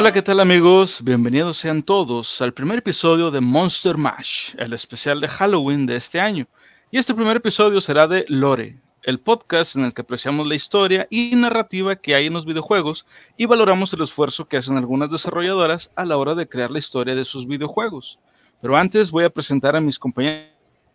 [0.00, 1.04] Hola, ¿qué tal amigos?
[1.04, 6.18] Bienvenidos sean todos al primer episodio de Monster Mash, el especial de Halloween de este
[6.18, 6.46] año.
[6.90, 11.06] Y este primer episodio será de Lore, el podcast en el que apreciamos la historia
[11.10, 13.04] y narrativa que hay en los videojuegos
[13.36, 17.14] y valoramos el esfuerzo que hacen algunas desarrolladoras a la hora de crear la historia
[17.14, 18.18] de sus videojuegos.
[18.62, 20.48] Pero antes voy a presentar a mis compañeros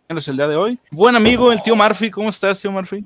[0.08, 0.80] el día de hoy.
[0.90, 3.04] Buen amigo, el tío Murphy, ¿cómo estás, tío Murphy?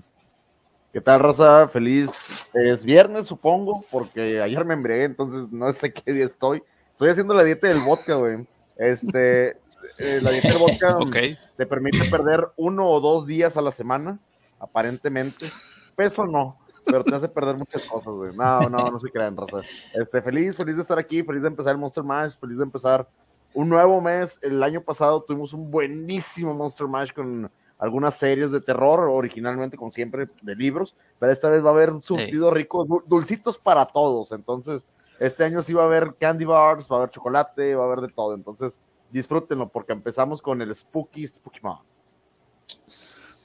[0.93, 1.69] ¿Qué tal, Rosa?
[1.69, 2.11] Feliz.
[2.53, 6.65] Es viernes, supongo, porque ayer me embriagué, entonces no sé qué día estoy.
[6.91, 8.45] Estoy haciendo la dieta del vodka, güey.
[8.77, 9.51] Este,
[9.99, 10.99] eh, la dieta del vodka
[11.57, 14.19] te permite perder uno o dos días a la semana,
[14.59, 15.47] aparentemente.
[15.95, 18.35] Peso no, pero te hace perder muchas cosas, güey.
[18.35, 19.61] No, no, no se crean, Rosa.
[19.95, 23.09] Este, feliz, feliz de estar aquí, feliz de empezar el Monster Mash, feliz de empezar
[23.55, 24.41] un nuevo mes.
[24.43, 27.49] El año pasado tuvimos un buenísimo Monster Mash con
[27.81, 31.91] algunas series de terror, originalmente, como siempre, de libros, pero esta vez va a haber
[31.91, 34.33] un surtido rico, dulcitos para todos.
[34.33, 34.87] Entonces,
[35.19, 38.01] este año sí va a haber candy bars, va a haber chocolate, va a haber
[38.01, 38.35] de todo.
[38.35, 38.79] Entonces,
[39.11, 41.81] disfrútenlo, porque empezamos con el Spooky Spooky Month.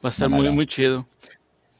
[0.03, 1.05] Va a estar muy, muy chido.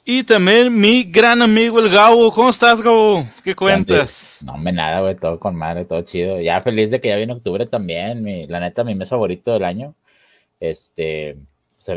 [0.08, 2.32] Y también mi gran amigo el Gabo.
[2.32, 3.28] ¿Cómo estás, Gabo?
[3.44, 4.40] ¿Qué cuentas?
[4.44, 6.40] No, me nada, güey, todo con madre, todo chido.
[6.40, 8.24] Ya feliz de que ya viene octubre también.
[8.24, 9.96] Mi, la neta, mi mes favorito del año.
[10.60, 11.38] Este,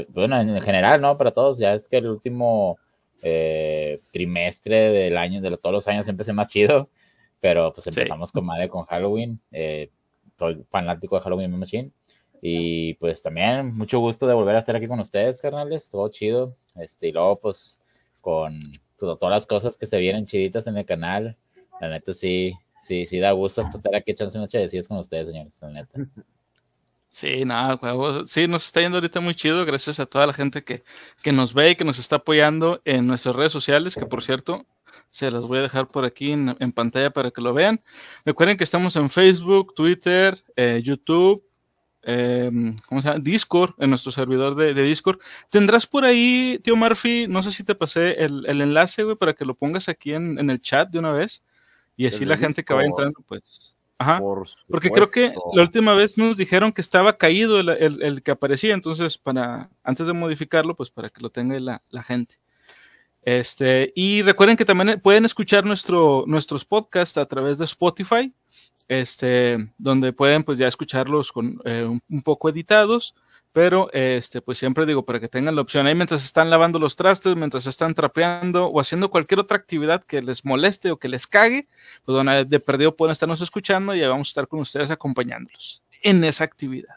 [0.08, 1.16] bueno, en general, ¿no?
[1.16, 2.78] Para todos, ya es que el último
[3.22, 6.88] eh, trimestre del año, de todos los años, siempre es más chido,
[7.40, 9.90] pero pues empezamos con madre con Halloween, eh,
[10.38, 11.90] soy fanático de Halloween Machine,
[12.40, 16.56] y pues también mucho gusto de volver a estar aquí con ustedes, carnales, todo chido,
[16.76, 17.80] este, y luego pues
[18.20, 18.60] con
[18.98, 21.36] todas las cosas que se vienen chiditas en el canal,
[21.80, 25.52] la neta sí, sí, sí da gusto estar aquí echándose una chavecillas con ustedes, señores,
[25.60, 25.92] la neta.
[27.10, 27.80] Sí, nada,
[28.26, 30.84] sí, nos está yendo ahorita muy chido, gracias a toda la gente que,
[31.22, 34.66] que nos ve y que nos está apoyando en nuestras redes sociales, que por cierto,
[35.10, 37.80] se las voy a dejar por aquí en, pantalla para que lo vean.
[38.24, 41.42] Recuerden que estamos en Facebook, Twitter, eh, YouTube,
[42.02, 43.20] em, ¿cómo se llama?
[43.20, 45.18] Discord, en nuestro servidor de, Discord.
[45.50, 49.44] Tendrás por ahí, tío Murphy, no sé si te pasé el, enlace, güey, para que
[49.44, 51.42] lo pongas aquí en, en, el chat de una vez.
[51.96, 54.20] Y así la gente que va entrando, pues, Ajá.
[54.68, 59.18] Porque creo que la última vez nos dijeron que estaba caído el, que aparecía, entonces
[59.18, 62.36] para antes de modificarlo, pues para que lo tenga la, gente.
[63.22, 68.32] Este, y recuerden que también pueden escuchar nuestro, nuestros podcasts a través de Spotify,
[68.86, 73.16] este, donde pueden pues ya escucharlos con, eh, un, poco editados
[73.52, 76.96] pero este, pues siempre digo, para que tengan la opción ahí mientras están lavando los
[76.96, 81.26] trastes, mientras están trapeando o haciendo cualquier otra actividad que les moleste o que les
[81.26, 81.66] cague,
[82.04, 86.24] pues bueno, de perdido pueden estarnos escuchando y vamos a estar con ustedes acompañándolos en
[86.24, 86.96] esa actividad.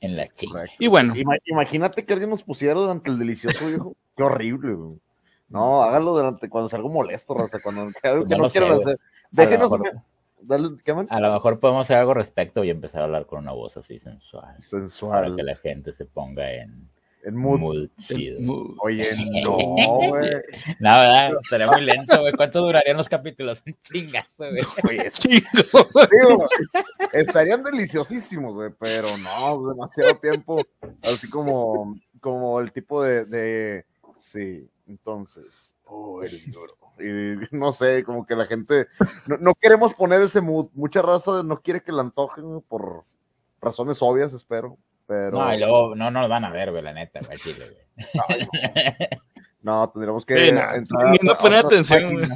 [0.00, 0.64] En la chica.
[0.78, 1.14] Y bueno.
[1.44, 3.94] Imagínate que alguien nos pusiera durante el delicioso, viejo.
[4.16, 4.76] Qué horrible,
[5.48, 8.98] No, hágalo durante cuando salga molesto, Raza, cuando algo que no, quieran hacer.
[9.30, 9.72] Déjenos,
[11.08, 13.98] a lo mejor podemos hacer algo respecto y empezar a hablar con una voz así
[13.98, 14.54] sensual.
[14.58, 15.24] Sensual.
[15.24, 16.88] Para que la gente se ponga en,
[17.24, 17.88] en mood.
[17.98, 18.74] chido.
[18.80, 19.10] Oye,
[19.44, 20.30] no, güey.
[20.80, 21.32] no, ¿verdad?
[21.42, 22.32] Estaría muy lento, güey.
[22.32, 23.62] ¿Cuánto durarían los capítulos?
[23.66, 24.62] Un chingazo, güey.
[24.88, 26.48] Oye, chingo.
[27.12, 30.62] estarían deliciosísimos, güey, pero no, demasiado tiempo.
[31.02, 33.86] Así como, como el tipo de, de...
[34.18, 35.76] Sí, entonces.
[35.84, 38.86] Oh, el lloro y no sé, como que la gente,
[39.26, 43.04] no, queremos poner ese mood, mucha raza no quiere que la antojen por
[43.60, 45.38] razones obvias, espero, pero...
[45.38, 49.08] No, y luego no nos van a ver, güey, la neta, güey, Chile, güey.
[49.62, 50.52] No, tendríamos que...
[51.22, 52.28] no poner atención, güey.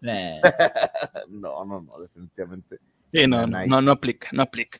[1.28, 2.78] no, no, no, definitivamente.
[3.12, 4.78] Sí, no, no, no aplica, no aplica.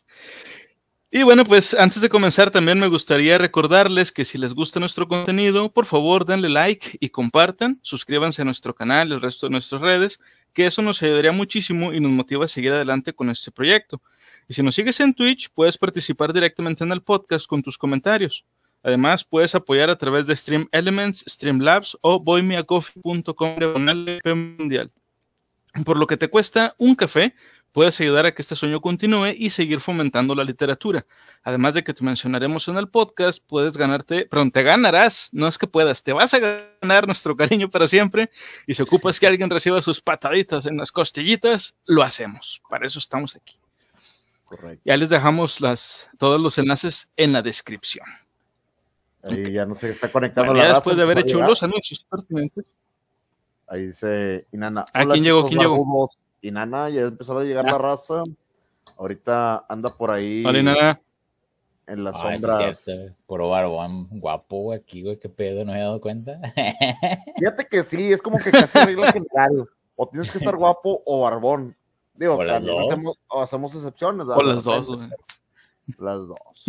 [1.11, 5.09] Y bueno, pues antes de comenzar también me gustaría recordarles que si les gusta nuestro
[5.09, 9.53] contenido, por favor denle like y compartan, suscríbanse a nuestro canal y el resto de
[9.53, 10.21] nuestras redes,
[10.53, 14.03] que eso nos ayudaría muchísimo y nos motiva a seguir adelante con este proyecto.
[14.49, 18.45] Y si nos sigues en Twitch, puedes participar directamente en el podcast con tus comentarios.
[18.83, 23.57] Además, puedes apoyar a través de Stream Elements, Streamlabs o boymeacoffee.com.
[25.85, 27.35] Por lo que te cuesta un café,
[27.79, 31.07] puedes ayudar a que este sueño continúe y seguir fomentando la literatura.
[31.45, 35.59] Además de que te mencionaremos en el podcast, puedes ganarte, perdón, te ganarás, no es
[35.59, 38.31] que puedas, te vas a ganar nuestro cariño para siempre
[38.67, 42.61] y si ocupas que alguien reciba sus pataditas en las costillitas, lo hacemos.
[42.69, 43.61] Para eso estamos aquí.
[44.45, 44.83] Correcto.
[44.85, 48.07] Ya les dejamos las, todos los enlaces en la descripción.
[49.23, 52.77] Ahí ya no se está conectando la después de haber hecho los anuncios pertinentes.
[53.69, 54.85] Ahí dice Inana.
[54.93, 55.47] ¿A quién llegó?
[55.47, 56.09] ¿Quién llegó?
[56.43, 58.23] Inana, ya empezó a llegar la raza.
[58.97, 60.43] Ahorita anda por ahí.
[60.47, 61.01] Inana.
[61.87, 62.85] En las sombras.
[63.27, 66.39] Por barbón guapo, aquí, güey, qué pedo, no me he dado cuenta.
[67.39, 69.67] Fíjate que sí, es como que casi regla general.
[69.97, 71.75] O tienes que estar guapo o barbón.
[72.15, 72.87] Digo, O las dos.
[72.87, 74.27] hacemos, o hacemos excepciones.
[74.27, 75.09] O las dos, güey.
[75.99, 76.65] Las dos.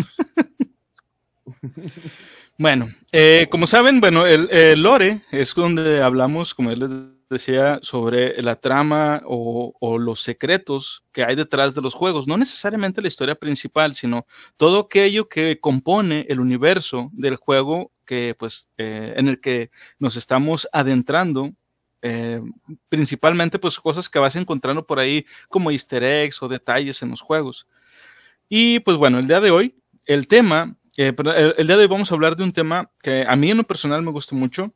[2.62, 6.90] Bueno, eh, como saben, bueno, el, el lore es donde hablamos, como él les
[7.30, 12.28] decía, sobre la trama o, o los secretos que hay detrás de los juegos.
[12.28, 14.26] No necesariamente la historia principal, sino
[14.58, 20.18] todo aquello que compone el universo del juego que, pues, eh, en el que nos
[20.18, 21.54] estamos adentrando.
[22.02, 22.42] eh,
[22.90, 27.22] principalmente, pues, cosas que vas encontrando por ahí como easter eggs o detalles en los
[27.22, 27.68] juegos.
[28.50, 29.76] Y pues bueno, el día de hoy,
[30.06, 30.76] el tema
[31.08, 33.58] el, el día de hoy vamos a hablar de un tema que a mí en
[33.58, 34.74] lo personal me gusta mucho,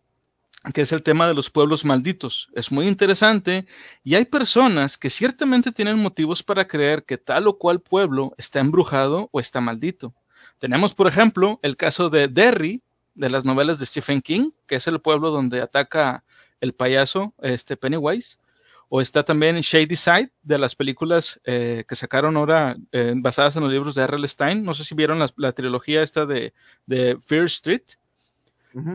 [0.74, 2.50] que es el tema de los pueblos malditos.
[2.54, 3.66] Es muy interesante
[4.04, 8.62] y hay personas que ciertamente tienen motivos para creer que tal o cual pueblo está
[8.62, 10.14] embrujado o está maldito.
[10.60, 12.82] Tenemos, por ejemplo, el caso de Derry,
[13.16, 16.24] de las novelas de Stephen King, que es el pueblo donde ataca
[16.62, 18.38] el payaso este Pennywise.
[18.96, 23.64] O está también Shady Side, de las películas eh, que sacaron ahora eh, basadas en
[23.64, 24.28] los libros de R.L.
[24.28, 24.64] Stein.
[24.64, 26.54] No sé si vieron la, la trilogía esta de,
[26.86, 27.82] de Fear Street.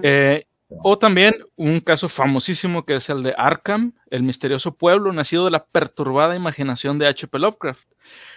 [0.05, 5.47] Eh, o también un caso famosísimo que es el de Arkham, el misterioso pueblo nacido
[5.47, 7.37] de la perturbada imaginación de H.P.
[7.37, 7.89] Lovecraft.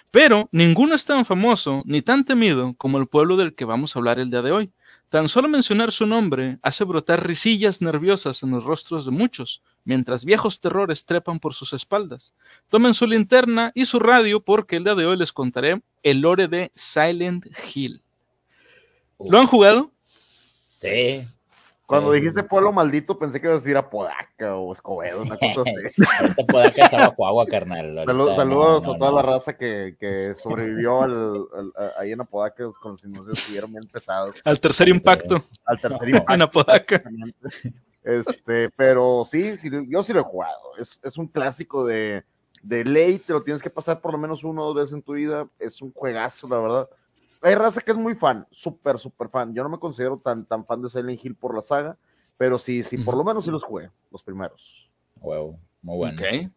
[0.10, 4.00] Pero ninguno es tan famoso ni tan temido como el pueblo del que vamos a
[4.00, 4.72] hablar el día de hoy.
[5.12, 10.24] Tan solo mencionar su nombre hace brotar risillas nerviosas en los rostros de muchos, mientras
[10.24, 12.34] viejos terrores trepan por sus espaldas.
[12.70, 16.48] Tomen su linterna y su radio porque el día de hoy les contaré el lore
[16.48, 18.02] de Silent Hill.
[19.20, 19.92] ¿Lo han jugado?
[20.70, 21.28] Sí.
[21.92, 22.20] Cuando Sí.
[22.22, 26.04] dijiste pueblo maldito, pensé que ibas a decir Apodaca o Escobedo, una cosa así.
[26.22, 27.96] Ahorita puede que estaba agua, carnal.
[28.06, 29.16] Salud- saludos no, a toda no.
[29.18, 33.72] la raza que, que sobrevivió al, al- ahí en Apodaca con los inicios que estuvieron
[33.72, 34.42] bien pesados.
[34.46, 36.34] Al tercer impacto Al tercer impacto.
[36.34, 37.04] en Apodaca.
[38.04, 40.76] Este, pero sí, sí, yo sí lo he jugado.
[40.80, 42.24] Es, es un clásico de,
[42.64, 45.02] de ley, te lo tienes que pasar por lo menos uno o dos veces en
[45.04, 45.48] tu vida.
[45.60, 46.90] Es un juegazo, la verdad.
[47.42, 49.54] Hay raza que es muy fan, súper, súper fan.
[49.54, 51.98] Yo no me considero tan, tan fan de Silent Hill por la saga,
[52.38, 54.90] pero sí, sí, por lo menos sí los jugué, los primeros.
[55.20, 56.22] Huevo, muy bueno.
[56.22, 56.52] Ok.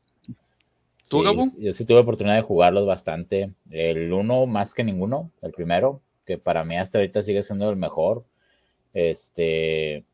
[1.08, 1.44] ¿Tú, Sí, Gabo?
[1.58, 3.48] Yo, sí tuve oportunidad de jugarlos bastante.
[3.70, 7.76] El uno más que ninguno, el primero, que para mí hasta ahorita sigue siendo el
[7.76, 8.25] mejor.
[8.92, 10.04] Este,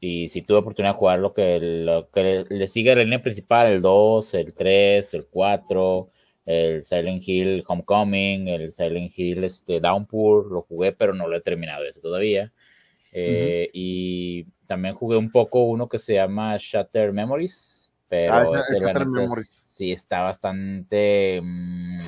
[0.00, 3.68] y sí tuve oportunidad de jugar lo que, lo que le sigue la línea principal,
[3.68, 6.10] el 2, el 3, el 4,
[6.46, 11.40] el Silent Hill Homecoming, el Silent Hill este, Downpour, lo jugué, pero no lo he
[11.40, 12.52] terminado ese todavía.
[13.12, 18.86] Eh, Y también jugué un poco uno que se llama Shatter Memories, pero Ah, ese-
[18.86, 19.48] neta, Memories.
[19.48, 21.98] sí está bastante mm,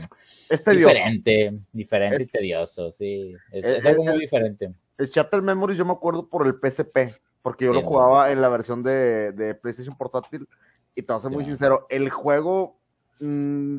[0.48, 0.94] Es tedioso.
[0.94, 3.36] diferente, diferente y tedioso, sí.
[3.52, 4.72] Es, es- es algo es- muy diferente.
[4.98, 7.88] El Chapter Memories yo me acuerdo por el PSP, porque yo Sí, lo no.
[7.88, 10.48] jugaba en la versión de, de PlayStation Portátil.
[10.94, 12.80] Y te voy a ser muy sincero, el juego,
[13.20, 13.78] mm,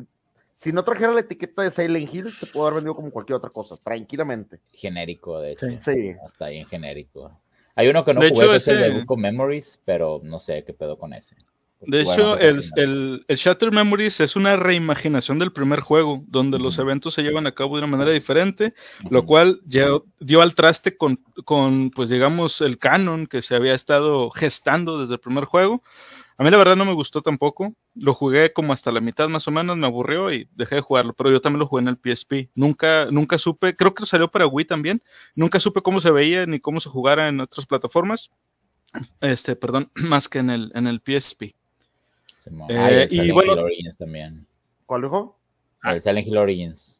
[0.58, 3.50] si no trajera la etiqueta de Silent Hill, se puede haber vendido como cualquier otra
[3.50, 4.58] cosa, tranquilamente.
[4.72, 5.66] Genérico, de hecho.
[5.68, 5.78] Sí.
[5.80, 6.12] Sí.
[6.26, 7.30] Hasta ahí en genérico.
[7.76, 10.20] Hay uno que no De jugué, hecho, que es el de ese- Buco Memories, pero
[10.24, 11.36] no sé qué pedo con ese.
[11.82, 16.58] De Bueno, hecho, el, el, el Shatter Memories es una reimaginación del primer juego, donde
[16.58, 18.74] los eventos se llevan a cabo de una manera diferente,
[19.10, 19.86] lo cual ya
[20.18, 25.14] dio al traste con, con, pues digamos, el canon que se había estado gestando desde
[25.14, 25.84] el primer juego.
[26.36, 29.46] A mí la verdad no me gustó tampoco, lo jugué como hasta la mitad más
[29.48, 31.96] o menos, me aburrió y dejé de jugarlo, pero yo también lo jugué en el
[31.96, 32.50] PSP.
[32.54, 35.02] Nunca, nunca supe, creo que salió para Wii también,
[35.34, 38.30] nunca supe cómo se veía ni cómo se jugara en otras plataformas.
[39.20, 41.42] Este, perdón, más que en el, en el PSP.
[41.42, 41.54] Eh,
[42.78, 44.46] Ah, y el y Silent bueno- Origins también.
[44.86, 45.38] ¿Cuál dijo?
[45.82, 45.94] Ah.
[45.94, 46.97] El Silent Hill Origins.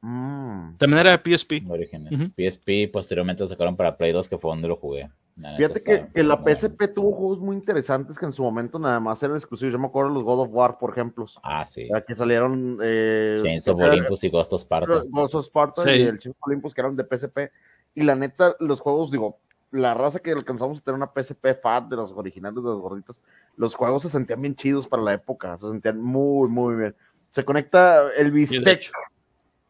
[0.00, 0.76] Mm.
[0.78, 1.62] También era de PSP.
[1.68, 2.12] Orígenes.
[2.12, 2.30] Ujú.
[2.36, 5.10] PSP posteriormente lo sacaron para Play 2, que fue donde lo jugué.
[5.58, 6.42] Fíjate que, que la.
[6.42, 9.70] PSP tuvo juegos muy interesantes que en su momento nada más eran exclusivos.
[9.72, 11.88] Yo me acuerdo de los God of War, por ejemplo, Ah, sí.
[12.06, 12.78] que salieron.
[12.82, 15.02] Eh, Chains of Olympus y Ghost of Sparta.
[15.10, 15.90] Ghost of Sparta Sí.
[15.90, 17.50] y el Chains of Olympus que eran de PSP.
[17.94, 19.38] Y la neta, los juegos, digo,
[19.72, 23.20] la raza que alcanzamos a tener una PSP FAT de los originales de los gorditas,
[23.56, 26.94] los juegos se sentían bien chidos para la época, se sentían muy, muy bien.
[27.30, 28.90] Se conecta el Y de bistec.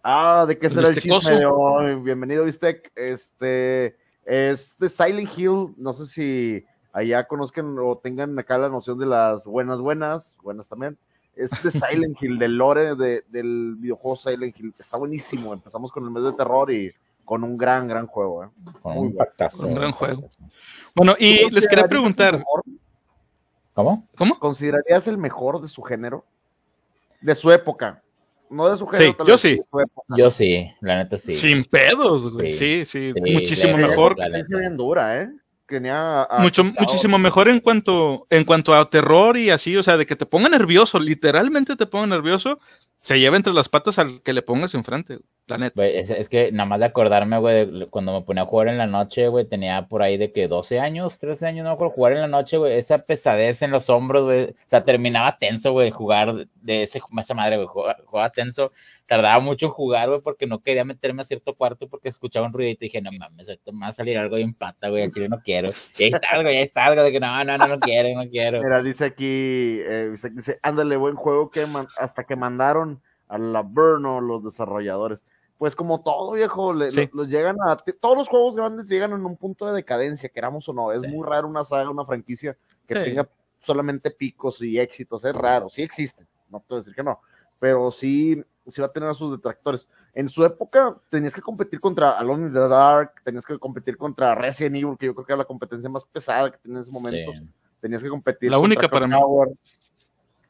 [0.09, 1.97] Ah, ¿de qué será el chisme de hoy?
[1.97, 2.93] Bienvenido, bistec.
[2.95, 5.75] Este es de Silent Hill.
[5.77, 10.69] No sé si allá conozcan o tengan acá la noción de las buenas, buenas, buenas
[10.69, 10.97] también.
[11.35, 11.71] Es de
[12.13, 14.73] Silent Hill, del lore de- del videojuego Silent Hill.
[14.79, 15.53] Está buenísimo.
[15.53, 16.93] Empezamos con el mes de terror y
[17.25, 18.45] con un gran, gran juego.
[18.45, 18.49] ¿eh?
[18.85, 19.67] Muy un pactazo.
[19.67, 20.29] Un gran juego.
[20.95, 22.45] bueno, ¿Tú y les quería preguntar?
[23.75, 24.07] ¿Cómo?
[24.17, 24.39] ¿cómo?
[24.39, 26.25] ¿Considerarías el mejor de su género?
[27.21, 28.05] De su época.
[28.51, 29.13] No de su género.
[29.13, 29.61] Sí, yo sí.
[30.17, 31.33] Yo sí, la neta sí.
[31.33, 32.53] Sin pedos, güey.
[32.53, 32.85] Sí.
[32.85, 34.17] Sí, sí, Sí, muchísimo mejor.
[34.19, 34.61] la Es neta.
[34.61, 35.29] bien dura, ¿eh?
[35.69, 39.97] tenía a- Mucho, muchísimo mejor en cuanto, en cuanto a terror y así, o sea,
[39.97, 42.61] de que te ponga nervioso, literalmente te ponga nervioso,
[43.07, 45.75] se lleva entre las patas al que le pongas enfrente, la neta.
[45.77, 48.67] Güey, es, es que nada más de acordarme, güey, de cuando me ponía a jugar
[48.67, 51.75] en la noche, güey, tenía por ahí de que 12 años, 13 años, no me
[51.75, 55.39] acuerdo, jugar en la noche, güey, esa pesadez en los hombros, güey, o sea, terminaba
[55.39, 58.73] tenso, güey, jugar de ese, esa madre, güey, jugaba, jugaba tenso,
[59.07, 62.55] tardaba mucho en jugar, güey, porque no quería meterme a cierto cuarto porque escuchaba un
[62.55, 65.13] ruidito y dije, no mames, ahorita me va a salir algo en pata, güey, al
[65.13, 67.57] chile no quiero, y ahí está algo, y ahí está algo, de que no, no,
[67.57, 68.61] no, no quiero, no quiero.
[68.61, 71.65] Mira, dice aquí, eh, dice, dice, ándale, buen juego que
[71.99, 72.96] hasta que mandaron
[73.29, 75.25] a la Burno los desarrolladores.
[75.59, 77.09] Pues como todo, viejo, le- Sí.
[77.13, 80.69] lo- los llegan a, todos los juegos grandes llegan en un punto de decadencia, queramos
[80.69, 80.93] o no.
[80.93, 81.09] Es Sí.
[81.09, 82.57] muy raro una saga, una franquicia
[82.87, 83.05] que Sí.
[83.05, 83.29] tenga
[83.61, 85.25] solamente picos y éxitos.
[85.25, 87.21] Es raro, sí existen, no puedo decir que no,
[87.59, 89.89] pero sí, sí va a tener a sus detractores.
[90.13, 94.35] En su época tenías que competir contra Alone in the Dark, tenías que competir contra
[94.35, 96.91] Resident Evil, que yo creo que era la competencia más pesada que tenía en ese
[96.93, 97.33] momento.
[97.81, 98.51] Tenías que competir.
[98.51, 99.21] La contra única para Clock mí.
[99.21, 99.49] Tower,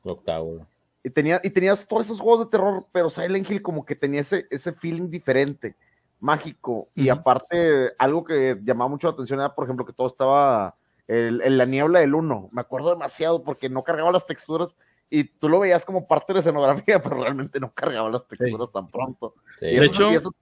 [0.04, 0.66] octavo.
[1.06, 4.22] Y, tenía, y tenías todos esos juegos de terror, pero Silent Hill como que tenía
[4.22, 5.76] ese, ese feeling diferente,
[6.18, 6.88] mágico.
[6.96, 10.74] Y aparte, algo que llamaba mucho la atención era, por ejemplo, que todo estaba
[11.06, 12.48] el- en la niebla del uno.
[12.50, 14.74] Me acuerdo demasiado porque no cargaba las texturas
[15.08, 18.72] y tú lo veías como parte de la escenografía, pero realmente no cargaba las texturas
[18.72, 19.34] tan pronto.
[19.60, 20.34] Sí, Y De eso- hecho, y eso-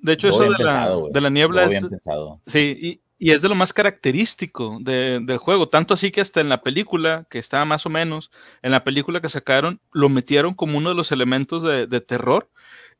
[0.00, 2.40] De hecho, eso de la, pensado, de la niebla es, pensado.
[2.46, 6.40] Sí, y, y es de lo más característico de- del juego, tanto así que hasta
[6.40, 10.54] en la película, que estaba más o menos, en la película que sacaron, lo metieron
[10.54, 12.50] como uno de los elementos de, de terror,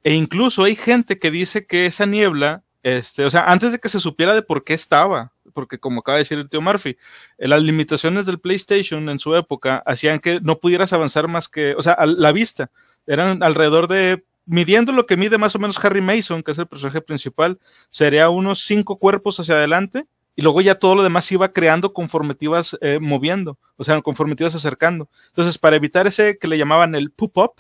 [0.05, 3.89] e incluso hay gente que dice que esa niebla, este, o sea, antes de que
[3.89, 6.97] se supiera de por qué estaba, porque como acaba de decir el tío Murphy,
[7.39, 11.75] eh, las limitaciones del PlayStation en su época hacían que no pudieras avanzar más que,
[11.77, 12.71] o sea, a la vista,
[13.09, 16.67] eran alrededor de, midiendo lo que mide más o menos Harry Mason, que es el
[16.69, 17.59] personaje principal,
[17.91, 21.93] sería unos cinco cuerpos hacia adelante y luego ya todo lo demás se iba creando
[21.93, 25.09] conforme te ibas eh, moviendo, o sea, conforme te ibas acercando.
[25.29, 27.53] Entonces, para evitar ese que le llamaban el poop-up,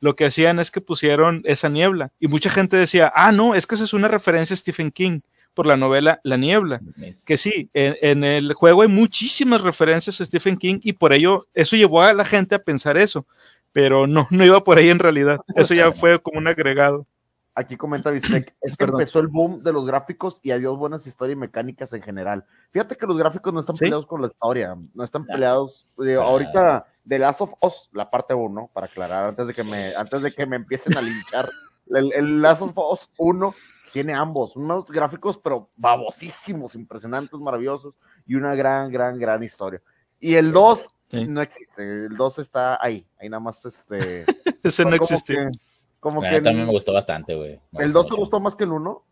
[0.00, 2.12] lo que hacían es que pusieron esa niebla.
[2.20, 5.20] Y mucha gente decía, ah, no, es que esa es una referencia a Stephen King
[5.54, 6.80] por la novela La Niebla.
[7.26, 11.46] Que sí, en, en el juego hay muchísimas referencias a Stephen King y por ello
[11.54, 13.26] eso llevó a la gente a pensar eso.
[13.72, 15.40] Pero no, no iba por ahí en realidad.
[15.54, 17.06] Eso ya fue como un agregado.
[17.56, 19.00] Aquí comenta Vistec, es que Perdón.
[19.00, 22.44] empezó el boom de los gráficos y adiós buenas historias y mecánicas en general.
[22.72, 23.80] Fíjate que los gráficos no están Sí.
[23.84, 25.86] peleados con la historia, no están peleados.
[25.98, 29.94] digo, ahorita, The Last of Us, la parte 1, para aclarar, antes de que me,
[29.94, 31.48] antes de que me empiecen a linchar,
[31.86, 33.54] el, el Last of Us 1
[33.92, 37.94] tiene ambos, unos gráficos pero babosísimos, impresionantes, maravillosos,
[38.26, 39.80] y una gran, gran, gran historia.
[40.18, 41.26] Y el 2 Sí.
[41.26, 44.24] no existe, el 2 está ahí, ahí nada más este...
[44.64, 45.50] Ese no que-
[46.04, 47.58] como La que mí me gustó bastante, güey.
[47.78, 49.02] ¿El 2 te gustó más que el 1?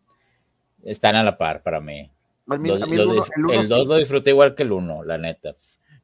[0.83, 2.11] Están a la par para mí.
[2.47, 3.85] A mí, Los- a mí el 1, dif- el uno el 2 sí.
[3.87, 5.55] lo disfruté igual que el 1, la neta.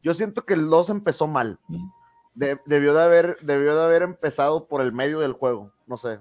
[0.02, 1.60] Yo siento que el 2 empezó mal.
[1.68, 1.90] Mm.
[2.34, 5.72] De- debió, de haber, debió de haber empezado por el medio del juego.
[5.86, 6.20] No sé.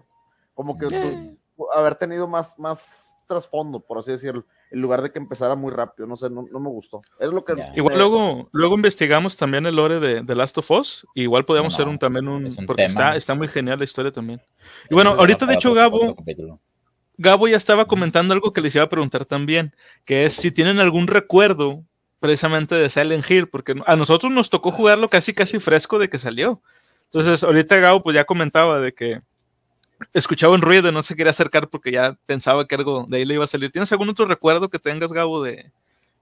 [0.53, 1.35] Como que Eh.
[1.57, 4.45] tu- haber tenido más, más trasfondo, por así decirlo.
[4.71, 6.07] En lugar de que empezara muy rápido.
[6.07, 7.01] No sé, no, no me gustó.
[7.19, 7.55] Es lo que.
[7.75, 11.07] Igual eh, luego, luego investigamos también el lore de, de Last of Us.
[11.15, 12.89] Igual podemos No, hacer un también un, es un porque tema.
[12.89, 14.43] está, está muy genial la historia también.
[14.91, 16.17] Y bueno, ahorita de hecho Gabo.
[17.21, 20.79] Gabo ya estaba comentando algo que les iba a preguntar también, que es si tienen
[20.79, 21.83] algún recuerdo
[22.21, 26.19] precisamente de Silent Hill, porque a nosotros nos tocó jugarlo casi casi fresco de que
[26.19, 26.63] salió.
[27.07, 29.21] Entonces, ahorita Gabo pues ya comentaba de que
[30.12, 33.25] escuchaba un ruido y no se quería acercar porque ya pensaba que algo de ahí
[33.25, 33.71] le iba a salir.
[33.71, 35.73] ¿Tienes algún otro recuerdo que tengas, Gabo, de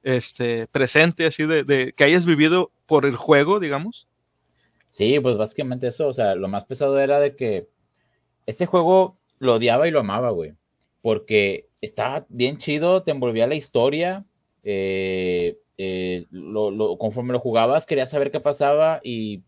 [0.02, 4.08] este presente, así de, de que hayas vivido por el juego, digamos?
[4.90, 7.68] Sí, pues básicamente eso, o sea, lo más pesado era de que
[8.46, 10.54] ese juego lo odiaba y lo amaba, güey,
[11.02, 14.26] porque estaba bien chido, te envolvía la historia,
[14.64, 19.42] eh, eh, lo, lo- conforme lo jugabas querías saber qué pasaba y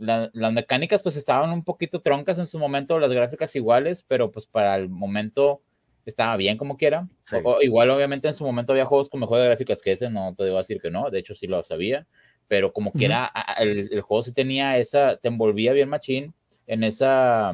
[0.00, 4.30] la- las mecánicas pues estaban un poquito troncas en su momento, las gráficas iguales, pero
[4.32, 5.60] pues para el momento
[6.06, 7.06] estaba bien como quiera.
[7.24, 7.36] Sí.
[7.44, 10.34] O- o igual obviamente en su momento había juegos con mejores gráficas que ese, no
[10.34, 12.06] te debo decir que no, de hecho sí lo sabía,
[12.48, 13.30] pero como quiera
[13.60, 16.34] el, el juego sí tenía esa, te envolvía bien machín
[16.66, 17.52] en esa,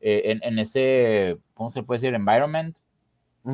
[0.00, 2.14] eh, en, en ese, ¿cómo se puede decir?
[2.14, 2.76] Environment.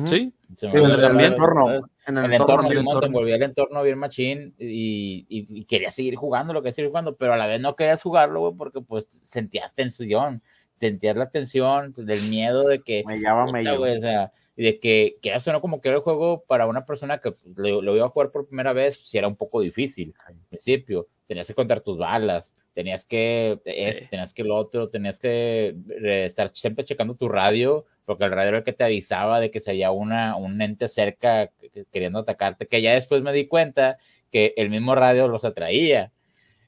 [0.05, 1.69] Sí, Se me Sí, en el entorno.
[2.07, 2.71] En el, el, entorno, entorno.
[2.71, 3.07] el entorno.
[3.07, 7.15] envolvía el entorno bien machín y, y- y querías seguir jugando lo que seguir jugando,
[7.15, 10.41] pero a la vez no querías jugarlo, güey, porque pues sentías tensión,
[10.79, 13.79] sentías la tensión del miedo de que, Me llama, me llama.
[13.87, 17.19] o sea, de que quieras o no como que era el juego para una persona
[17.19, 20.13] que pues, lo, lo iba a jugar por primera vez, si era un poco difícil
[20.25, 25.19] al principio, tenías que contar tus balas, tenías que esto, tenías que lo otro, tenías
[25.19, 29.41] que eh, estar siempre checando tu radio, porque el radio era el que te avisaba
[29.41, 33.33] de que se había una, un ente cerca que queriendo atacarte, que ya después me
[33.33, 33.97] di cuenta
[34.31, 36.13] que el mismo radio los atraía.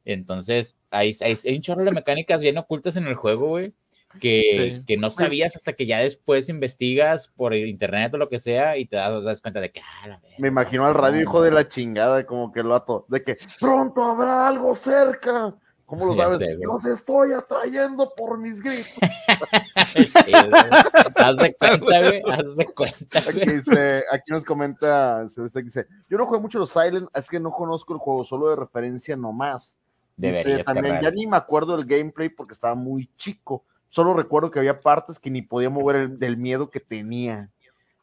[0.04, 3.72] Entonces, hay, hay, hay un chorro de mecánicas bien ocultas en el juego, güey,
[4.20, 8.76] que, que, no sabías hasta que ya después investigas por internet o lo que sea
[8.76, 11.70] y te das, das cuenta de que, ah, Me imagino al radio hijo de la
[11.70, 15.56] chingada, como que el vato, de que pronto habrá algo cerca.
[15.90, 16.40] ¿Cómo lo sabes?
[16.60, 18.94] Los estoy atrayendo por mis gritos.
[21.16, 22.22] haz de cuenta, güey.
[22.28, 23.20] Haz de cuenta.
[23.20, 27.40] Aquí, dice, aquí nos comenta, se dice, yo no juego mucho los Silent, es que
[27.40, 29.80] no conozco el juego, solo de referencia nomás.
[30.16, 33.64] Dice, también ya ni me acuerdo del gameplay porque estaba muy chico.
[33.90, 37.50] Solo recuerdo que había partes que ni podía mover el, del miedo que tenía.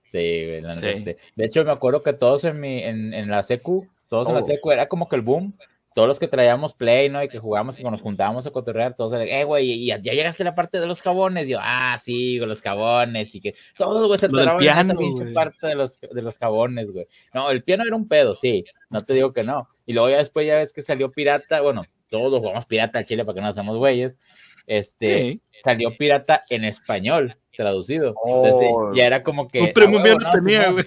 [0.07, 4.35] Sí, De hecho, me acuerdo que todos en, mi, en, en la secu, todos en
[4.35, 5.55] la secu, era como que el boom
[5.97, 7.23] todos los que traíamos Play, ¿no?
[7.23, 10.43] Y que jugábamos y cuando nos juntábamos a cotorrear, todos, eh, güey, y ya, llegaste
[10.43, 11.49] a la parte de los jabones.
[11.49, 13.35] Y yo, ah, sí, con los jabones.
[13.35, 17.07] Y que todos, güey, se paraban en esa parte de los, de los jabones, güey.
[17.33, 19.71] No, el piano era un pedo, sí, no te digo que no.
[19.87, 23.25] Y luego ya después ya ves que salió Pirata, bueno, todos jugamos Pirata al Chile
[23.25, 24.21] para que no hacemos güeyes.
[24.67, 28.15] Este, salió Pirata en español, traducido.
[28.26, 28.93] Entonces oh.
[28.93, 29.62] ya era como que.
[29.62, 30.85] Un premio no, tenía, güey.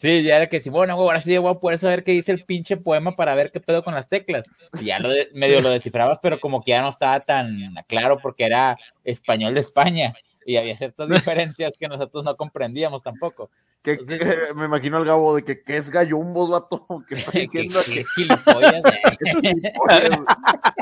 [0.00, 2.44] Sí, ya era que si, bueno, ahora sí voy a poder saber qué dice el
[2.44, 4.50] pinche poema para ver qué pedo con las teclas.
[4.80, 8.78] Ya lo medio lo descifrabas, pero como que ya no estaba tan claro porque era
[9.04, 10.14] español de España
[10.44, 13.50] y había ciertas diferencias que nosotros no comprendíamos tampoco.
[13.82, 13.98] Que,
[14.56, 18.82] me imagino al Gabo de que, es gallumbos, vato, que está diciendo que, es gilipollas,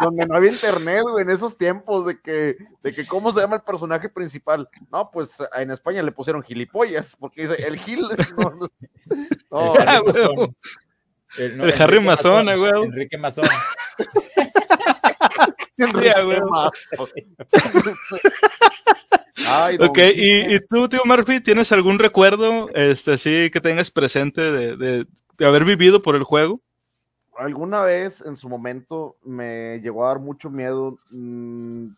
[0.00, 3.56] donde no había internet, güey, en esos tiempos de que, de que cómo se llama
[3.56, 4.68] el personaje principal.
[4.90, 8.02] No, pues en España le pusieron gilipollas, porque dice el gil.
[9.50, 9.74] No,
[11.38, 12.84] el, Harry Mazona, güey.
[12.84, 13.50] Enrique Mazona.
[15.78, 16.12] Enrique
[16.50, 17.10] Mazona.
[19.88, 25.06] ok, ¿Y, tú, tío Murphy, tienes algún recuerdo este, así que tengas presente de,
[25.40, 26.60] haber vivido por el juego?
[27.38, 30.98] Alguna vez en su momento me llegó a dar mucho miedo.
[31.10, 31.88] Mm,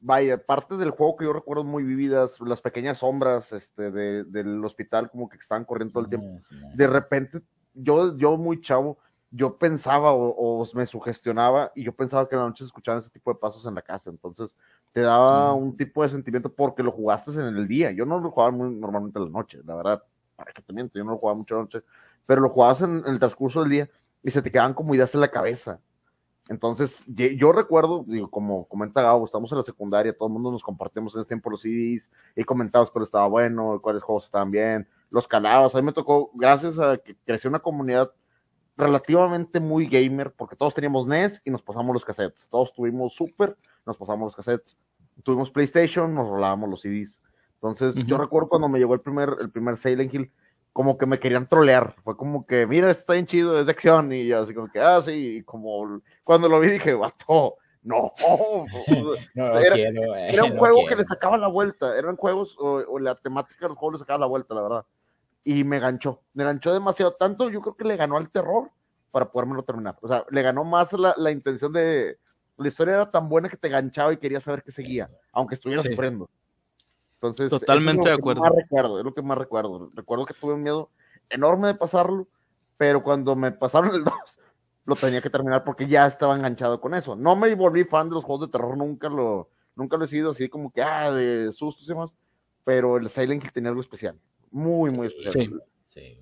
[0.00, 5.10] vaya, partes del juego que yo recuerdo muy vividas, las pequeñas sombras este, del hospital
[5.10, 6.40] como que estaban corriendo todo el tiempo.
[6.74, 7.42] De repente,
[7.74, 8.98] yo, yo muy chavo,
[9.30, 13.10] yo pensaba o, me sugestionaba y yo pensaba que en la noche se escuchaban ese
[13.10, 14.10] tipo de pasos en la casa.
[14.10, 14.56] Entonces,
[14.92, 17.90] te daba un tipo de sentimiento porque lo jugaste en el día.
[17.92, 20.02] Yo no lo jugaba muy normalmente en la noche, la verdad,
[20.36, 21.82] para que te miento, yo no lo jugaba mucho en la noche,
[22.26, 23.90] pero lo jugabas en, el transcurso del día
[24.22, 25.80] y se te quedaban como ideas en la cabeza.
[26.48, 30.62] Entonces, yo recuerdo, digo, como comenta Gabo, estamos en la secundaria, todo el mundo nos
[30.62, 34.88] compartimos en ese tiempo los CDs y comentabas cuál estaba bueno, cuáles juegos estaban bien,
[35.10, 35.74] los calabas.
[35.74, 38.10] A mí me tocó, gracias a que creció una comunidad
[38.78, 42.48] relativamente muy gamer, porque todos teníamos NES y nos pasamos los cassettes.
[42.48, 44.78] Todos tuvimos Super, nos pasamos los cassettes
[45.22, 47.20] tuvimos PlayStation, nos rolábamos los CDs.
[47.54, 50.30] Entonces, yo recuerdo cuando me llegó el primer, el primer Silent Hill,
[50.72, 51.96] como que me querían trolear.
[52.04, 54.12] Fue como que, mira, está bien chido, es de acción.
[54.12, 55.38] Y yo así como que, ah, sí.
[55.38, 58.12] Y como cuando lo vi dije, vato, no.
[59.34, 61.98] era, un juego que le sacaba la vuelta.
[61.98, 64.86] Eran juegos, o, la temática del juego le sacaba la vuelta, la verdad.
[65.48, 66.20] Y me ganchó.
[66.34, 67.14] Me ganchó demasiado.
[67.14, 68.70] Tanto yo creo que le ganó al terror
[69.10, 69.96] para podérmelo terminar.
[70.02, 72.18] O sea, le ganó más la, la intención de,
[72.58, 75.82] la historia era tan buena que te ganchaba y querías saber qué seguía, aunque estuviera
[75.82, 76.28] sufriendo.
[77.14, 78.42] Entonces, totalmente de acuerdo.
[78.42, 79.88] Más recuerdo, es lo que más recuerdo.
[79.94, 80.90] Recuerdo que tuve un miedo
[81.30, 82.28] enorme de pasarlo,
[82.76, 84.12] pero cuando me pasaron el 2,
[84.84, 87.16] lo tenía que terminar porque ya estaba enganchado con eso.
[87.16, 90.32] No me volví fan de los juegos de terror, nunca lo, nunca lo he sido
[90.32, 92.10] así como que, ah, de sustos y demás,
[92.64, 94.18] pero el Silent Hill tenía algo especial,
[94.50, 95.60] muy, muy especial.
[95.82, 96.18] Sí, sí.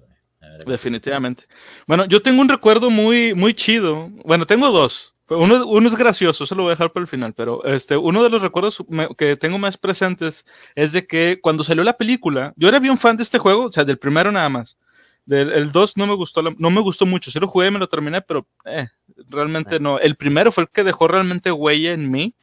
[0.67, 1.45] Definitivamente.
[1.87, 4.09] Bueno, yo tengo un recuerdo muy, muy chido.
[4.25, 5.15] Bueno, tengo dos.
[5.29, 8.23] Uno, uno, es gracioso, eso lo voy a dejar para el final, pero este, uno
[8.23, 8.85] de los recuerdos
[9.19, 10.45] que tengo más presentes
[10.77, 13.73] es de que cuando salió la película, yo era bien fan de este juego, o
[13.73, 14.79] sea, del primero nada más.
[15.25, 17.89] Del el 2 no me gustó, no me gustó mucho, sí lo jugué, me lo
[17.89, 18.87] terminé, pero eh,
[19.29, 19.99] realmente no.
[19.99, 22.37] El primero fue el que dejó realmente huella en mí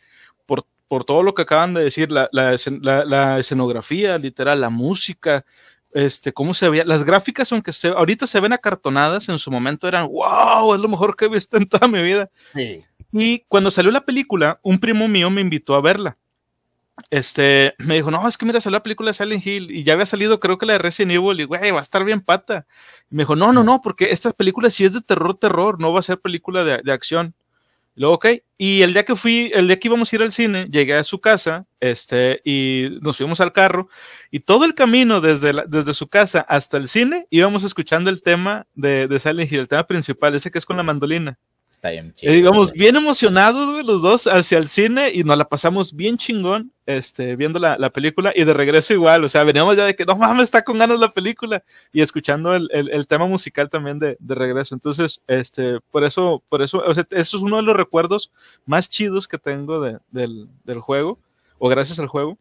[0.45, 2.57] por, por todo lo que acaban de decir, la, la,
[3.05, 5.45] la escenografía, literal, la música,
[5.93, 9.87] este, cómo se veía, las gráficas, aunque se, ahorita se ven acartonadas, en su momento
[9.87, 12.29] eran, wow, es lo mejor que he visto en toda mi vida.
[13.11, 16.17] Y cuando salió la película, un primo mío me invitó a verla.
[17.09, 19.93] Este, me dijo, no, es que mira, salió la película de Silent Hill y ya
[19.93, 22.65] había salido, creo que la de Resident Evil, y güey, va a estar bien pata.
[23.09, 25.99] me dijo, no, no, no, porque esta película sí es de terror, terror, no va
[25.99, 27.33] a ser película de, de acción.
[27.95, 28.19] Luego.
[28.57, 31.03] Y el día que fui, el día que íbamos a ir al cine, llegué a
[31.03, 33.89] su casa, este, y nos fuimos al carro,
[34.31, 38.67] y todo el camino desde, desde su casa hasta el cine, íbamos escuchando el tema
[38.73, 41.37] de, de Silent Hill, el tema principal, ese que es con la mandolina.
[41.91, 46.17] Y digamos, bien emocionados, güey, los dos hacia el cine y nos la pasamos bien
[46.17, 49.95] chingón, este, viendo la, la, película y de regreso igual, o sea, veníamos ya de
[49.95, 53.69] que no mames, está con ganas la película y escuchando el, el, el tema musical
[53.69, 54.73] también de, de, regreso.
[54.73, 58.31] Entonces, este, por eso, por eso, o sea, eso es uno de los recuerdos
[58.65, 61.19] más chidos que tengo de, del, del juego
[61.57, 62.37] o gracias al juego.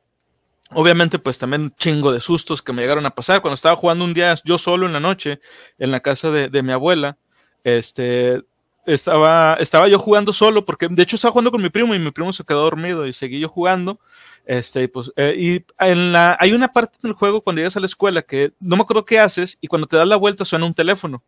[0.70, 3.42] Obviamente, pues también chingo de sustos que me llegaron a pasar.
[3.42, 5.40] Cuando estaba jugando un día yo solo en la noche
[5.78, 7.18] en la casa de, de mi abuela,
[7.64, 8.42] este,
[8.86, 12.10] estaba, estaba yo jugando solo, porque de hecho estaba jugando con mi primo y mi
[12.10, 13.98] primo se quedó dormido y seguí yo jugando.
[14.44, 17.86] Este, pues, eh, y en la, hay una parte del juego cuando llegas a la
[17.86, 20.74] escuela que no me acuerdo qué haces y cuando te das la vuelta suena un
[20.74, 21.22] teléfono.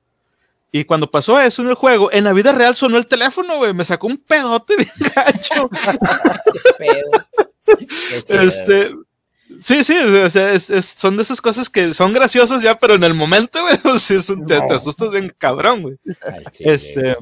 [0.73, 3.73] Y cuando pasó eso en el juego, en la vida real sonó el teléfono, güey.
[3.73, 5.71] Me sacó un pedote bien gacho.
[8.27, 8.93] este,
[9.61, 12.95] sí, sí, o sea, es, es, son de esas cosas que son graciosas ya, pero
[12.95, 13.79] en el momento, güey,
[14.49, 15.97] te, te, asustas bien cabrón, güey.
[16.59, 17.17] Este,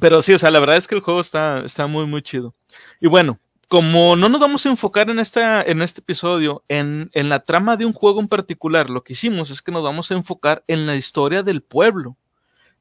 [0.00, 2.54] pero sí, o sea, la verdad es que el juego está, está muy, muy chido.
[3.00, 7.28] Y bueno, como no nos vamos a enfocar en, esta, en este episodio en, en
[7.28, 10.14] la trama de un juego en particular, lo que hicimos es que nos vamos a
[10.14, 12.16] enfocar en la historia del pueblo,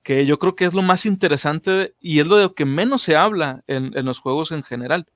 [0.04, 3.01] que yo creo que es lo más interesante y es lo de lo que menos
[3.01, 5.08] se habla en, en los juegos en general.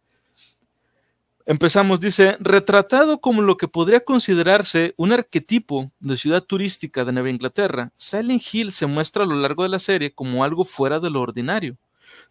[1.46, 7.32] Empezamos, dice, retratado como lo que podría considerarse un arquetipo de ciudad turística de Nueva
[7.32, 11.10] Inglaterra, Silent Hill se muestra a lo largo de la serie como algo fuera de
[11.10, 11.78] lo ordinario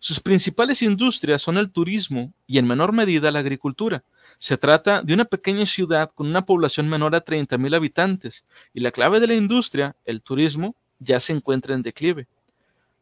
[0.00, 4.04] sus principales industrias son el turismo y en menor medida la agricultura.
[4.38, 8.92] Se trata de una pequeña ciudad con una población menor a 30.000 habitantes y la
[8.92, 12.28] clave de la industria, el turismo, ya se encuentra en declive.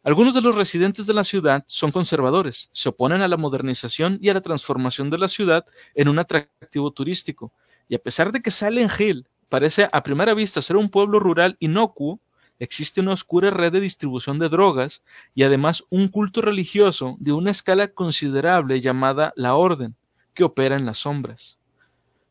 [0.02, 4.28] Algunos de los residentes de la ciudad son conservadores, se oponen a la modernización y
[4.28, 7.52] a la transformación de la ciudad en un atractivo turístico,
[7.88, 11.56] y a pesar de que Silent Hill parece a primera vista ser un pueblo rural
[11.58, 12.20] inocuo,
[12.58, 15.02] existe una oscura red de distribución de drogas
[15.34, 19.96] y además un culto religioso de una escala considerable llamada la Orden,
[20.34, 21.58] que opera en las sombras.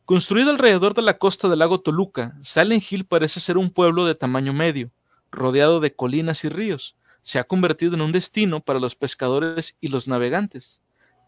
[0.04, 4.14] Construido alrededor de la costa del lago Toluca, Silent Hill parece ser un pueblo de
[4.14, 4.92] tamaño medio,
[5.32, 6.96] rodeado de colinas y ríos.
[7.22, 10.80] Se ha convertido en un destino para los pescadores y los navegantes.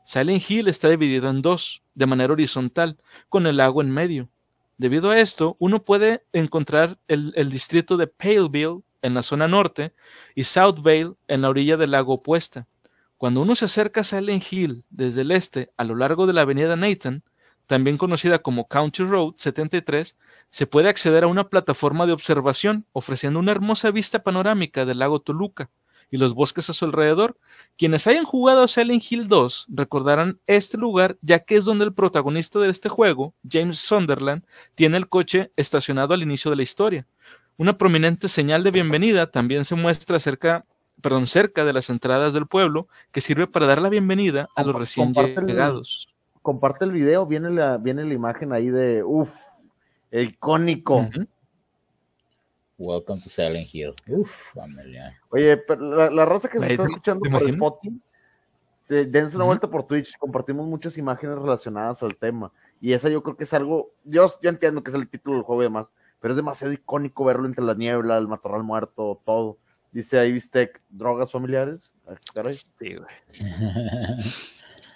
[0.04, 2.96] Silent Hill está dividido en dos, de manera horizontal,
[3.28, 4.28] con el lago en medio.
[4.76, 9.92] Debido a esto, uno puede encontrar el, el distrito de Paleville en la zona norte,
[10.34, 12.66] y South Vale en la orilla del lago opuesta.
[13.16, 16.42] Cuando uno se acerca a Silent Hill desde el este a lo largo de la
[16.42, 17.22] avenida Nathan,
[17.66, 20.16] también conocida como County Road 73,
[20.50, 25.20] se puede acceder a una plataforma de observación ofreciendo una hermosa vista panorámica del lago
[25.20, 25.70] Toluca
[26.10, 27.36] y los bosques a su alrededor.
[27.76, 31.94] Quienes hayan jugado a Silent Hill 2 recordarán este lugar ya que es donde el
[31.94, 37.06] protagonista de este juego, James Sunderland, tiene el coche estacionado al inicio de la historia.
[37.58, 40.64] Una prominente señal de bienvenida también se muestra cerca,
[41.02, 44.76] perdón, cerca de las entradas del pueblo, que sirve para dar la bienvenida a los
[44.76, 46.14] recién llegados.
[46.40, 49.34] comparte el video, viene la, viene la imagen ahí de, uff,
[50.12, 51.08] el icónico.
[52.78, 53.92] Welcome to Silent Hill.
[54.06, 55.20] Uf, familia.
[55.30, 58.00] Oye, pero la, raza que se está escuchando por Spotify,
[58.88, 62.52] dense una vuelta por Twitch, compartimos muchas imágenes relacionadas al tema.
[62.80, 65.42] Y esa yo creo que es algo, yo, yo entiendo que es el título del
[65.42, 69.58] juego y demás, pero es demasiado icónico verlo entre la niebla, el matorral muerto, todo.
[69.92, 71.90] Dice ahí, viste, drogas familiares.
[72.06, 72.16] Ah,
[72.52, 73.08] sí, güey.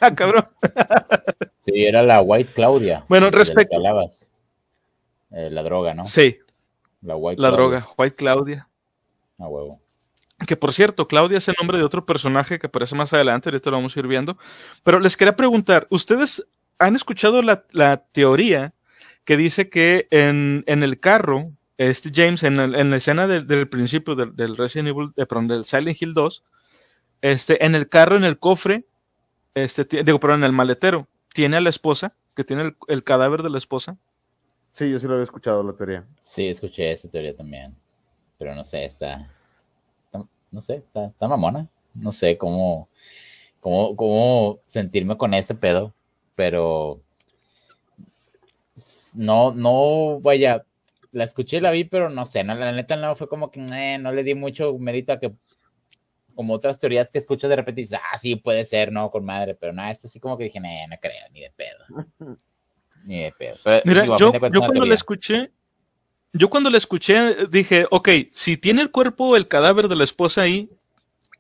[0.00, 0.48] ah, cabrón.
[1.64, 3.04] sí, era la White Claudia.
[3.08, 3.76] Bueno, respecto.
[5.30, 6.04] Eh, la droga, ¿no?
[6.04, 6.38] Sí.
[7.00, 8.68] La, White la droga, White Claudia.
[9.38, 9.80] A huevo.
[10.46, 13.70] Que por cierto, Claudia es el nombre de otro personaje que aparece más adelante, ahorita
[13.70, 14.36] lo vamos a ir viendo.
[14.82, 16.46] Pero les quería preguntar, ¿ustedes
[16.78, 18.74] han escuchado la, la teoría
[19.24, 24.14] que dice que en, en el carro, este James, en, en la escena del principio
[24.14, 26.44] del, del, Resident Evil, de, perdón, del Silent Hill 2,
[27.22, 28.84] este, en el carro, en el cofre,
[29.54, 33.42] este, digo, perdón, en el maletero, tiene a la esposa, que tiene el, el, cadáver
[33.42, 33.96] de la esposa.
[34.72, 36.06] Sí, yo sí lo había escuchado, la teoría.
[36.20, 37.76] Sí, escuché esa teoría también.
[38.38, 39.30] Pero no sé, está.
[40.50, 41.68] no sé, está, está mamona.
[41.94, 42.88] No sé cómo,
[43.60, 45.94] cómo, cómo sentirme con ese pedo.
[46.34, 47.02] Pero
[49.16, 50.64] no, no, vaya,
[51.12, 53.98] la escuché, la vi, pero no sé, no, la neta no fue como que eh,
[53.98, 55.32] no le di mucho mérito a que,
[56.34, 59.54] como otras teorías que escucho de repente, dices, ah, sí, puede ser, no, con madre,
[59.54, 62.38] pero nada, esto sí como que dije, eh, no creo, ni de pedo.
[63.04, 63.56] ni de pedo.
[63.84, 65.50] Mira, yo, yo cuando la escuché,
[66.32, 70.42] yo cuando la escuché dije, ok, si tiene el cuerpo, el cadáver de la esposa
[70.42, 70.70] ahí,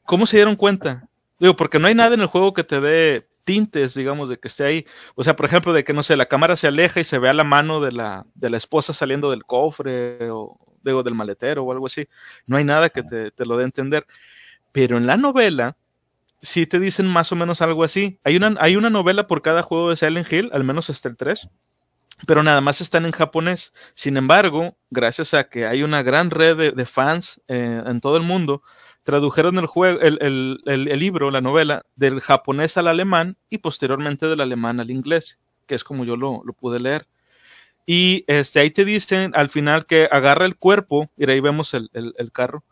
[0.04, 1.08] ¿cómo se dieron cuenta?
[1.38, 4.48] Digo, porque no hay nada en el juego que te dé tintes, digamos, de que
[4.48, 4.86] esté ahí.
[5.14, 7.32] O sea, por ejemplo, de que, no sé, la cámara se aleja y se vea
[7.32, 11.72] la mano de la, de la esposa saliendo del cofre o digo, del maletero o
[11.72, 12.08] algo así.
[12.46, 14.06] No hay nada que te, te lo dé a entender.
[14.72, 15.76] Pero en la novela
[16.42, 18.18] sí te dicen más o menos algo así.
[18.24, 21.16] Hay una, hay una novela por cada juego de Silent Hill, al menos hasta el
[21.16, 21.48] 3,
[22.26, 23.72] pero nada más están en japonés.
[23.94, 28.24] Sin embargo, gracias a que hay una gran red de, fans eh, en todo el
[28.24, 28.62] mundo,
[29.02, 34.80] tradujeron el, juego, el, libro, la novela, del japonés al alemán y posteriormente del alemán
[34.80, 37.06] al inglés, que es como yo lo, lo pude leer.
[37.86, 41.90] Y este, ahí te dicen al final que agarra el cuerpo, y ahí vemos el,
[42.32, 42.62] carro,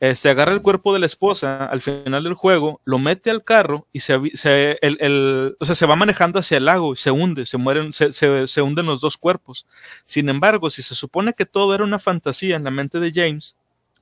[0.00, 3.44] se este, agarra el cuerpo de la esposa al final del juego, lo mete al
[3.44, 7.10] carro y se, se, el, o sea, se va manejando hacia el lago y se
[7.10, 9.66] hunde, se mueren, se, se, hunden los dos cuerpos.
[10.04, 13.56] Sin embargo, si se supone que todo era una fantasía en la mente de James,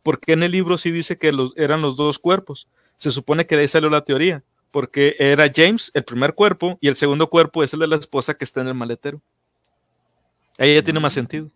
[0.06, 2.68] ¿por qué en el libro sí dice que los, eran los dos cuerpos?
[2.96, 6.86] Se supone que de ahí salió la teoría, porque era James el primer cuerpo y
[6.86, 9.20] el segundo cuerpo es el de la esposa que está en el maletero.
[10.58, 11.50] Ahí ya tiene más sentido.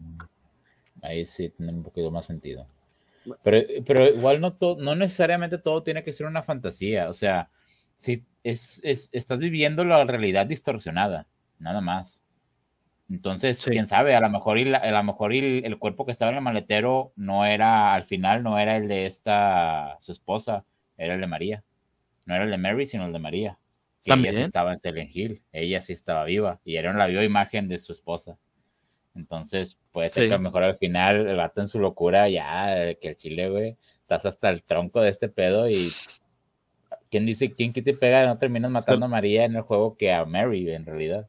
[1.01, 2.67] Ahí sí tiene un poquito más sentido.
[3.45, 7.09] Pero, pero igual no, no necesariamente todo tiene que ser una fantasía.
[7.09, 7.51] O sea,
[7.95, 11.29] si es, estás viviendo la realidad distorsionada,
[11.61, 12.21] nada más.
[13.11, 16.45] Entonces, quién sabe, a lo mejor, a lo mejor el, cuerpo que estaba en el
[16.45, 20.65] maletero no era, al final, no era el de esta, su esposa,
[20.97, 21.65] era el de María.
[22.27, 23.59] No era el de Mary, sino el de María.
[24.05, 24.35] Que También.
[24.35, 27.69] ella sí estaba en Silent Hill, ella sí estaba viva y era la viva imagen
[27.69, 28.39] de su esposa.
[29.17, 32.95] Entonces, puede ser que a lo mejor al final el vato en su locura, ya,
[32.95, 35.91] que el chile, güey, estás hasta el tronco de este pedo y.
[37.11, 38.25] ¿Quién dice, quién que te pega?
[38.25, 41.27] No terminas matando a María en el juego que a Mary, en realidad.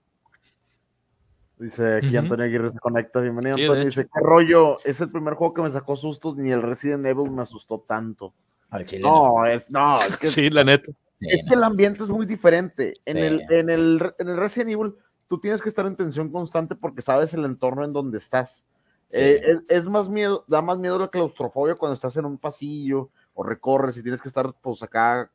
[1.61, 3.21] Dice aquí Antonio Aguirre se conecta.
[3.21, 3.85] Bienvenido, Antonio.
[3.85, 4.79] Dice: ¿Qué rollo?
[4.83, 8.33] Es el primer juego que me sacó sustos, ni el Resident Evil me asustó tanto.
[8.99, 10.27] no, es, no, es que.
[10.27, 10.91] sí, la neta.
[11.19, 12.93] Es que el ambiente es muy diferente.
[13.05, 14.95] En, el, en, el, en el Resident Evil
[15.27, 18.65] tú tienes que estar en tensión constante porque sabes el entorno en donde estás.
[19.11, 23.43] Eh, es, más miedo, da más miedo la claustrofobia cuando estás en un pasillo o
[23.43, 25.29] recorres y tienes que estar pues acá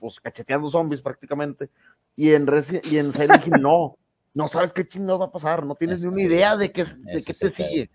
[0.00, 1.68] pues cacheteando zombies prácticamente.
[2.16, 2.48] Y en,
[2.84, 3.98] y en Silent Hill no,
[4.34, 7.22] no sabes qué chingados va a pasar, no tienes ni una idea de qué, de
[7.22, 7.90] qué te sigue.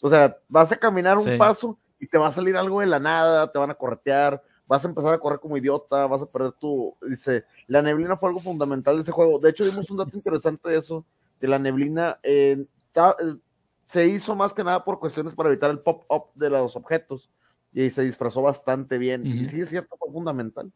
[0.00, 3.00] O sea, vas a caminar un paso y te va a salir algo de la
[3.00, 6.52] nada, te van a corretear, vas a empezar a correr como idiota, vas a perder
[6.52, 9.38] tu, dice, la neblina fue algo fundamental de ese juego.
[9.38, 11.04] De hecho, dimos un dato interesante de eso,
[11.40, 13.34] que la neblina eh, eh,
[13.86, 17.30] se hizo más que nada por cuestiones para evitar el pop-up de los objetos
[17.72, 19.26] y se disfrazó bastante bien.
[19.26, 20.70] Y sí, es cierto, fue fundamental.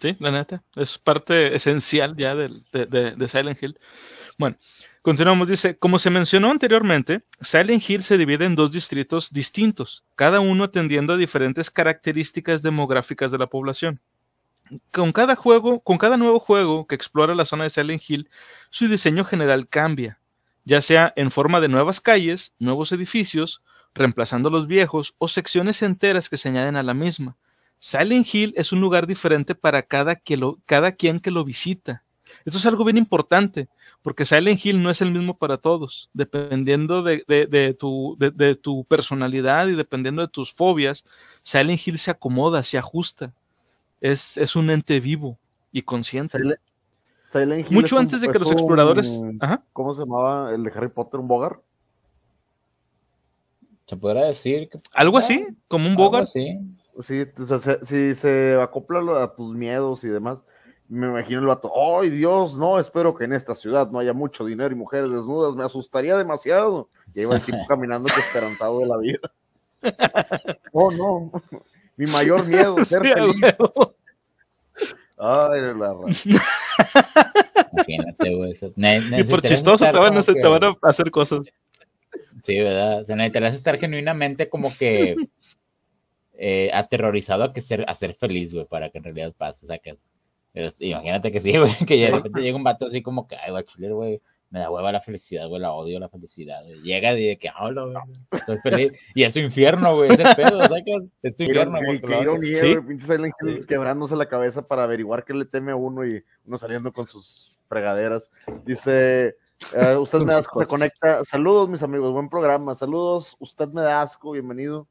[0.00, 3.78] Sí, la neta, es parte esencial ya de, de Silent Hill.
[4.38, 4.56] Bueno,
[5.02, 10.38] Continuamos, dice, como se mencionó anteriormente, Silent Hill se divide en dos distritos distintos, cada
[10.38, 14.00] uno atendiendo a diferentes características demográficas de la población.
[14.92, 18.30] Con cada juego, con cada nuevo juego que explora la zona de Silent Hill,
[18.70, 20.20] su diseño general cambia,
[20.64, 23.60] ya sea en forma de nuevas calles, nuevos edificios,
[23.94, 27.36] reemplazando los viejos o secciones enteras que se añaden a la misma.
[27.84, 32.04] Silent Hill es un lugar diferente para cada, que lo, cada quien que lo visita.
[32.44, 33.68] Esto es algo bien importante,
[34.02, 38.84] porque Silent Hill no es el mismo para todos, dependiendo de, de, tu, de, tu
[38.84, 41.04] personalidad y dependiendo de tus fobias,
[41.42, 43.32] Silent Hill se acomoda, se ajusta,
[44.00, 45.36] es, es un ente vivo
[45.72, 46.38] y consciente.
[47.26, 49.24] Silent, Hill Mucho antes de que los exploradores...
[49.72, 51.18] ¿Cómo se llamaba el de Harry Potter?
[51.18, 51.60] ¿Un Bogart?
[53.86, 54.70] Se podrá decir.
[54.92, 56.28] Algo así, como un Bogart.
[56.28, 56.60] Sí,
[56.96, 60.42] o sea, si se acopla a tus miedos y demás
[60.92, 62.54] me imagino el vato, ¡ay Dios!
[62.58, 66.14] No, espero que en esta ciudad no haya mucho dinero y mujeres desnudas, me asustaría
[66.18, 66.90] demasiado.
[67.14, 69.32] Y iba el tipo caminando esperanzado de la vida.
[70.72, 71.32] oh no,
[71.96, 73.56] mi mayor miedo, ser feliz.
[75.16, 75.96] Ay, la
[77.72, 78.58] Imagínate, güey.
[79.18, 81.46] y por chistoso te van, a, te van a hacer cosas.
[82.42, 83.00] Sí, ¿verdad?
[83.00, 85.16] O sea, necesitas estar genuinamente como que
[86.34, 89.64] eh, aterrorizado a, que ser, a ser feliz, güey, para que en realidad pase.
[89.64, 89.96] O sea, que
[90.78, 93.96] imagínate que sí, güey, que de repente llega un vato así como que, ay, guachilero,
[93.96, 96.62] güey, me da hueva la felicidad, güey, la odio la felicidad.
[96.82, 98.92] Llega y de que, hola, güey, estoy feliz.
[99.14, 100.98] Y es su infierno, güey, ese pedo, ¿sabes qué?
[101.22, 101.78] Es su infierno.
[101.80, 102.74] Qué ironía, ¿Sí?
[102.74, 106.22] güey, pinche Silent Hill quebrándose la cabeza para averiguar qué le teme a uno y
[106.44, 108.30] uno saliendo con sus fregaderas.
[108.66, 109.36] Dice,
[109.74, 111.24] uh, usted me da asco, se conecta.
[111.24, 112.74] Saludos, mis amigos, buen programa.
[112.74, 114.86] Saludos, usted me da asco, bienvenido.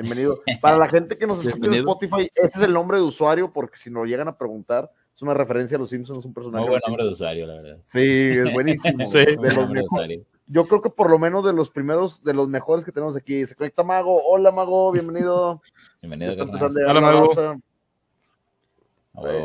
[0.00, 0.42] Bienvenido.
[0.60, 3.76] Para la gente que nos escucha en Spotify, ese es el nombre de usuario, porque
[3.78, 6.62] si nos llegan a preguntar, es una referencia a los Simpsons, un personaje.
[6.62, 7.78] Muy buen nombre de usuario, la verdad.
[7.84, 9.06] Sí, es buenísimo.
[9.08, 9.18] sí.
[9.18, 13.16] de yo creo que por lo menos de los primeros, de los mejores que tenemos
[13.16, 13.44] aquí.
[13.44, 14.22] Se conecta Mago.
[14.24, 15.60] Hola, Mago, bienvenido.
[16.00, 16.46] Bienvenido.
[16.86, 17.56] Hola, Mago.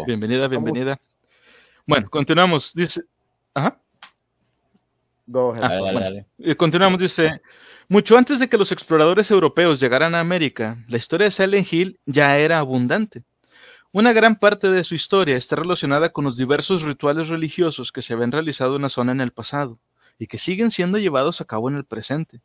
[0.06, 1.02] Bienvenida, bienvenida.
[1.88, 2.74] Bueno, continuamos.
[2.76, 3.02] Dice.
[3.56, 3.82] Ajá.
[5.26, 5.63] Go ahead.
[5.63, 6.56] Ah, dale, dale.
[6.56, 7.42] Continuamos, dice.
[7.93, 11.99] Mucho antes de que los exploradores europeos llegaran a América, la historia de Silent Hill
[12.08, 13.23] ya era abundante.
[13.91, 18.13] Una gran parte de su historia está relacionada con los diversos rituales religiosos que se
[18.13, 19.77] habían realizado en la zona en el pasado
[20.17, 22.41] y que siguen siendo llevados a cabo en el presente.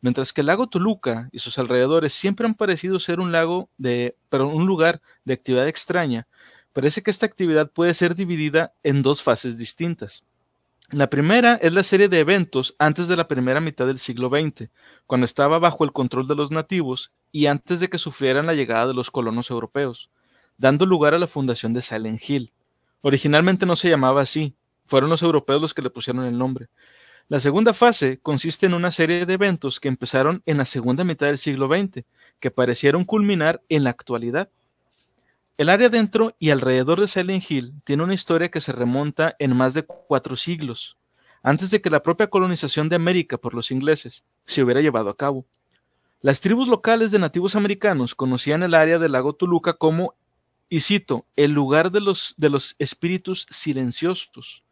[0.00, 4.16] Mientras que el lago Toluca y sus alrededores siempre han parecido ser un lago de,
[4.30, 6.26] pero un lugar de actividad extraña,
[6.72, 10.24] parece que esta actividad puede ser dividida en dos fases distintas.
[10.90, 14.70] La primera es la serie de eventos antes de la primera mitad del siglo XX,
[15.06, 18.86] cuando estaba bajo el control de los nativos y antes de que sufrieran la llegada
[18.86, 20.10] de los colonos europeos
[20.58, 22.52] dando lugar a la fundación de Silent Hill.
[23.02, 24.54] Originalmente no se llamaba así,
[24.86, 26.68] fueron los europeos los que le pusieron el nombre.
[27.28, 31.26] La segunda fase consiste en una serie de eventos que empezaron en la segunda mitad
[31.26, 32.04] del siglo XX,
[32.38, 34.48] que parecieron culminar en la actualidad.
[35.58, 39.56] El área dentro y alrededor de Silent Hill tiene una historia que se remonta en
[39.56, 40.98] más de cuatro siglos,
[41.42, 45.16] antes de que la propia colonización de América por los ingleses se hubiera llevado a
[45.16, 45.46] cabo.
[46.20, 50.14] Las tribus locales de nativos americanos conocían el área del lago Toluca como
[50.68, 54.62] y cito, el lugar de los, de los espíritus silenciosos.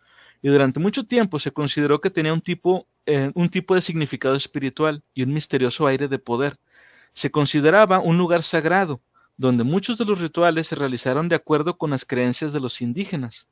[0.43, 4.35] Y durante mucho tiempo se consideró que tenía un tipo, eh, un tipo de significado
[4.35, 6.59] espiritual y un misterioso aire de poder.
[7.13, 9.01] Se consideraba un lugar sagrado,
[9.37, 13.49] donde muchos de los rituales se realizaron de acuerdo con las creencias de los indígenas.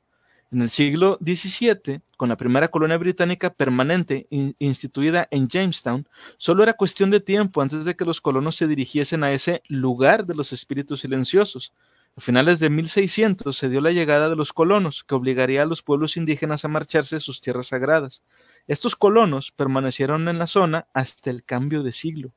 [0.51, 4.27] En el siglo XVII, con la primera colonia británica permanente
[4.59, 9.23] instituida en Jamestown, solo era cuestión de tiempo antes de que los colonos se dirigiesen
[9.23, 11.73] a ese lugar de los espíritus silenciosos,
[12.15, 15.81] a finales de 1600 se dio la llegada de los colonos, que obligaría a los
[15.81, 18.21] pueblos indígenas a marcharse de sus tierras sagradas.
[18.67, 22.31] Estos colonos permanecieron en la zona hasta el cambio de siglo.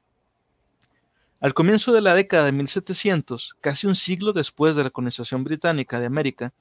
[1.39, 6.01] Al comienzo de la década de 1700, casi un siglo después de la colonización británica
[6.01, 6.55] de América,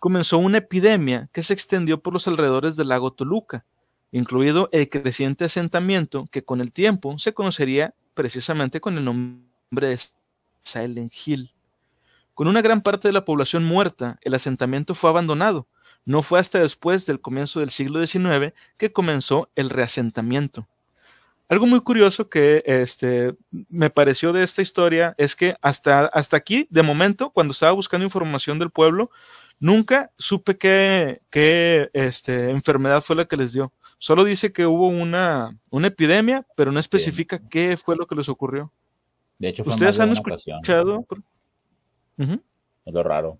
[0.00, 3.64] comenzó una epidemia que se extendió por los alrededores del lago Toluca,
[4.10, 10.00] incluido el creciente asentamiento que con el tiempo se conocería precisamente con el nombre de
[10.64, 11.52] Silent Hill.
[12.34, 15.68] Con una gran parte de la población muerta, el asentamiento fue abandonado.
[16.04, 20.66] No fue hasta después del comienzo del siglo XIX que comenzó el reasentamiento.
[21.48, 23.34] Algo muy curioso que este,
[23.68, 28.04] me pareció de esta historia es que hasta, hasta aquí, de momento, cuando estaba buscando
[28.04, 29.10] información del pueblo,
[29.60, 33.72] nunca supe qué, qué este, enfermedad fue la que les dio.
[33.98, 38.28] Solo dice que hubo una, una epidemia, pero no especifica qué fue lo que les
[38.28, 38.72] ocurrió.
[39.38, 41.06] De hecho, ¿Ustedes han escuchado?
[42.18, 43.38] Es lo raro.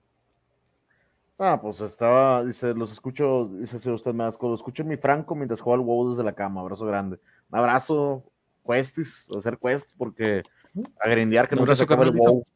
[1.38, 4.97] Ah, pues estaba, dice, los escucho, dice si usted me asco, lo escucho en mi
[4.97, 7.19] franco mientras juega al WoW desde la cama, abrazo grande.
[7.51, 8.25] Un abrazo,
[8.67, 10.43] Questis, hacer Quest, porque
[11.01, 12.47] a grindear que no se acaba el WoW.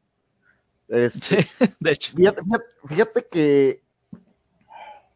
[0.88, 1.46] Este,
[1.80, 2.16] de hecho.
[2.16, 2.42] Fíjate,
[2.86, 3.82] fíjate, que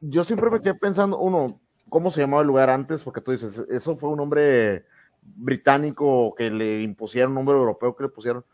[0.01, 3.03] yo siempre me quedé pensando, uno, ¿cómo se llamaba el lugar antes?
[3.03, 4.87] Porque tú dices, eso fue un nombre
[5.23, 8.45] británico que le impusieron, un nombre europeo que le pusieron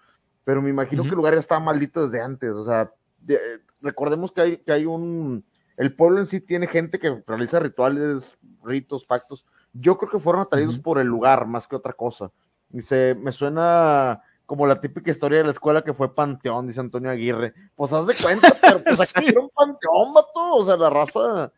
[0.45, 2.93] pero me imagino que el lugar ya estaba maldito desde antes, o sea,
[3.81, 5.45] recordemos que hay, que hay un,
[5.77, 10.43] el pueblo en sí tiene gente que realiza rituales, ritos, pactos, yo creo que fueron
[10.43, 12.31] atraídos por el lugar más que otra cosa.
[12.69, 17.11] Dice, me suena como la típica historia de la escuela que fue Panteón, dice Antonio
[17.11, 17.55] Aguirre.
[17.77, 20.55] Pues haz de cuenta, pero pues acá era un panteón, vato.
[20.57, 21.53] O sea, la raza,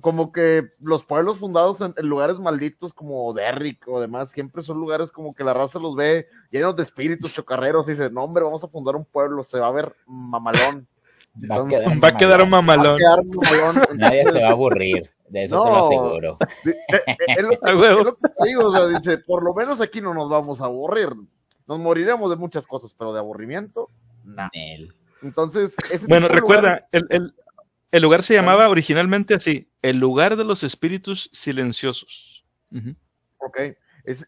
[0.00, 5.10] como que los pueblos fundados en, lugares malditos como Derrick o demás, siempre son lugares
[5.10, 8.62] como que la raza los ve llenos de espíritus chocarreros y dice, no hombre, vamos
[8.62, 10.86] a fundar un pueblo, se va a ver mamalón.
[11.50, 13.00] va, a quedar un mamalón.
[13.96, 15.10] Nadie se va a aburrir.
[15.28, 16.38] De eso te lo aseguro.
[17.36, 20.66] Es lo, que, digo, o sea, dice, por lo menos aquí no nos vamos a
[20.66, 21.10] aburrir.
[21.66, 23.90] Nos moriremos de muchas cosas, pero de aburrimiento,
[24.24, 24.50] nada.
[25.22, 25.74] Entonces,
[26.06, 27.34] bueno, recuerda, el,
[27.90, 32.44] el lugar se llamaba originalmente así, el lugar de los espíritus silenciosos.
[33.38, 33.58] Ok,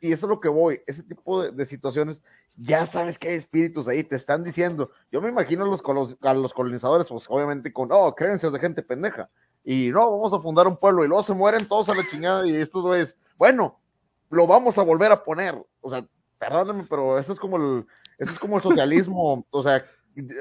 [0.01, 2.23] y eso es lo que voy, ese tipo de, situaciones,
[2.57, 5.83] ya sabes que hay espíritus ahí, te están diciendo, yo me imagino a los,
[6.23, 9.29] a los colonizadores, pues obviamente con, oh, creencias de gente pendeja,
[9.71, 12.47] y no, vamos a fundar un pueblo, y luego se mueren todos a la chingada,
[12.47, 13.79] y esto es, bueno,
[14.31, 16.07] lo vamos a volver a poner, o sea,
[16.39, 19.85] perdóname, pero eso es como el, eso es como el socialismo, o sea,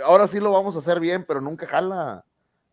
[0.06, 2.24] ahora sí lo vamos a hacer bien, pero nunca jala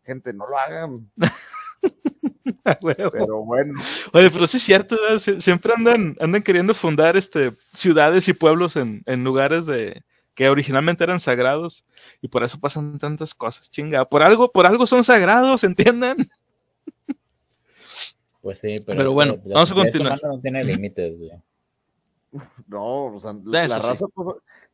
[0.04, 1.10] gente, no lo hagan.
[3.16, 3.74] pero bueno.
[4.12, 9.02] Oye, pero sí es cierto, siempre andan, andan queriendo fundar este, ciudades y pueblos en,
[9.06, 10.04] en lugares de,
[10.36, 11.84] que originalmente eran sagrados
[12.22, 14.04] y por eso pasan tantas cosas, chinga.
[14.04, 16.28] Por algo, por algo son sagrados, ¿entiendan?
[18.44, 20.20] Pues sí, pero, pero bueno, vamos a continuar.
[20.22, 21.14] No tiene límites,
[22.66, 24.04] No, o sea, la raza,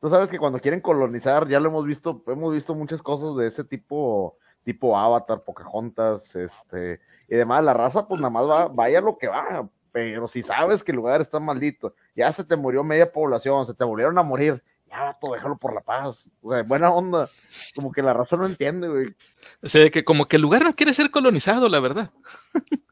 [0.00, 3.46] tú sabes que cuando quieren colonizar, ya lo hemos visto, hemos visto muchas cosas de
[3.46, 9.00] ese tipo tipo Avatar, Pocahontas, este, y demás, la raza pues nada más va, vaya
[9.00, 12.82] lo que va, pero si sabes que el lugar está maldito, ya se te murió
[12.82, 16.28] media población, se te volvieron a morir, ya vato, déjalo por la paz.
[16.42, 17.30] O sea, buena onda.
[17.76, 19.14] Como que la raza no entiende, güey.
[19.62, 22.10] O sea, que como que el lugar no quiere ser colonizado, la verdad.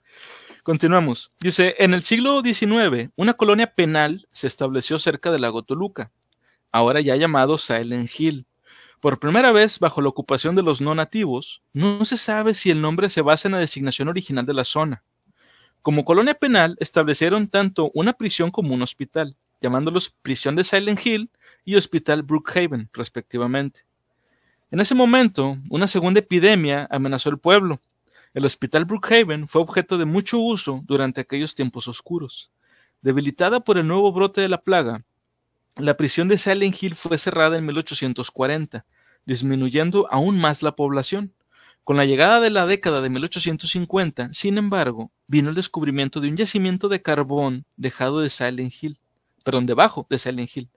[0.63, 1.33] Continuamos.
[1.41, 6.11] Dice, en el siglo XIX, una colonia penal se estableció cerca del lago Toluca,
[6.73, 8.47] ahora ya llamado Silent Hill.
[9.01, 12.81] Por primera vez, bajo la ocupación de los no nativos, no se sabe si el
[12.81, 15.05] nombre se basa en la designación original de la zona.
[15.83, 21.31] Como colonia penal, establecieron tanto una prisión como un hospital, llamándolos Prisión de Silent Hill
[21.65, 23.87] y Hospital Brookhaven, respectivamente.
[24.71, 27.81] En ese momento, una segunda epidemia amenazó el pueblo,
[28.39, 32.53] el Hospital Brookhaven fue objeto de mucho uso durante aquellos tiempos oscuros.
[33.03, 35.05] Debilitada por el nuevo brote de la plaga,
[35.77, 38.87] la prisión de Silent Hill fue cerrada en 1840,
[39.27, 41.35] disminuyendo aún más la población.
[41.83, 46.37] Con la llegada de la década de 1850, sin embargo, vino el descubrimiento de un
[46.37, 49.01] yacimiento de carbón dejado de Silent Hill,
[49.43, 50.71] perdón, debajo de Silent Hill,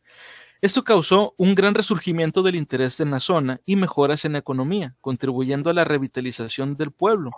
[0.61, 4.95] esto causó un gran resurgimiento del interés en la zona y mejoras en la economía,
[5.01, 7.31] contribuyendo a la revitalización del pueblo.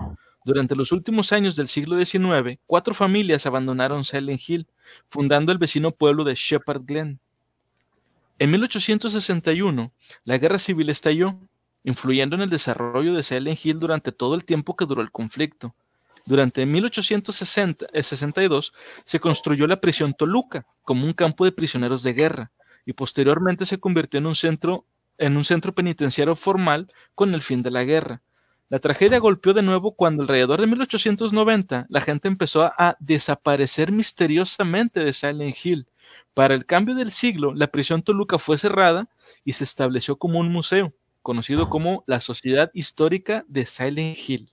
[0.44, 4.68] Durante los últimos años del siglo XIX, cuatro familias abandonaron Silent Hill,
[5.08, 7.22] fundando el vecino pueblo de Shepherd Glen.
[8.40, 9.94] En 1861,
[10.26, 11.40] la guerra civil estalló,
[11.86, 15.74] influyendo en el desarrollo de Silent Hill durante todo el tiempo que duró el conflicto.
[16.26, 18.74] Durante 1862
[19.06, 22.52] se construyó la prisión Toluca como un campo de prisioneros de guerra,
[22.86, 24.86] y posteriormente se convirtió en un centro,
[25.18, 28.22] en un centro penitenciario formal con el fin de la guerra.
[28.70, 35.04] La tragedia golpeó de nuevo cuando alrededor de 1890 la gente empezó a desaparecer misteriosamente
[35.04, 35.88] de Silent Hill.
[36.34, 39.10] Para el cambio del siglo, la prisión Toluca fue cerrada
[39.44, 44.50] y se estableció como un museo, conocido como la Sociedad Histórica de Silent Hill.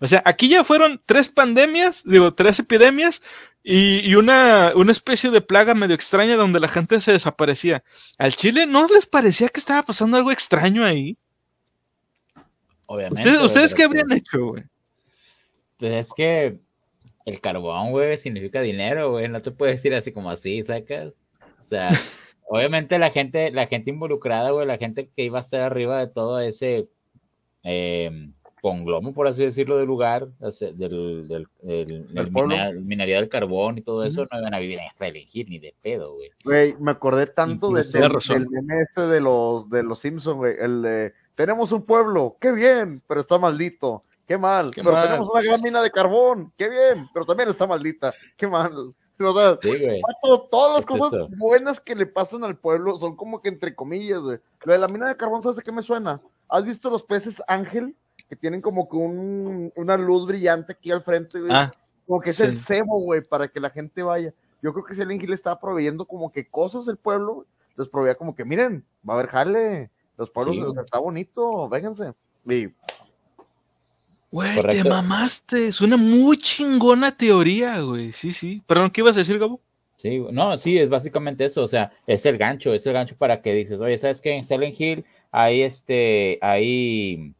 [0.00, 3.22] O sea, aquí ya fueron tres pandemias, digo, tres epidemias
[3.62, 7.84] y, una, una, especie de plaga medio extraña donde la gente se desaparecía.
[8.18, 11.16] ¿Al Chile no les parecía que estaba pasando algo extraño ahí?
[12.86, 13.38] Obviamente.
[13.38, 14.64] ¿Ustedes, qué habrían hecho, güey?
[15.78, 16.58] Pues es que
[17.24, 19.28] el carbón, güey, significa dinero, güey.
[19.28, 21.12] No te puedes decir así como así, sacas.
[21.60, 21.88] O sea,
[22.48, 26.08] obviamente la gente, la gente involucrada, güey, la gente que iba a estar arriba de
[26.08, 26.88] todo ese
[27.62, 28.30] eh,
[28.62, 34.24] conglomo, por así decirlo, del lugar, del, del, del, minería del carbón y todo eso,
[34.30, 36.30] no iban a vivir en esa elegir ni de pedo, güey.
[36.44, 40.80] Güey, me acordé tanto de, del, meme este de los, de los Simpsons, güey, el
[40.80, 45.60] de, tenemos un pueblo, qué bien, pero está maldito, qué mal, pero tenemos una gran
[45.60, 48.70] mina de carbón, qué bien, pero también está maldita, qué mal.
[50.22, 54.20] O todas las cosas buenas que le pasan al pueblo son como que entre comillas,
[54.20, 54.38] güey.
[54.64, 56.20] Lo de la mina de carbón, ¿sabes a qué me suena?
[56.48, 57.94] ¿Has visto los peces ángel?
[58.32, 61.52] Que tienen como que un, una luz brillante aquí al frente, güey.
[61.52, 61.70] Ah,
[62.06, 64.32] como que es el cebo, güey, para que la gente vaya.
[64.62, 67.44] Yo creo que si el le estaba proveyendo como que cosas del pueblo,
[67.76, 71.68] les proveía como que, miren, va a haber jale, los pueblos, o sea, está bonito,
[71.68, 72.14] vénganse.
[72.46, 72.68] Y...
[74.30, 78.62] Güey, te mamaste, es una muy chingona teoría, güey, sí, sí.
[78.66, 79.60] Perdón, ¿qué ibas a decir, Gabo?
[79.96, 83.42] Sí, no, sí, es básicamente eso, o sea, es el gancho, es el gancho para
[83.42, 84.38] que dices, oye, ¿sabes qué?
[84.38, 87.34] En Silent Hill hay este, hay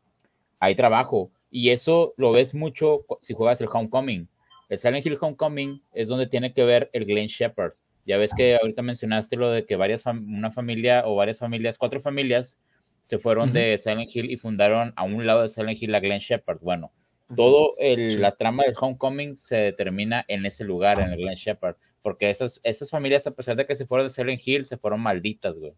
[0.63, 1.33] hay trabajo.
[1.51, 4.29] Y eso lo ves mucho si juegas el Homecoming.
[4.69, 7.73] El Silent Hill Homecoming es donde tiene que ver el Glen Shepherd.
[8.07, 11.99] Ya ves que ahorita mencionaste lo de que varias una familia o varias familias, cuatro
[11.99, 12.61] familias,
[13.03, 16.21] se fueron de Silent Hill y fundaron a un lado de Silent Hill la Glen
[16.21, 16.61] Shepherd.
[16.61, 16.93] Bueno,
[17.37, 21.75] todo el, la trama del Homecoming se determina en ese lugar, en el Glen Shepherd,
[22.03, 25.01] porque esas, esas familias, a pesar de que se fueron de Silent Hill, se fueron
[25.01, 25.75] malditas, güey.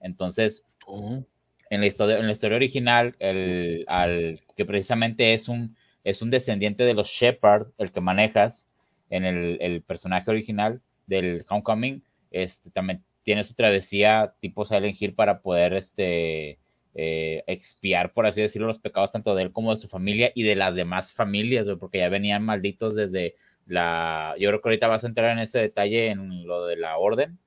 [0.00, 1.24] Entonces, oh
[1.72, 6.28] en la historia, en la historia original, el, al, que precisamente es un, es un
[6.28, 8.68] descendiente de los Shepard, el que manejas
[9.08, 15.14] en el, el personaje original del Homecoming, este, también tiene su travesía tipo Silent Hill
[15.14, 16.58] para poder este,
[16.94, 20.42] eh, expiar, por así decirlo, los pecados tanto de él como de su familia y
[20.42, 24.34] de las demás familias, porque ya venían malditos desde la...
[24.38, 27.38] Yo creo que ahorita vas a entrar en ese detalle en lo de la orden,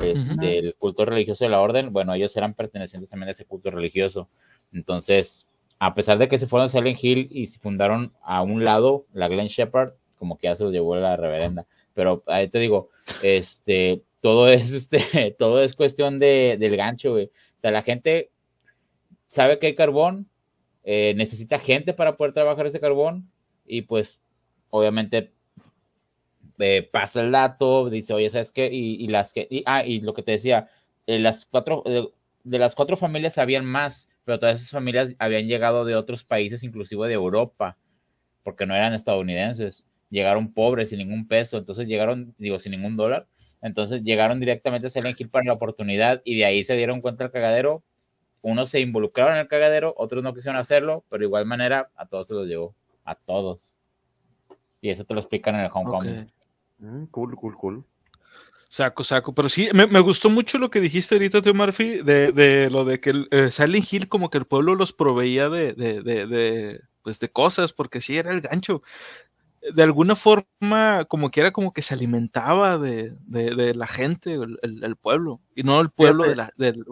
[0.00, 3.70] este, el culto religioso de la orden, bueno, ellos eran pertenecientes también a ese culto
[3.70, 4.28] religioso.
[4.72, 5.46] Entonces,
[5.78, 9.06] a pesar de que se fueron a Silent Hill y se fundaron a un lado
[9.12, 11.66] la Glen Shepherd, como que ya se los llevó la reverenda.
[11.94, 12.90] Pero ahí te digo,
[13.22, 17.26] este, todo es, este, todo es cuestión de, del gancho, güey.
[17.26, 18.30] O sea, la gente
[19.26, 20.28] sabe que hay carbón,
[20.84, 23.30] eh, necesita gente para poder trabajar ese carbón
[23.66, 24.20] y pues
[24.70, 25.32] obviamente
[26.58, 28.68] eh, pasa el dato, dice, oye, ¿sabes qué?
[28.72, 30.68] Y, las que, ah, y lo que te decía,
[31.06, 32.08] eh, las cuatro, eh,
[32.44, 36.62] de las cuatro familias habían más, pero todas esas familias habían llegado de otros países,
[36.62, 37.78] inclusive de Europa,
[38.42, 39.86] porque no eran estadounidenses.
[40.10, 43.26] Llegaron pobres, sin ningún peso, entonces llegaron, digo, sin ningún dólar,
[43.60, 47.24] Entonces llegaron directamente a Silent Hill para la oportunidad y de ahí se dieron cuenta
[47.24, 47.82] del cagadero.
[48.40, 52.06] Unos se involucraron en el cagadero, otros no quisieron hacerlo, pero de igual manera a
[52.06, 52.74] todos se los llevó.
[53.04, 53.76] A todos.
[54.80, 56.30] Y eso te lo explican en el Homecoming.
[56.78, 57.84] Mm, cool, cool, cool.
[58.68, 59.34] Saco, saco.
[59.34, 62.84] Pero sí, me, me, gustó mucho lo que dijiste ahorita, Tío Murphy, de, de lo
[62.84, 67.18] de que eh, Silent Hill como que el pueblo los proveía de, de, de, pues
[67.18, 68.82] de cosas, porque sí era el gancho.
[69.74, 74.96] De alguna forma, como que era como que se alimentaba de, la gente, el, el,
[74.96, 76.84] pueblo, y no el pueblo de la, del,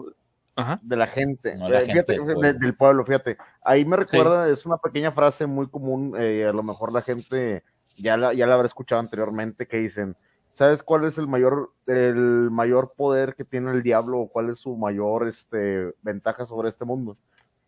[0.55, 0.79] Ajá.
[0.81, 2.59] de la gente, no, la fíjate, gente del, pueblo.
[2.59, 3.05] del, pueblo.
[3.05, 3.37] fíjate.
[3.63, 4.53] Ahí me recuerda, sí.
[4.53, 7.63] es una pequeña frase muy común, eh, a lo mejor la gente
[7.97, 10.15] ya la, ya la habrá escuchado anteriormente, que dicen,
[10.53, 14.59] ¿sabes cuál es el mayor, el mayor poder que tiene el diablo o cuál es
[14.59, 17.17] su mayor este, ventaja sobre este mundo?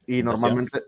[0.08, 0.84] Y normalmente,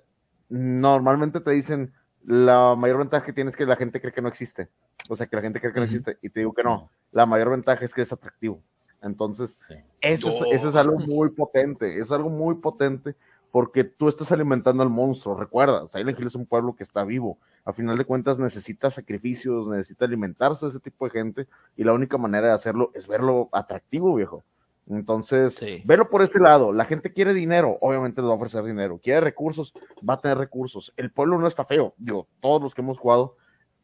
[0.50, 1.94] normalmente te dicen,
[2.26, 4.70] la mayor ventaja que tiene es que la gente cree que no existe.
[5.10, 6.18] O sea, que la gente cree que no existe.
[6.22, 6.90] Y te digo que no.
[7.12, 8.62] La mayor ventaja es que es atractivo.
[9.02, 9.76] Entonces, sí.
[10.02, 12.00] eso, es, eso es algo muy potente.
[12.00, 13.16] Es algo muy potente
[13.52, 15.36] porque tú estás alimentando al monstruo.
[15.36, 17.38] Recuerda, Silent Hill es un pueblo que está vivo.
[17.66, 21.94] A final de cuentas necesita sacrificios, necesita alimentarse de ese tipo de gente y la
[21.94, 24.44] única manera de hacerlo es verlo atractivo, viejo.
[24.88, 25.84] Entonces, sí.
[25.86, 26.72] velo por ese lado.
[26.74, 29.00] La gente quiere dinero, obviamente le va a ofrecer dinero.
[29.04, 29.74] Quiere recursos,
[30.08, 30.94] va a tener recursos.
[30.98, 31.94] El pueblo no está feo.
[31.98, 33.36] Digo, todos los que hemos jugado,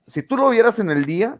[0.07, 1.39] si tú lo vieras en el día,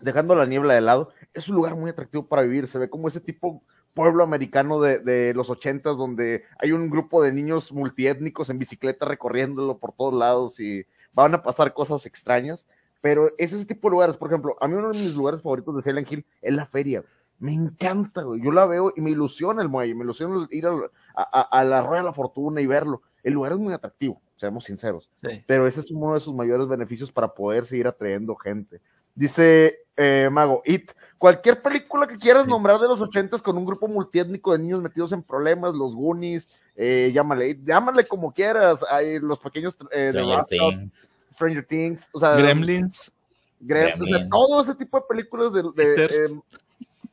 [0.00, 2.66] dejando la niebla de lado, es un lugar muy atractivo para vivir.
[2.66, 3.60] Se ve como ese tipo
[3.94, 9.06] pueblo americano de, de los ochentas donde hay un grupo de niños multiétnicos en bicicleta
[9.06, 12.66] recorriéndolo por todos lados y van a pasar cosas extrañas,
[13.00, 15.76] pero es ese tipo de lugares, por ejemplo, a mí uno de mis lugares favoritos
[15.76, 17.04] de Silent Hill es la feria,
[17.38, 18.40] me encanta, güey.
[18.40, 20.78] yo la veo y me ilusiona el muelle, me ilusiona ir a,
[21.14, 24.64] a, a la Rueda de la Fortuna y verlo, el lugar es muy atractivo, seamos
[24.64, 25.44] sinceros, sí.
[25.46, 28.80] pero ese es uno de sus mayores beneficios para poder seguir atrayendo gente.
[29.14, 32.50] Dice eh, Mago, It, cualquier película que quieras sí.
[32.50, 36.48] nombrar de los ochentas con un grupo multiétnico de niños metidos en problemas, los Goonies,
[36.74, 41.08] eh, llámale, llámale como quieras, hay los pequeños eh, Stranger, de Things.
[41.32, 43.12] Stranger Things, o sea, Gremlins,
[43.60, 46.40] Gremlins, o sea, todo ese tipo de películas de, de eh,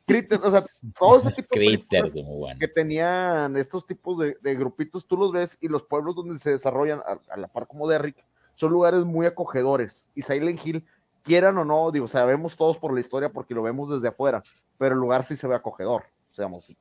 [0.08, 0.66] Critters, o sea,
[0.98, 2.60] todo ese tipo de bueno.
[2.60, 6.52] que tenían estos tipos de, de, grupitos, tú los ves y los pueblos donde se
[6.52, 8.26] desarrollan, a, a la par como de Rick,
[8.56, 10.86] son lugares muy acogedores y Silent Hill
[11.24, 14.44] quieran o no, digo, sabemos todos por la historia porque lo vemos desde afuera,
[14.78, 16.76] pero el lugar sí se ve acogedor, seamos sí.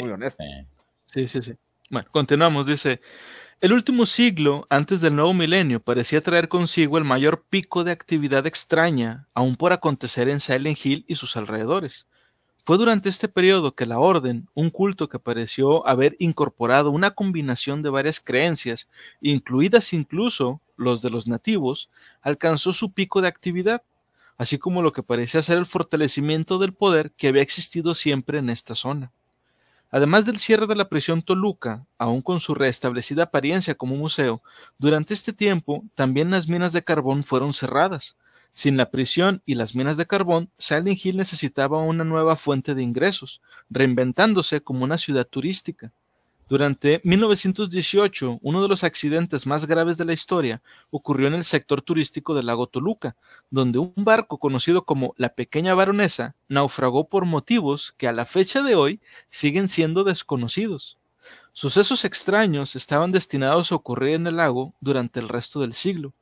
[0.00, 0.46] muy honestos.
[1.06, 1.54] Sí, sí, sí.
[1.90, 3.00] Bueno, continuamos, dice,
[3.60, 8.46] el último siglo, antes del nuevo milenio, parecía traer consigo el mayor pico de actividad
[8.46, 12.06] extraña, aún por acontecer en Silent Hill y sus alrededores.
[12.64, 17.82] Fue durante este periodo que la Orden, un culto que pareció haber incorporado una combinación
[17.82, 18.88] de varias creencias,
[19.22, 21.90] incluidas incluso los de los nativos,
[22.22, 23.82] alcanzó su pico de actividad,
[24.38, 28.48] así como lo que parecía ser el fortalecimiento del poder que había existido siempre en
[28.48, 29.12] esta zona.
[29.90, 34.42] Además del cierre de la prisión Toluca, aún con su restablecida apariencia como museo,
[34.78, 38.16] durante este tiempo también las minas de carbón fueron cerradas,
[38.52, 42.82] sin la prisión y las minas de carbón, Silent Hill necesitaba una nueva fuente de
[42.82, 45.92] ingresos, reinventándose como una ciudad turística.
[46.48, 51.82] Durante 1918, uno de los accidentes más graves de la historia ocurrió en el sector
[51.82, 53.16] turístico del lago Toluca,
[53.50, 58.62] donde un barco conocido como la Pequeña Baronesa naufragó por motivos que a la fecha
[58.62, 60.96] de hoy siguen siendo desconocidos.
[61.52, 66.14] Sucesos extraños estaban destinados a ocurrir en el lago durante el resto del siglo.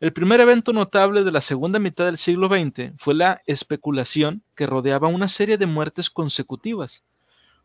[0.00, 4.64] El primer evento notable de la segunda mitad del siglo XX fue la especulación que
[4.64, 7.04] rodeaba una serie de muertes consecutivas.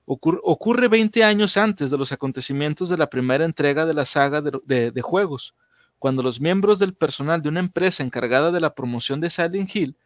[0.05, 4.41] Ocur ocurre 20 años antes de los acontecimientos de la primera entrega de la saga
[4.41, 5.55] de, de, de, juegos,
[5.99, 9.97] cuando los miembros del personal de una empresa encargada de la promoción de Silent Hill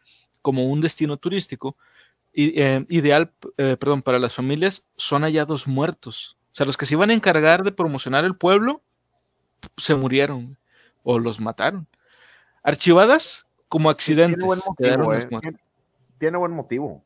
[0.42, 1.76] como un destino turístico
[2.32, 6.36] eh, ideal eh, perdón, para las familias son hallados muertos.
[6.52, 8.82] O sea, los que se iban a encargar de promocionar el pueblo
[9.76, 10.56] se murieron
[11.02, 11.86] o los mataron
[12.62, 14.38] archivadas como accidentes.
[14.38, 15.14] Tiene buen motivo.
[15.14, 15.52] Eh.
[16.18, 17.04] Tiene, buen motivo.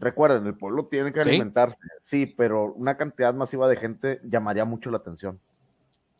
[0.00, 2.26] Recuerden, el pueblo tiene que alimentarse, ¿Sí?
[2.26, 5.38] sí, pero una cantidad masiva de gente llamaría mucho la atención.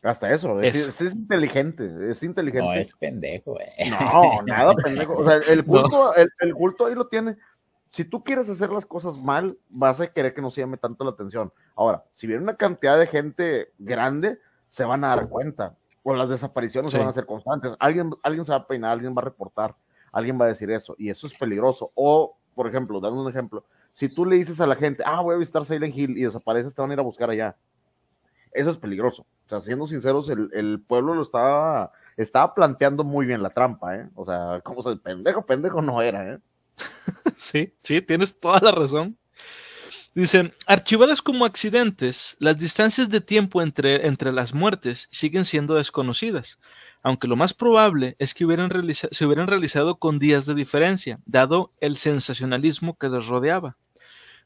[0.03, 2.65] Hasta eso, es, es, es inteligente, es inteligente.
[2.65, 3.89] No es pendejo, eh.
[3.89, 5.13] No, nada pendejo.
[5.13, 6.13] O sea, el culto, no.
[6.13, 7.37] el, el culto ahí lo tiene.
[7.91, 11.03] Si tú quieres hacer las cosas mal, vas a querer que no se llame tanto
[11.03, 11.51] la atención.
[11.75, 16.29] Ahora, si viene una cantidad de gente grande, se van a dar cuenta o las
[16.29, 16.97] desapariciones sí.
[16.97, 17.75] van a ser constantes.
[17.79, 19.75] Alguien, alguien se va a peinar, alguien va a reportar,
[20.11, 21.91] alguien va a decir eso, y eso es peligroso.
[21.95, 25.35] O, por ejemplo, dando un ejemplo, si tú le dices a la gente, ah, voy
[25.35, 27.55] a visitar Silent Hill y desapareces, te van a ir a buscar allá.
[28.51, 29.25] Eso es peligroso.
[29.45, 33.95] O sea, siendo sinceros, el, el pueblo lo estaba, estaba planteando muy bien la trampa,
[33.95, 34.09] ¿eh?
[34.15, 36.39] O sea, como se pendejo, pendejo no era, ¿eh?
[37.35, 39.17] sí, sí, tienes toda la razón.
[40.13, 46.59] Dicen, archivadas como accidentes, las distancias de tiempo entre, entre las muertes siguen siendo desconocidas,
[47.01, 51.71] aunque lo más probable es que hubieran se hubieran realizado con días de diferencia, dado
[51.79, 53.77] el sensacionalismo que les rodeaba.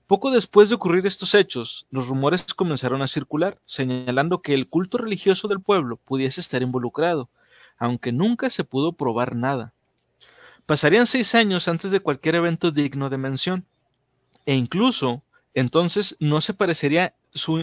[0.05, 4.99] Poco después de ocurrir estos hechos, los rumores comenzaron a circular, señalando que el culto
[4.99, 7.31] religioso del pueblo pudiese estar involucrado,
[7.79, 9.73] aunque nunca se pudo probar nada.
[10.67, 13.65] Pasarían seis años antes de cualquier evento digno de mención,
[14.45, 15.23] e incluso
[15.55, 16.53] entonces no se,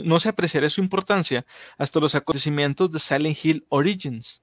[0.05, 1.47] no se apreciaría su importancia
[1.79, 4.43] hasta los acontecimientos de Silent Hill Origins.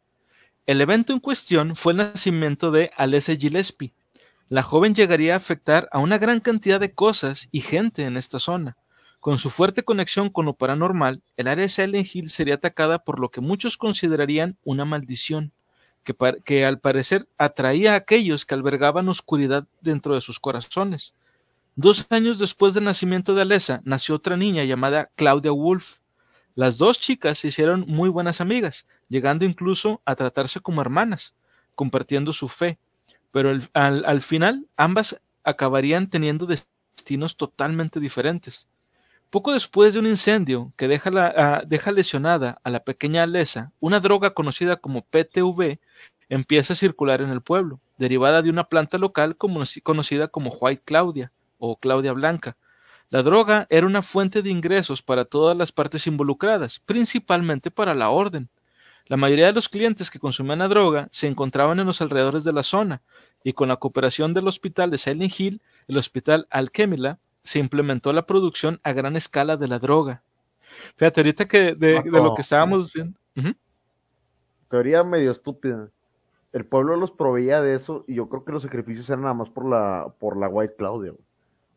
[0.66, 3.94] El evento en cuestión fue el nacimiento de Alessia Gillespie,
[4.50, 8.40] la joven llegaría a afectar a una gran cantidad de cosas y gente en esta
[8.40, 8.78] zona.
[9.20, 13.20] Con su fuerte conexión con lo paranormal, el área de Silent Hill sería atacada por
[13.20, 15.52] lo que muchos considerarían una maldición,
[16.04, 21.14] que, que al parecer atraía a aquellos que albergaban oscuridad dentro de sus corazones.
[21.82, 26.00] Dos años después del nacimiento de Alessa, nació otra niña llamada Claudia Wolf.
[26.54, 31.36] Las dos chicas se hicieron muy buenas amigas, llegando incluso a tratarse como hermanas,
[31.76, 32.80] compartiendo su fe,
[33.32, 38.68] pero al, final ambas acabarían teniendo destinos totalmente diferentes.
[39.30, 44.32] Poco después de un incendio que deja, deja lesionada a la pequeña Alesa, una droga
[44.32, 45.80] conocida como PTV
[46.28, 51.32] empieza a circular en el pueblo, derivada de una planta local conocida como White Claudia
[51.60, 52.58] o Claudia Blanca.
[53.10, 58.10] La droga era una fuente de ingresos para todas las partes involucradas, principalmente para la
[58.10, 58.50] orden.
[59.08, 62.54] La mayoría de los clientes que consumían la droga se encontraban en los alrededores de
[62.54, 63.02] la zona,
[63.44, 68.28] y con la cooperación del hospital de Silent Hill, el hospital Alchemila, se implementó la
[68.28, 70.22] producción a gran escala de la droga.
[70.96, 73.18] Fíjate, ahorita que de, lo que estábamos viendo.
[74.70, 75.90] Teoría medio estúpida.
[76.54, 79.50] El pueblo los proveía de eso y yo creo que los sacrificios eran nada más
[79.50, 81.14] por la, por la White Claudia.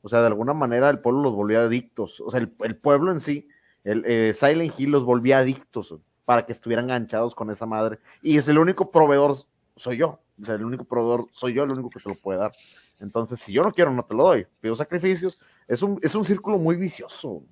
[0.02, 2.20] O sea, de alguna manera el pueblo los volvía adictos.
[2.20, 3.48] O sea, el, pueblo en sí,
[3.84, 5.94] el eh, Silent Hill los volvía adictos
[6.24, 7.98] para que estuvieran enganchados con esa madre.
[8.20, 9.36] Y es el único proveedor,
[9.76, 10.20] soy yo.
[10.40, 12.52] O sea, el único proveedor soy yo, el único que te lo puede dar.
[13.00, 14.46] Entonces, si yo no quiero, no te lo doy.
[14.60, 15.40] Pido sacrificios.
[15.68, 17.42] Es un, es un círculo muy vicioso.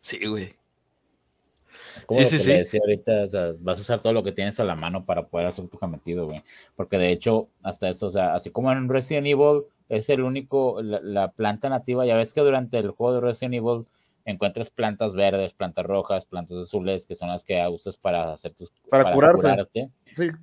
[0.00, 0.54] Sí, güey.
[1.96, 2.78] Es como sí, sí, sí.
[2.78, 5.46] ahorita, o sea, vas a usar todo lo que tienes a la mano para poder
[5.46, 6.42] hacer tu cometido, güey.
[6.76, 10.80] Porque de hecho, hasta eso, o sea, así como en Resident Evil es el único,
[10.82, 13.86] la, la planta nativa, ya ves que durante el juego de Resident Evil
[14.24, 18.70] encuentras plantas verdes, plantas rojas, plantas azules, que son las que usas para hacer tus
[18.88, 19.90] para, curarte.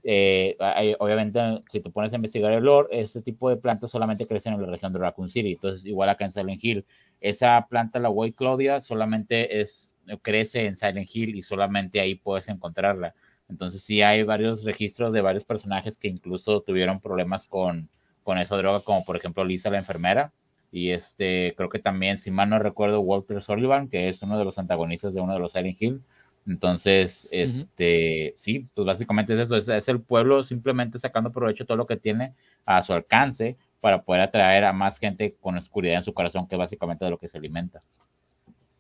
[0.04, 0.58] Eh,
[1.00, 1.40] obviamente,
[1.70, 4.68] si te pones a investigar el lore, ese tipo de plantas solamente crecen en la
[4.68, 5.54] región de Raccoon City.
[5.54, 6.86] Entonces, igual acá en Silent Hill,
[7.22, 9.92] esa planta, la White Claudia, solamente es
[10.22, 13.14] crece en Silent Hill y solamente ahí puedes encontrarla.
[13.50, 17.90] Entonces, sí hay varios registros de varios personajes que incluso tuvieron problemas con,
[18.28, 20.34] con esa droga, como por ejemplo Lisa la enfermera
[20.70, 24.44] y este, creo que también, si mal no recuerdo, Walter Sullivan, que es uno de
[24.44, 26.02] los antagonistas de uno de los Silent Hill.
[26.46, 31.78] Entonces, este, sí, pues básicamente es eso, es, el pueblo simplemente sacando provecho de todo
[31.78, 32.34] lo que tiene
[32.66, 36.56] a su alcance para poder atraer a más gente con oscuridad en su corazón, que
[36.56, 37.82] es básicamente de lo que se alimenta.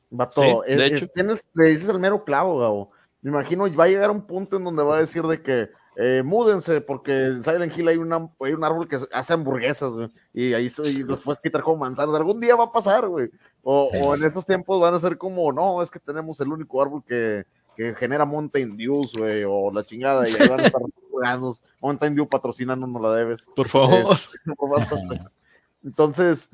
[0.09, 1.07] Vato, de hecho.
[1.07, 2.91] tienes, le dices el mero clavo, Gabo.
[3.21, 5.69] Me imagino, va a llegar un punto en donde va a decir de que
[5.99, 10.09] eh, múdense, porque en Silent Hill hay, una, hay un árbol que hace hamburguesas, güey,
[10.31, 12.13] y ahí y los puedes quitar como manzanas.
[12.13, 13.31] Algún día va a pasar, güey.
[13.63, 16.79] O, o, en esos tiempos van a ser como, no, es que tenemos el único
[16.79, 17.45] árbol que,
[17.75, 20.81] que genera Mountain Dew, güey, o la chingada, y ahí van a estar
[21.11, 21.57] jugando.
[21.81, 23.47] Mountain Dew patrocinando, no la debes.
[23.55, 24.17] Por favor.
[25.83, 26.47] Entonces,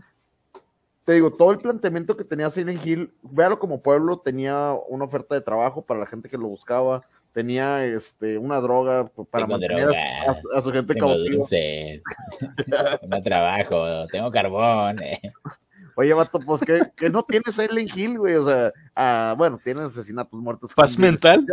[1.03, 5.35] te digo, todo el planteamiento que tenía Silent Hill, véalo como pueblo, tenía una oferta
[5.35, 7.03] de trabajo para la gente que lo buscaba,
[7.33, 9.89] tenía este una droga para mantener
[10.27, 11.45] a, su gente cautiva.
[13.07, 15.01] no trabajo, tengo carbón.
[15.03, 15.19] Eh.
[15.95, 19.85] Oye, vato, pues que, que no tienes Silent Hill, güey, o sea, ah, bueno, tienes
[19.85, 20.73] asesinatos muertos.
[20.73, 21.45] Paz mental.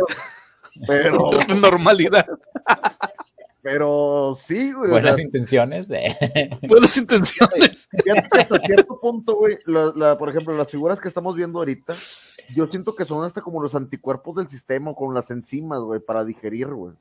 [0.87, 1.27] Pero.
[1.59, 2.25] Normalidad.
[3.61, 4.89] Pero sí, güey.
[4.91, 5.87] Buenas intenciones.
[5.91, 6.49] Eh.
[6.67, 7.89] Buenas intenciones.
[8.31, 9.57] hasta cierto punto, güey,
[10.17, 11.93] por ejemplo, las figuras que estamos viendo ahorita,
[12.55, 16.23] yo siento que son hasta como los anticuerpos del sistema, con las enzimas, güey, para
[16.23, 16.93] digerir, güey.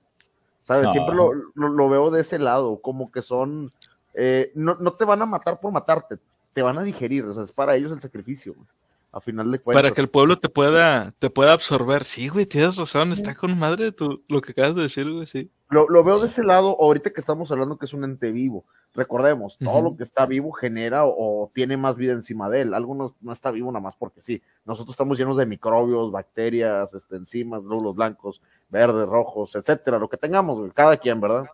[0.63, 0.91] ¿Sabes?
[0.91, 3.71] Siempre lo, lo, veo de ese lado, como que son,
[4.15, 6.19] eh, no, no te van a matar por matarte,
[6.53, 8.67] te van a digerir, o sea, es para ellos el sacrificio, güey
[9.13, 9.83] a final de cuentas.
[9.83, 12.05] Para que el pueblo te pueda, te pueda absorber.
[12.05, 15.51] Sí, güey, tienes razón, está con madre tu, lo que acabas de decir, güey, sí.
[15.69, 18.65] Lo, lo, veo de ese lado, ahorita que estamos hablando que es un ente vivo.
[18.93, 22.75] Recordemos, todo lo que está vivo genera o, tiene más vida encima de él.
[22.75, 24.43] Algo no, está vivo nada más porque sí.
[24.65, 30.17] Nosotros estamos llenos de microbios, bacterias, este, enzimas, glóbulos blancos, verdes, rojos, etcétera, lo que
[30.17, 31.45] tengamos, güey, cada quien, ¿verdad?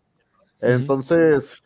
[0.63, 1.63] Entonces,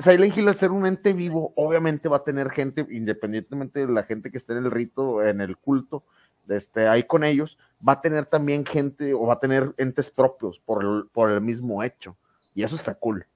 [0.00, 4.02] Silent Hill al ser un ente vivo, obviamente va a tener gente, independientemente de la
[4.02, 6.04] gente que esté en el rito, en el culto,
[6.48, 10.58] este, ahí con ellos, va a tener también gente o va a tener entes propios
[10.58, 12.16] por el, por el mismo hecho.
[12.54, 13.26] Y eso está cool.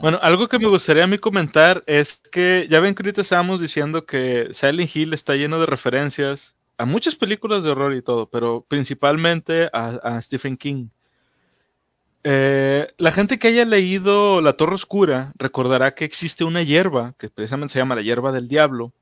[0.00, 3.60] Bueno, algo que me gustaría a mí comentar es que ya ven que ahorita estábamos
[3.60, 8.28] diciendo que Silent Hill está lleno de referencias a muchas películas de horror y todo,
[8.28, 10.88] pero principalmente a, Stephen King.
[12.24, 17.30] Eh, la gente que haya leído La Torre Oscura recordará que existe una hierba, que
[17.30, 18.92] precisamente se llama la hierba del diablo,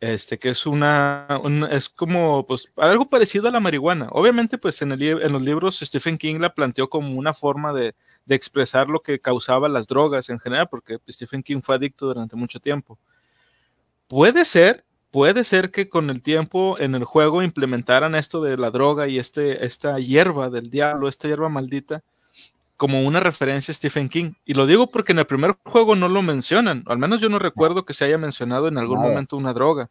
[0.00, 1.26] este, que es una,
[1.70, 4.08] es como, pues, algo parecido a la marihuana.
[4.10, 7.94] Obviamente, pues, en, el, en los libros Stephen King la planteó como una forma de,
[8.26, 12.36] de, expresar lo que causaba las drogas en general, porque Stephen King fue adicto durante
[12.36, 12.98] mucho tiempo.
[14.08, 18.70] Puede ser, puede ser que con el tiempo en el juego implementaran esto de la
[18.70, 22.02] droga y este, esta hierba del diablo, esta hierba maldita,
[22.76, 24.32] como una referencia a Stephen King.
[24.44, 27.38] Y lo digo porque en el primer juego no lo mencionan, al menos yo no
[27.38, 29.90] recuerdo que se haya mencionado en algún momento una droga.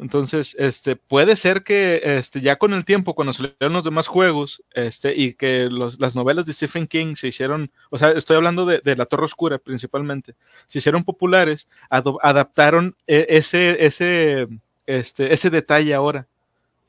[0.00, 4.62] Entonces, este, puede ser que este, ya con el tiempo, cuando salieron los demás juegos,
[4.72, 8.80] este, y que las novelas de Stephen King se hicieron, o sea, estoy hablando de,
[8.96, 10.36] La Torre Oscura principalmente,
[10.66, 14.48] se hicieron populares, adaptaron e, ese, ese,
[14.86, 16.26] este, ese detalle ahora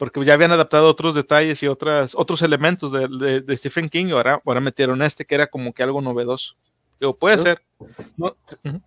[0.02, 4.41] porque ya habían adaptado otros detalles y otras, otros elementos de, Stephen King y ahora,
[4.43, 6.56] ahora metieron este que era como que algo novedoso.
[6.99, 7.62] Digo, puede ser.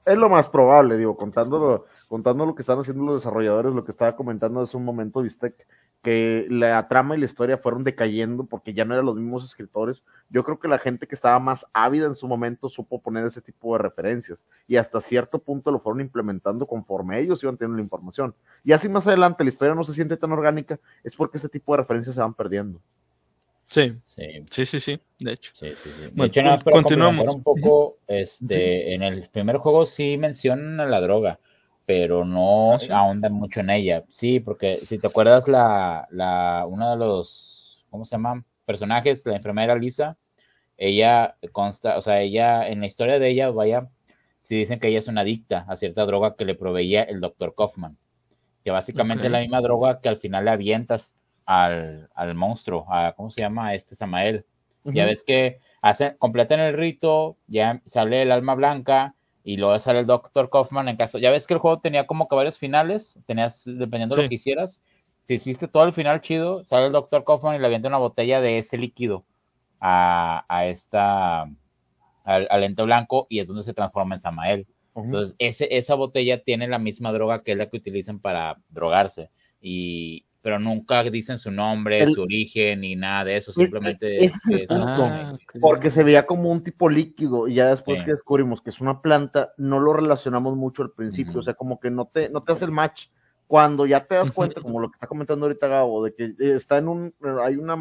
[0.05, 3.93] Es lo más probable, digo, contando contando lo que están haciendo los desarrolladores, lo que
[3.93, 5.55] estaba comentando hace un momento, Vistec,
[6.05, 10.05] que la trama y la historia fueron decayendo porque ya no eran los mismos escritores.
[10.29, 13.41] Yo creo que la gente que estaba más ávida en su momento supo poner ese
[13.41, 17.83] tipo de referencias y hasta cierto punto lo fueron implementando conforme ellos iban teniendo la
[17.83, 18.35] información.
[18.63, 21.73] Y así más adelante la historia no se siente tan orgánica, es porque ese tipo
[21.73, 22.81] de referencias se van perdiendo.
[23.67, 23.95] Sí,
[24.51, 25.53] sí, sí, sí, de hecho.
[25.55, 27.35] Sí, sí, de hecho, no, continuamos.
[27.35, 31.41] un poco, este, en el primer juego sí mencionan la droga,
[31.87, 34.05] pero no ¿Ah, ahondan mucho en ella.
[34.09, 38.45] Sí, porque si te acuerdas, la, la, uno de los, ¿cómo se llama?
[38.65, 40.17] Personajes, la enfermera Lisa,
[40.77, 43.89] ella consta, o sea, ella, en la historia de ella, vaya,
[44.41, 47.55] si dicen que ella es una adicta a cierta droga que le proveía el doctor
[47.57, 47.99] Kaufman,
[48.63, 51.15] que básicamente es la misma droga que al final le avientas
[51.45, 53.75] al, al monstruo, a, ¿cómo se llama?
[53.75, 54.47] este Samael.
[54.85, 59.15] Ya ves que hacen, completan el rito, ya sale el alma blanca,
[59.45, 60.49] y luego sale el Dr.
[60.49, 61.19] Kaufman en caso.
[61.19, 64.37] Ya ves que el juego tenía como que varios finales, tenías, dependiendo de lo que
[64.37, 64.83] hicieras,
[65.27, 67.25] si hiciste todo el final chido, sale el Dr.
[67.25, 69.25] Kaufman y le avienta una botella de ese líquido
[69.81, 71.43] a, a esta,
[72.25, 74.67] al, ente blanco y es donde se transforma en Samael.
[74.97, 79.29] Entonces, ese, esa botella tiene la misma droga que es la que utilizan para drogarse.
[79.61, 84.19] Y, pero nunca dicen su nombre, su origen ni nada de eso, simplemente
[85.59, 89.01] porque se veía como un tipo líquido y ya después que descubrimos que es una
[89.01, 92.53] planta, no lo relacionamos mucho al principio, o sea, como que no te, no te
[92.53, 93.07] hace el match.
[93.47, 96.57] Cuando ya te das cuenta, como lo que está comentando ahorita Gabo, de que eh,
[96.57, 97.79] está en un, hay una,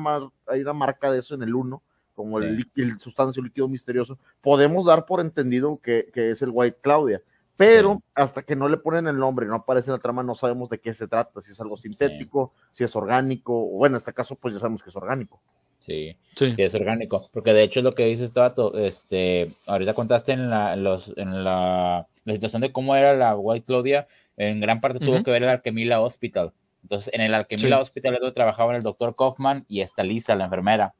[0.47, 1.83] hay una marca de eso en el 1,
[2.13, 6.77] como el, el, sustancia líquido misterioso, podemos dar por entendido que, que es el White
[6.81, 7.21] Claudia
[7.55, 10.69] pero hasta que no le ponen el nombre, no aparece en la trama, no sabemos
[10.69, 14.13] de qué se trata, si es algo sintético, si es orgánico, o bueno, en este
[14.13, 15.41] caso pues ya sabemos que es orgánico.
[15.79, 18.41] Sí, sí, es orgánico, porque de hecho lo que dice este
[18.77, 24.07] este, ahorita contaste en la, los, en la, situación de cómo era la White Claudia,
[24.37, 26.53] en gran parte tuvo que ver el Arquemila Hospital.
[26.83, 30.45] Entonces, en el Arquemila Hospital es donde trabajaban el doctor Kaufman y esta Lisa, la
[30.45, 30.93] enfermera.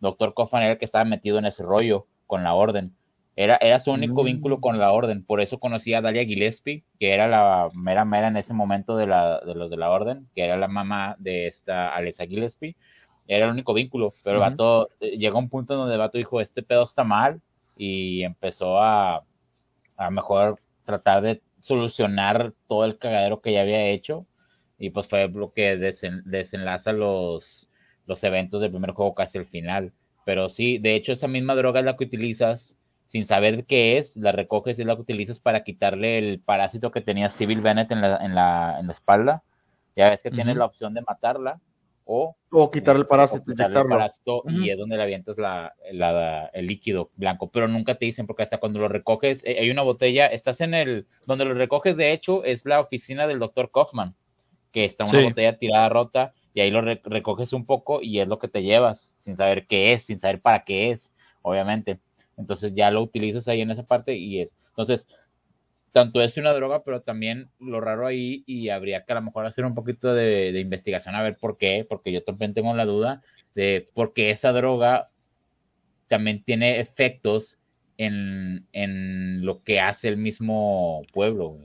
[0.00, 2.94] Doctor Kaufman era el que estaba metido en ese rollo con la orden.
[3.36, 4.60] Era, era su único vínculo mm.
[4.60, 8.36] con la orden, por eso conocía a Dalia Gillespie, que era la mera mera en
[8.36, 11.94] ese momento de, la, de los de la orden, que era la mamá de esta
[11.94, 12.76] Alessa Gillespie,
[13.26, 16.18] era el único vínculo, pero el vato eh, llegó a un punto donde el vato
[16.18, 17.40] dijo, este pedo está mal,
[17.76, 19.24] y empezó a
[20.00, 24.26] a mejor tratar de solucionar todo el cagadero que ya había hecho,
[24.78, 27.68] y pues fue lo que desenlaza los,
[28.06, 29.92] los eventos del primer juego casi al final.
[30.24, 32.78] Pero sí, de hecho, esa misma droga es la que utilizas
[33.10, 37.28] sin saber qué es, la recoges y la utilizas para quitarle el parásito que tenía
[37.28, 39.42] Civil Bennett en la, en la, en la espalda.
[39.96, 41.60] Ya ves que tienes la opción de matarla
[42.04, 45.74] o, o quitar el parásito, quitarle el parásito y es donde le avientas la,
[46.52, 49.82] el líquido blanco, pero nunca te dicen porque hasta cuando lo recoges, eh, hay una
[49.82, 54.14] botella, estás en el, donde lo recoges de hecho es la oficina del doctor Kaufman,
[54.70, 58.38] que está una botella tirada rota y ahí lo recoges un poco y es lo
[58.38, 61.98] que te llevas, sin saber qué es, sin saber para qué es, obviamente.
[62.36, 64.54] Entonces ya lo utilizas ahí en esa parte y es.
[64.68, 65.06] Entonces,
[65.92, 69.46] tanto es una droga, pero también lo raro ahí y habría que a lo mejor
[69.46, 73.22] hacer un poquito de, investigación a ver por qué, porque yo también tengo la duda
[73.54, 75.10] de por qué esa droga
[76.08, 77.58] también tiene efectos
[77.98, 81.58] en, en lo que hace el mismo pueblo.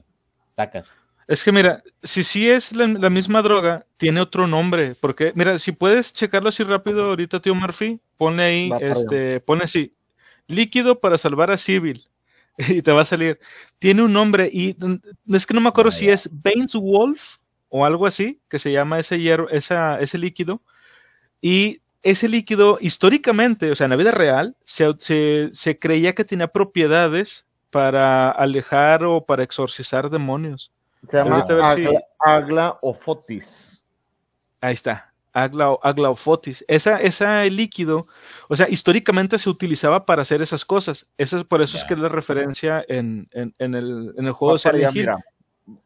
[0.52, 0.90] Sacas.
[1.28, 4.96] Es que mira, si sí es la, la misma droga, tiene otro nombre.
[5.00, 9.64] Porque, mira, si puedes checarlo así rápido ahorita, tío Murphy, pone ahí, Va este, pone
[9.64, 9.94] así,
[10.48, 12.04] líquido para salvar a Civil.
[12.70, 13.38] Y te va a salir.
[13.80, 14.78] Tiene un nombre y
[15.28, 17.38] es que no me acuerdo Ah, si es Baines Wolf
[17.68, 20.62] o algo así, que se llama ese hierro, esa, ese líquido.
[21.42, 26.24] Y ese líquido, históricamente, o sea, en la vida real, se, se, se creía que
[26.24, 30.72] tenía propiedades para alejar o para exorcizar demonios.
[31.10, 31.44] Se llama
[31.76, 31.84] si-
[32.20, 33.84] Agla o Fotis.
[34.62, 35.10] Ahí está.
[35.36, 36.64] Agla, Aglaofotis.
[36.68, 38.08] Esa, ese líquido,
[38.48, 41.08] o sea, históricamente se utilizaba para hacer esas cosas.
[41.18, 44.32] Eso, es- por eso es que es la referencia en, en, en el, en el
[44.32, 45.02] juego Va de allá, Silent Hill.
[45.02, 45.18] mira.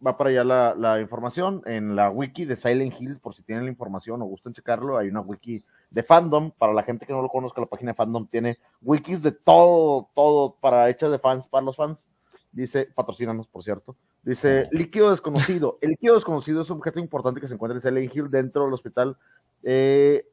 [0.06, 3.64] Va para allá la, la información en la wiki de Silent Hill, por si tienen
[3.64, 7.22] la información o gustan checarlo, hay una wiki de fandom, para la gente que no
[7.22, 11.47] lo conozca, la página de fandom tiene wikis de todo, todo para hechas de fans,
[11.47, 12.06] para los fans.
[12.52, 13.95] Dice, patrocínanos, por cierto.
[14.24, 15.78] Dice, líquido desconocido.
[15.82, 18.74] El líquido desconocido es un objeto importante que se encuentra en Silent Hill dentro del
[18.74, 19.17] hospital
[19.63, 20.26] eh.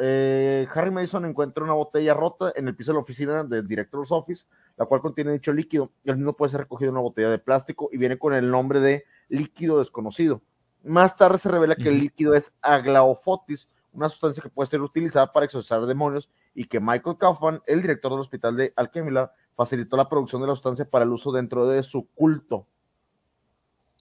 [0.00, 4.10] Eh, Harry Mason encuentra una botella rota en el piso de la oficina del Director's
[4.10, 4.44] Office,
[4.76, 5.92] la cual contiene dicho líquido.
[6.04, 8.80] El mismo puede ser recogido en una botella de plástico y viene con el nombre
[8.80, 10.42] de líquido desconocido.
[10.82, 15.32] Más tarde se revela que el líquido es aglaofotis, una sustancia que puede ser utilizada
[15.32, 20.08] para exorcizar demonios y que Michael Kaufman, el director del hospital de Alchemila, facilitó la
[20.08, 22.66] producción de la sustancia para el uso dentro de su culto.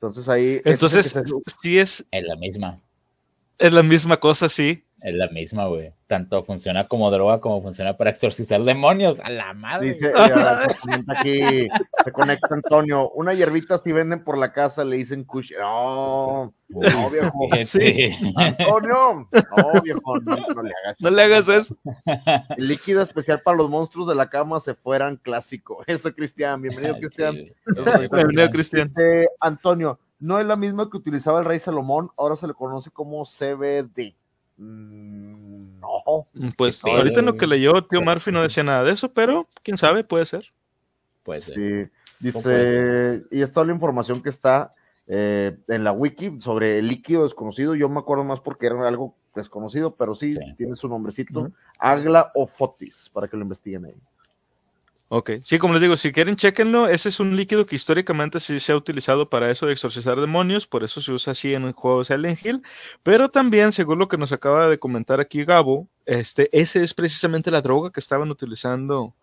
[0.07, 0.55] Entonces ahí...
[0.65, 1.23] es Entonces, se-
[1.61, 2.79] sí es, Es la misma.
[3.57, 4.83] es la misma cosa, sí.
[5.03, 5.93] Es la misma, güey.
[6.07, 9.19] Tanto funciona como droga como funciona para exorcizar demonios.
[9.19, 9.87] A la madre.
[9.87, 10.65] Dice, ya,
[11.09, 11.67] aquí,
[12.05, 15.51] se conecta Antonio, una hierbita si venden por la casa le dicen kush.
[15.59, 17.49] No, no, viejo.
[17.51, 18.17] fíjate.
[18.37, 21.75] Antonio, no, viejo, no, no le hagas No le hagas eso.
[22.55, 25.83] El líquido especial para los monstruos de la cama se fueran clásico.
[25.85, 27.33] Eso, Cristian, bienvenido, Cristian.
[27.33, 27.53] Sí,
[28.09, 28.83] Bienvenido, Cristian.
[28.85, 32.89] Dice Antonio, no es la misma que utilizaba el rey Salomón, ahora se le conoce
[32.89, 34.15] como CBD.
[34.57, 36.27] Mm, no.
[36.57, 39.47] Pues Qué ahorita en lo que leyó Tío Murphy no decía nada de eso, pero
[39.63, 40.53] quién sabe, puede ser.
[41.23, 41.53] Pues sí.
[41.53, 42.31] Sí.
[42.31, 44.73] puede Dice, y es toda la información que está
[45.07, 47.75] eh, en la wiki sobre el líquido desconocido.
[47.75, 50.39] Yo me acuerdo más porque era algo desconocido, pero sí, Sí.
[50.57, 51.41] tiene su nombrecito.
[51.41, 51.53] Ujú.
[51.79, 53.95] Agla o Fotis, para que lo investiguen ahí.
[55.09, 56.87] Ok, sí, como les digo, si quieren, chequenlo.
[56.87, 60.65] Ese es un líquido que históricamente sí se ha utilizado para eso de exorcizar demonios,
[60.65, 62.63] por eso se usa así en el juego de Silent Hill.
[63.03, 67.51] Pero también, según lo que nos acaba de comentar aquí Gabo, este, ese es precisamente
[67.51, 69.13] la droga que estaban utilizando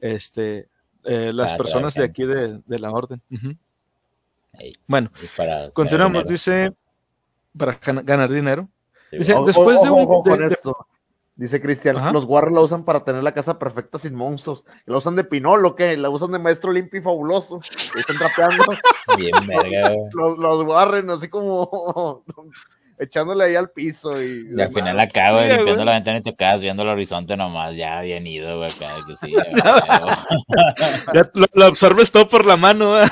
[0.00, 0.68] este,
[1.04, 3.20] eh, las Para personas de aquí de, de la orden.
[4.86, 6.72] Bueno, para continuamos, dice,
[7.58, 8.68] para gan- ganar dinero.
[9.10, 10.86] Sí, dice- después o- de un- ojo de- con de- esto.
[11.38, 12.12] Dice Cristian, Ajá.
[12.12, 14.64] los Warren la usan para tener la casa perfecta sin monstruos.
[14.86, 15.94] ¿La usan de pinol o qué?
[15.98, 17.60] ¿La usan de maestro limpio y fabuloso?
[17.94, 18.64] Y están trapeando
[19.18, 20.08] Bien verga, güey.
[20.14, 22.24] los, los Warren, así como
[22.98, 24.12] echándole ahí al piso.
[24.22, 25.84] Y, Y al final acá, güey, Sí, limpiando güey.
[25.86, 29.16] la ventana y te quedas viendo el horizonte nomás, ya bien ido, güey, acá, que
[29.26, 29.44] sí, güey.
[31.12, 32.98] Ya lo, lo absorbes todo por la mano.
[33.02, 33.06] ¿eh?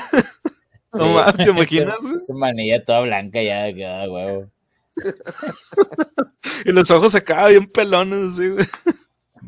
[0.93, 1.13] No Sí.
[1.13, 2.15] mames, ¿te imaginas, güey?
[2.25, 3.67] Tu manilla toda blanca ya,
[4.09, 4.47] huevo.
[6.65, 8.65] Y los ojos acá bien pelones, así, güey.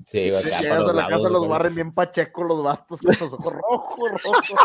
[0.06, 3.02] Sí, güey, acá para Llegas a la lados, casa, los barren bien pacheco los vatos
[3.02, 4.60] con los ojos rojos, rojos.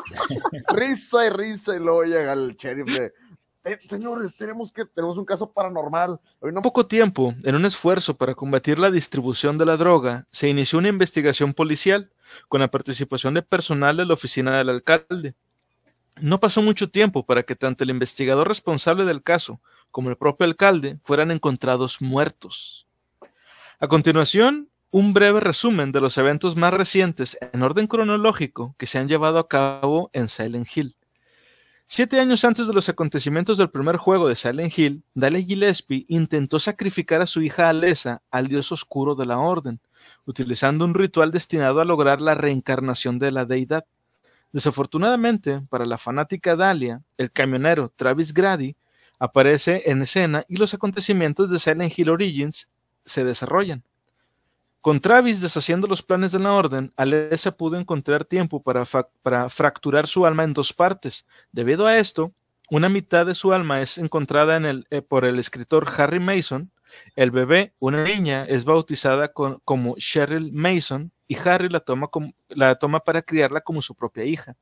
[0.68, 3.12] risa y risa, y luego llega el sheriff de,
[3.64, 6.20] "Eh, señores, tenemos que, tenemos un caso paranormal.
[6.40, 10.48] Una En poco tiempo, en un esfuerzo para combatir la distribución de la droga, se
[10.48, 12.10] inició una investigación policial
[12.48, 15.34] con la participación de personal de la oficina del alcalde.
[16.20, 19.60] No pasó mucho tiempo para que tanto el investigador responsable del caso
[19.90, 22.86] como el propio alcalde fueran encontrados muertos.
[23.80, 28.98] A continuación, un breve resumen de los eventos más recientes en orden cronológico que se
[28.98, 30.96] han llevado a cabo en Silent Hill.
[31.86, 36.58] Siete años antes de los acontecimientos del primer juego de Silent Hill, Dale Gillespie intentó
[36.58, 39.80] sacrificar a su hija Alessa al dios oscuro de la Orden,
[40.24, 43.84] utilizando un ritual destinado a lograr la reencarnación de la deidad.
[44.52, 48.76] Desafortunadamente, para la fanática Dalia, el camionero Travis Grady
[49.18, 52.68] aparece en escena y los acontecimientos de Silent Hill Origins
[53.04, 53.82] se desarrollan.
[54.82, 58.84] Con Travis deshaciendo los planes de la Orden, Alessa pudo encontrar tiempo para,
[59.48, 61.24] fracturar su alma en dos partes.
[61.52, 62.32] Debido a esto,
[62.68, 66.72] una mitad de su alma es encontrada eh, por el escritor Harry Mason.
[67.14, 72.74] El bebé, una niña, es bautizada como Cheryl Mason y Harry la toma, como- la
[72.76, 74.56] toma para criarla como su propia hija.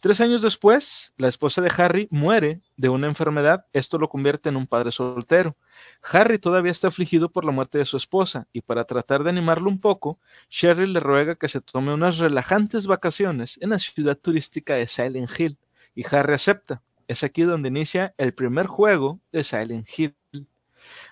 [0.00, 3.66] Tres años después, la esposa de Harry muere de una enfermedad.
[3.72, 5.56] Esto lo convierte en un padre soltero.
[6.02, 9.68] Harry todavía está afligido por la muerte de su esposa y para tratar de animarlo
[9.70, 10.18] un poco,
[10.50, 15.30] Sherry le ruega que se tome unas relajantes vacaciones en la ciudad turística de Silent
[15.38, 15.56] Hill
[15.94, 16.82] y Harry acepta.
[17.06, 20.16] Es aquí donde inicia el primer juego de Silent Hill.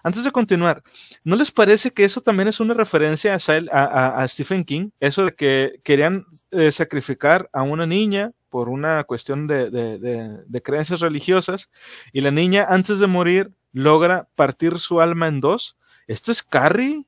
[0.02, 0.82] Antes de continuar,
[1.24, 4.90] ¿no les parece que eso también es una referencia a, Stephen King?
[5.00, 11.70] Eso de que querían eh, sacrificar a una niña por una cuestión de, creencias religiosas
[12.12, 15.76] y la niña antes de morir logra partir su alma en dos.
[16.06, 17.06] ¿Esto es Carrie?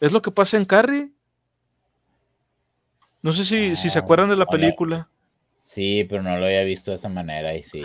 [0.00, 1.12] ¿Es lo que pasa en Carrie?
[3.20, 5.08] No sé si, si se acuerdan de la película.
[5.56, 7.82] Sí, pero no lo había visto de esa manera y sí.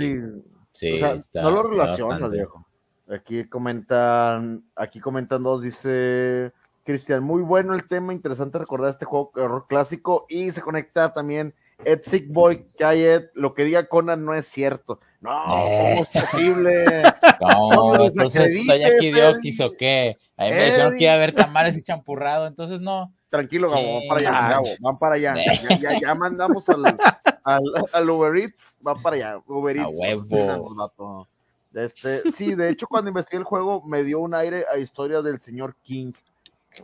[0.71, 0.99] sí,
[1.33, 2.65] no lo relaciono, viejo.
[3.09, 9.31] Aquí comentan, aquí comentan dos, dice Cristian, muy bueno el tema, interesante recordar este juego
[9.35, 11.53] error clásico y se conecta también
[11.85, 14.99] Ed Sick Boy, Ed, lo que diga Conan no es cierto.
[15.19, 16.85] No, ¿cómo es posible?
[17.41, 20.17] No, entonces estoy aquí de o qué.
[20.37, 23.13] A mí me dijeron que iba a haber tamales y champurrado, entonces no.
[23.29, 25.35] Tranquilo, Gabo, van para allá, Gabo, van para allá.
[25.81, 26.85] Ya, ya, mandamos al,
[27.43, 29.37] al, al, Uber Eats, van para allá.
[29.45, 29.93] Uber Eats.
[29.93, 31.27] A huevo.
[31.73, 35.39] Este, sí, de hecho, cuando investigué el juego, me dio un aire a historia del
[35.39, 36.13] señor King.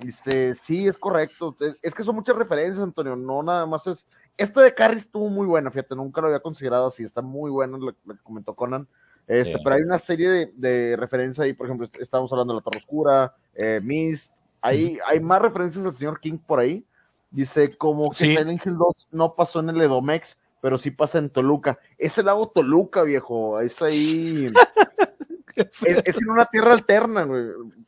[0.02, 1.56] Dice, sí, es correcto.
[1.82, 3.16] Es que son muchas referencias, Antonio.
[3.16, 4.06] No nada más es.
[4.38, 7.04] Este de Carrie estuvo muy buena, fíjate, nunca lo había considerado así.
[7.04, 8.88] Está muy bueno lo, que comentó Conan.
[9.28, 12.64] Este, Pero hay una serie de, de referencias ahí, por ejemplo, estamos hablando de La
[12.64, 14.32] Torre Oscura, eh, Mist.
[14.62, 16.84] Hay, hay más referencias del señor King por ahí.
[17.32, 21.30] Dice, como que Silent Hill 2 no pasó en el Edomex, pero sí pasa en
[21.30, 21.80] Toluca.
[21.98, 23.60] Es el lago Toluca, viejo.
[23.60, 24.52] Es ahí.
[26.06, 27.46] es, en una tierra alterna, güey.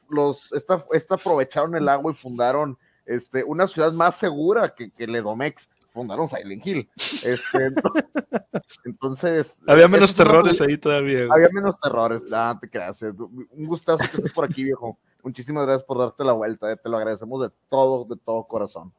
[0.09, 5.05] Los, esta, esta aprovecharon el agua y fundaron este, una ciudad más segura que, que
[5.05, 5.69] el Edomex.
[5.93, 6.89] Fundaron Silent Hill.
[7.23, 7.73] Este,
[8.85, 9.59] entonces.
[9.67, 11.27] Había menos terrores ahí todavía.
[11.29, 12.23] Había menos terrores.
[12.31, 13.01] Ah, te creas.
[13.03, 13.11] Eh.
[13.11, 14.97] Un gustazo que estés por aquí, viejo.
[15.23, 16.71] Muchísimas gracias por darte la vuelta.
[16.71, 16.77] Eh.
[16.77, 18.93] Te lo agradecemos de todo, de todo corazón.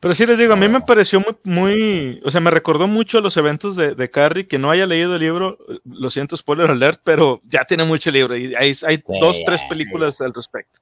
[0.00, 3.20] Pero sí les digo, a mí me pareció muy, muy, o sea, me recordó mucho
[3.20, 7.00] los eventos de, de Carrie, que no haya leído el libro, lo siento, spoiler alert,
[7.04, 10.80] pero ya tiene mucho libro y hay, hay dos, tres películas al respecto.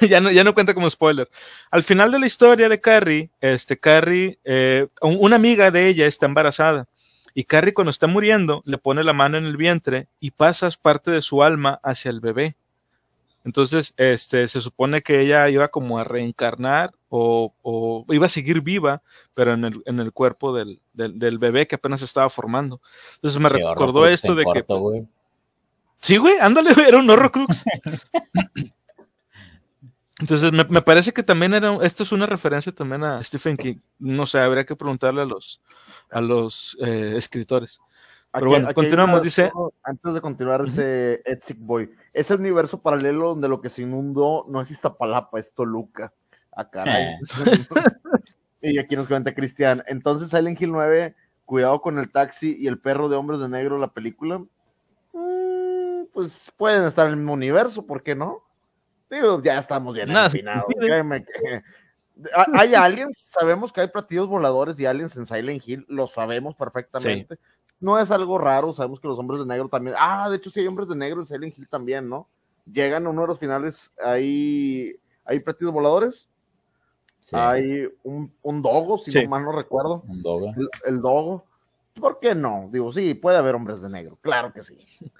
[0.08, 1.28] ya, no, ya no cuenta como spoiler.
[1.70, 6.26] Al final de la historia de Carrie, este, Carrie, eh, una amiga de ella está
[6.26, 6.88] embarazada
[7.34, 11.10] y Carrie cuando está muriendo le pone la mano en el vientre y pasas parte
[11.10, 12.56] de su alma hacia el bebé.
[13.44, 19.02] Entonces, este, se supone que ella iba como a reencarnar o, iba a seguir viva,
[19.34, 22.80] pero en el, en el cuerpo del, del, bebé que apenas estaba formando.
[23.16, 24.64] Entonces me recordó esto de que...
[26.00, 27.64] Sí, güey, ándale, era un Horrocrux.
[30.20, 33.76] Entonces me, me, parece que también era, esto es una referencia también a Stephen King.
[33.98, 35.62] No sé, habría que preguntarle a los,
[36.10, 37.80] a los eh, escritores.
[38.32, 39.50] Pero bueno, continuamos, dice.
[39.82, 41.90] Antes de continuar, ese Etzik Boy.
[42.12, 46.12] Es el universo paralelo donde lo que se inundó no es Iztapalapa, es Toluca.
[46.52, 47.14] Ah, caray.
[47.14, 47.18] Eh.
[48.74, 49.82] y aquí nos comenta Cristian.
[49.86, 53.78] Entonces, Silent Hill 9, cuidado con el taxi y el perro de hombres de negro,
[53.78, 54.38] la película.
[55.12, 58.42] Mm, pues pueden estar en el mismo universo, ¿por qué no?
[59.10, 60.66] Digo, ya estamos bien afinados.
[62.52, 67.38] Hay aliens, sabemos que hay platillos voladores y aliens en Silent Hill, lo sabemos perfectamente
[67.80, 70.60] no es algo raro, sabemos que los hombres de negro también, ah, de hecho sí
[70.60, 72.28] hay hombres de negro en Silent Hill también, ¿no?
[72.70, 76.28] Llegan a uno de los finales, hay, hay platillos voladores,
[77.32, 80.02] hay un, un, dogo, si no mal no recuerdo.
[80.08, 80.52] Un dogo.
[80.56, 81.44] El, el, dogo.
[82.00, 82.68] ¿Por qué no?
[82.72, 84.76] Digo, sí, puede haber hombres de negro, claro que sí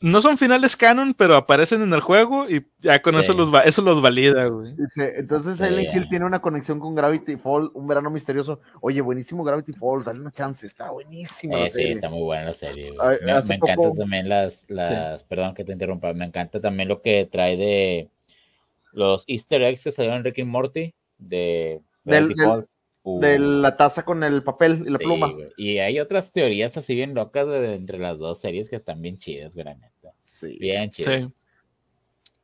[0.00, 3.80] no son finales canon, pero aparecen en el juego y ya con eso los eso
[3.82, 4.74] los valida, güey.
[5.16, 8.60] entonces Silent Hill tiene una conexión con Gravity Falls, un verano misterioso.
[8.80, 11.66] Oye, buenísimo Gravity Falls, dale una chance, está buenísima.
[11.68, 12.92] Sí, está muy buena la serie.
[13.22, 17.56] me, encanta también las, las perdón que te interrumpa, me encanta también lo que trae
[17.56, 18.10] de
[18.96, 24.04] los Easter eggs que salieron en Rick y Morty de Gravity Falls de la taza
[24.04, 25.32] con el papel y la pluma.
[25.56, 29.18] Y hay otras teorías así bien locas de, entre las dos series que están bien
[29.18, 29.66] chidas, güey,
[30.22, 30.56] Sí.
[30.58, 31.30] Bien chidas.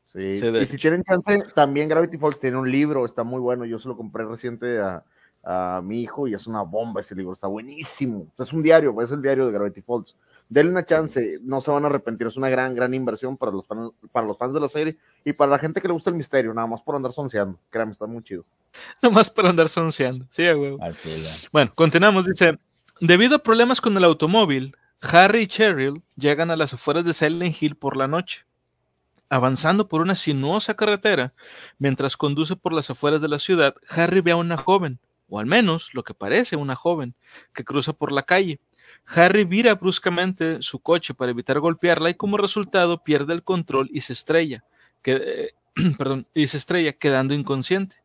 [0.03, 0.37] Sí.
[0.37, 0.47] sí.
[0.47, 3.65] y si tienen chance, también Gravity Falls tiene un libro, está muy bueno.
[3.65, 5.03] Yo se lo compré reciente a,
[5.43, 8.31] a mi hijo y es una bomba ese libro, está buenísimo.
[8.39, 10.17] Es un diario, es el diario de Gravity Falls
[10.53, 13.67] denle una chance, no se van a arrepentir, es una gran, gran inversión para los,
[13.67, 16.17] fans, para los fans de la serie y para la gente que le gusta el
[16.17, 18.45] misterio, nada más por andar sonceando, créanme, está muy chido.
[19.03, 20.77] Nada más por andar sonceando, sí, güey.
[21.53, 22.59] Bueno, continuamos, dice,
[23.01, 27.61] debido a problemas con el automóvil, Harry y Cheryl llegan a las afueras de Silent
[27.61, 28.45] Hill por la noche.
[29.29, 31.33] Avanzando por una sinuosa carretera,
[31.79, 35.47] mientras conduce por las afueras de la ciudad, Harry ve a una joven, o al
[35.47, 37.15] menos lo que parece una joven,
[37.55, 38.61] que cruza por la calle.
[39.07, 44.01] Harry vira bruscamente su coche para evitar golpearla y como resultado pierde el control y
[44.01, 44.65] se estrella,
[45.03, 45.55] que,
[45.99, 47.97] perdón, y se estrella quedando inconsciente.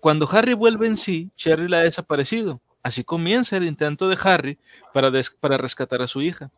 [0.00, 2.60] Cuando Harry vuelve en sí, Cheryl ha desaparecido.
[2.82, 4.58] Así comienza el intento de Harry
[4.92, 5.10] para,
[5.40, 6.50] para rescatar a su hija.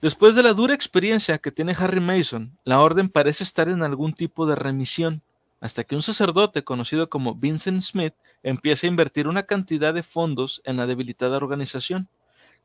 [0.00, 4.12] Después de la dura experiencia que tiene Harry Mason, la orden parece estar en algún
[4.12, 5.22] tipo de remisión,
[5.60, 8.14] hasta que un sacerdote conocido como Vincent Smith
[8.44, 12.08] empieza a invertir una cantidad de fondos en la debilitada organización.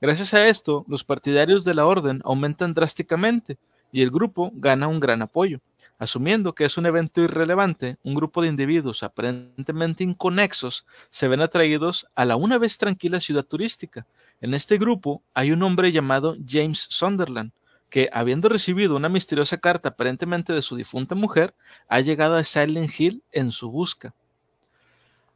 [0.02, 3.58] Gracias a esto, los partidarios de la orden aumentan drásticamente
[3.92, 5.62] y el grupo gana un gran apoyo.
[6.00, 12.08] Asumiendo que es un evento irrelevante, un grupo de individuos aparentemente inconexos se ven atraídos
[12.16, 14.06] a la una vez tranquila ciudad turística.
[14.42, 17.52] En este grupo hay un hombre llamado James Sunderland,
[17.90, 21.54] que, habiendo recibido una misteriosa carta aparentemente de su difunta mujer,
[21.88, 24.16] ha llegado a Silent Hill en su busca.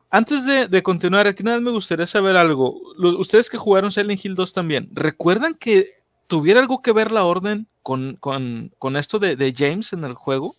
[0.10, 2.80] Antes de, continuar, aquí nada me gustaría saber algo.
[3.20, 5.90] ustedes que jugaron Silent Hill 2 también, ¿recuerdan que
[6.28, 10.56] tuviera algo que ver la orden con, con, esto de, James en el juego?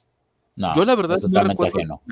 [0.54, 2.02] No, yo la verdad es totalmente ajeno.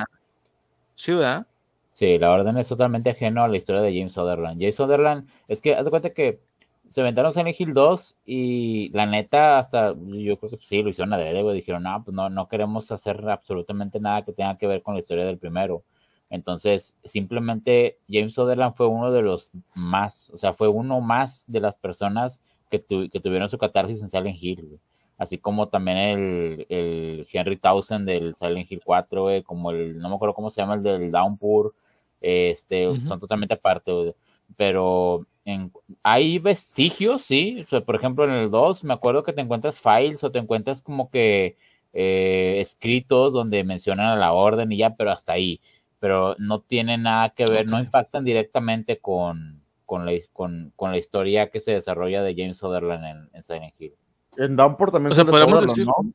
[0.95, 1.47] Sí, ¿verdad?
[1.93, 4.61] Sí, la orden es totalmente ajeno a la historia de James Sutherland.
[4.61, 6.41] James Sutherland, es que haz de cuenta que
[6.89, 11.13] se inventaron Silent Hill 2 y la neta, hasta yo creo que sí, lo hicieron
[11.13, 14.83] a dedo, dijeron, no, pues no, no queremos hacer absolutamente nada que tenga que ver
[14.83, 15.83] con la historia del primero.
[16.31, 21.61] Entonces, simplemente James Sutherland fue uno de los más, o sea, fue uno más de
[21.61, 24.81] las personas que, que tuvieron su catarsis en Silent Hill,
[25.19, 30.17] Así como también el, el Henry Townsend del Silent Hill 4, como el, no me
[30.17, 31.75] acuerdo cómo se llama, el del Downpour,
[32.21, 34.15] este, son totalmente aparte,
[34.57, 35.73] pero en,
[36.03, 40.31] hay vestigios, sí, por ejemplo en el 2 me acuerdo que te encuentras files o
[40.31, 41.57] te encuentras como que
[41.93, 45.61] eh, escritos donde mencionan a la orden y ya, pero hasta ahí,
[45.99, 50.99] pero no tiene nada que ver, no impactan directamente con, con la, con, con, la
[50.99, 53.95] historia que se desarrolla de James Sutherland en, en Silent Hill.
[54.37, 56.13] En Downpour también o sea, podemos decir, ¿no?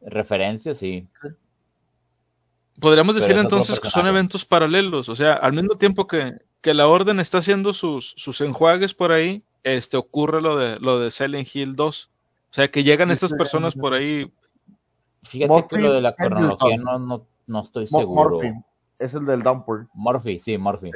[0.00, 1.06] Referencia, sí.
[2.80, 6.88] Podríamos decir entonces que son eventos paralelos, o sea, al mismo tiempo que, que la
[6.88, 11.48] orden está haciendo sus, sus enjuagues por ahí, este ocurre lo de lo de Silent
[11.54, 12.10] Hill 2.
[12.50, 14.30] O sea, que llegan estas personas por ahí.
[15.22, 18.40] Fíjate que lo de la cronología no, no, no estoy seguro.
[19.02, 19.88] Es el del Downpour.
[19.94, 20.92] Morphy, sí, Morphy.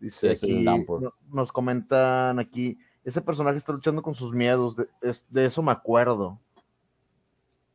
[0.00, 0.36] Dice
[1.28, 6.40] nos comentan aquí, ese personaje está luchando con sus miedos, de, eso me acuerdo.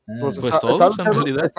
[0.08, 1.52] Mm, pues, pues todos, en realidad.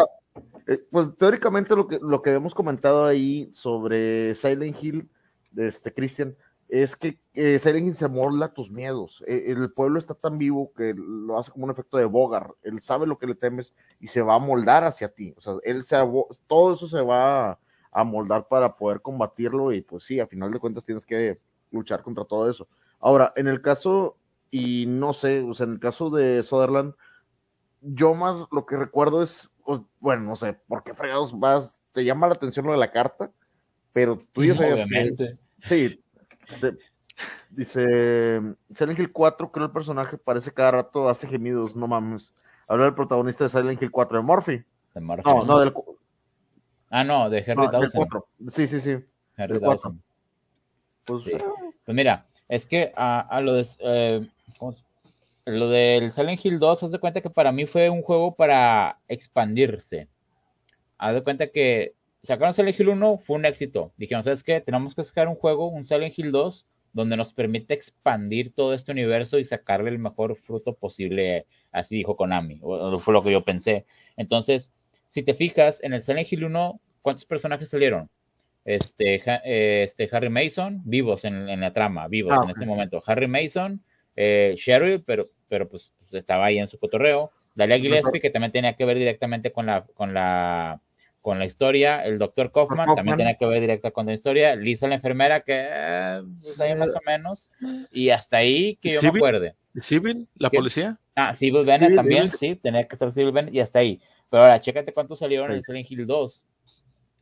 [0.67, 5.09] Eh, pues teóricamente lo que, lo que hemos comentado ahí sobre Silent Hill,
[5.57, 6.37] este Christian,
[6.69, 9.23] es que eh, Silent Hill se molda tus miedos.
[9.27, 12.53] E, el pueblo está tan vivo que lo hace como un efecto de Bogar.
[12.63, 15.33] Él sabe lo que le temes y se va a moldar hacia ti.
[15.37, 15.97] O sea, él se
[16.47, 17.59] todo eso se va
[17.97, 21.41] a moldar para poder combatirlo y pues sí, a final de cuentas tienes que
[21.71, 22.69] luchar contra todo eso.
[23.01, 24.19] Ahora, en el caso,
[24.51, 26.93] y no sé, o sea, en el caso de Sutherland,
[27.81, 29.51] yo más lo que recuerdo es,
[29.99, 31.81] bueno, no sé, ¿por qué fregados vas?
[31.93, 33.31] Te llama la atención lo de la carta,
[33.95, 34.87] pero tú ya sabías
[35.17, 35.39] que...
[35.63, 36.05] Sí,
[37.49, 38.43] dice,
[38.75, 42.31] Silent Hill 4, creo el personaje parece cada rato hace gemidos, no mames.
[42.69, 44.65] Habla del protagonista de Silent Hill 4, de Murphy.
[44.95, 45.23] De Murphy.
[45.25, 45.73] No, no, del,
[46.91, 48.09] Ah, no, de Henry Dawson.
[48.51, 48.97] Sí, sí, sí.
[49.37, 50.03] Henry Dawson.
[51.05, 51.25] Pues,
[51.85, 54.29] pues, mira, es que a, lo de eh,
[55.47, 58.99] lo del Silent Hill 2, haz de cuenta que para mí fue un juego para
[59.07, 60.09] expandirse.
[60.99, 63.93] Haz de cuenta que sacaron Silent Hill 1, fue un éxito.
[63.97, 64.61] Dijeron, ¿sabes qué?
[64.61, 68.91] Tenemos que sacar un juego, un Silent Hill 2, donde nos permite expandir todo este
[68.91, 71.47] universo y sacarle el mejor fruto posible.
[71.71, 73.87] Así dijo Konami, o, fue lo que yo pensé.
[74.17, 74.73] Entonces,
[75.07, 78.11] si te fijas, en el Silent Hill 1, ¿cuántos personajes salieron?
[78.65, 79.23] Este,
[79.85, 83.01] este Harry Mason, vivos en, la trama, vivos ah, en ese momento.
[83.07, 83.81] Harry Mason,
[84.17, 87.31] eh, Cheryl, pero, pero pues, pues, estaba ahí en su cotorreo.
[87.55, 90.81] Dalia Gillespie, que también tenía que ver directamente con la, con la,
[91.21, 92.05] con la historia.
[92.05, 94.57] El doctor Kaufman, también tenía que ver directamente con la historia.
[94.57, 97.49] Lisa, la enfermera, que pues, ahí más o menos.
[97.93, 99.55] Y hasta ahí que yo me acuerde.
[99.81, 100.27] ¿Civil?
[100.35, 100.99] ¿La policía?
[101.15, 104.01] Ah, Civil Bennett también, sí, tenía que estar Civil Bennett y hasta ahí.
[104.29, 106.45] Pero ahora, chécate cuántos salieron en Silent Hill 2.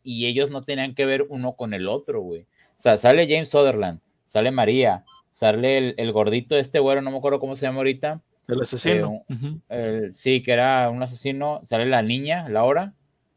[0.05, 2.43] Y ellos no tenían que ver uno con el otro, güey.
[2.43, 7.18] O sea, sale James Sutherland, sale María, sale el, gordito de este güero, no me
[7.18, 8.20] acuerdo cómo se llama ahorita.
[8.47, 9.24] El asesino.
[9.68, 11.60] Eh, sí, que era un asesino.
[11.64, 12.93] Sale la niña, Laura.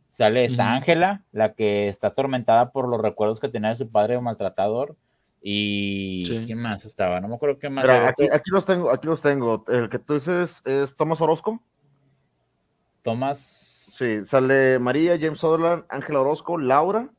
[0.10, 4.20] Sale esta Ángela, la que está atormentada por los recuerdos que tenía de su padre
[4.20, 4.96] maltratador.
[5.42, 7.22] Y ¿quién más estaba?
[7.22, 7.88] No me acuerdo qué más.
[7.88, 9.64] aquí, aquí, los tengo, aquí los tengo.
[9.68, 11.62] El que tú dices es Tomás Orozco.
[13.04, 13.67] Tomás.
[13.98, 17.10] Sí, sale María, James Sutherland, Ángela Orozco, Laura,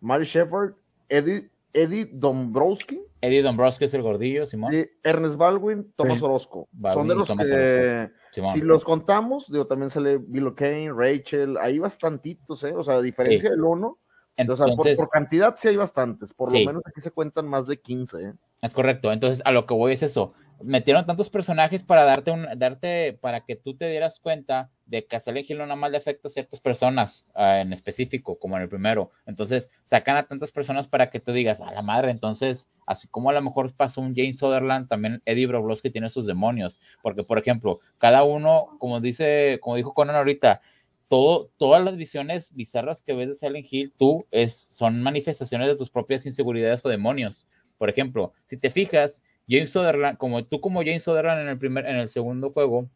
[0.00, 0.72] Mary Shepard,
[1.10, 2.98] Eddie, Eddie Dombrowski.
[3.20, 4.72] Eddie Dombrowski es el gordillo, Simón.
[4.72, 6.24] y Ernest Baldwin, Thomas Sí.
[6.24, 6.68] Orozco.
[6.72, 8.52] Baldwin Son de los que, Simón.
[8.54, 12.72] si los contamos, digo, también sale Bill O'Kane, Rachel, hay bastantitos, ¿eh?
[12.74, 13.54] O sea, a diferencia Sí.
[13.54, 13.98] del uno,
[14.36, 16.60] o sea, por, Entonces, por cantidad sí hay bastantes, por Sí.
[16.60, 18.32] lo menos aquí se cuentan más de 15, ¿eh?
[18.64, 19.12] Es correcto.
[19.12, 20.32] Entonces, a lo que voy es eso.
[20.62, 25.18] Metieron tantos personajes para darte un, darte, para que tú te dieras cuenta de que
[25.46, 28.70] Hill no nada más le afecta a ciertas personas ah, en específico, como en el
[28.70, 29.10] primero.
[29.26, 33.28] Entonces, sacan a tantas personas para que tú digas, a la madre, entonces, así como
[33.28, 36.80] a lo mejor pasó un James Sutherland, también Eddie Broblowski tiene sus demonios.
[37.02, 40.62] Porque, por ejemplo, cada uno, como dice, como dijo Conan ahorita,
[41.08, 45.76] todo, todas las visiones bizarras que ves de Silent Hill, tú, es, son manifestaciones de
[45.76, 47.46] tus propias inseguridades o demonios.
[47.78, 51.86] Por ejemplo, si te fijas, James Sutherland, como tú como James Sutherland en el primer,
[51.86, 52.88] en el segundo juego,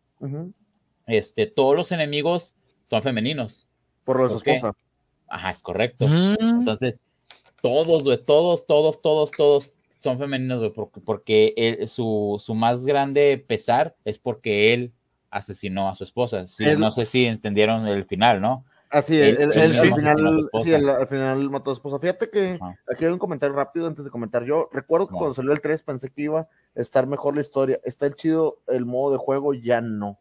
[1.07, 2.55] este, todos los enemigos
[2.85, 3.69] son femeninos.
[4.05, 4.75] Por lo de su esposa.
[5.29, 6.09] Ajá, es correcto.
[6.09, 7.03] Mm, Entonces,
[7.61, 12.87] todos, güey, todos, todos, todos, todos son femeninos, güey, porque, porque él- su, su más
[12.87, 14.93] grande pesar es porque él
[15.31, 16.47] asesinó a su esposa.
[16.47, 18.65] Sí, Él- no sé si entendieron el final, ¿no?
[18.91, 21.99] Así, Él- sí, el- sí, al final, sí, el- al final mató a su esposa.
[21.99, 22.75] Fíjate que Ajá.
[22.91, 24.45] aquí hay un comentario rápido antes de comentar.
[24.45, 25.19] Yo recuerdo que Bueno.
[25.21, 27.79] cuando salió el 3 pensé que iba a estar mejor la historia.
[27.85, 30.19] Está el chido el modo de juego, ya no.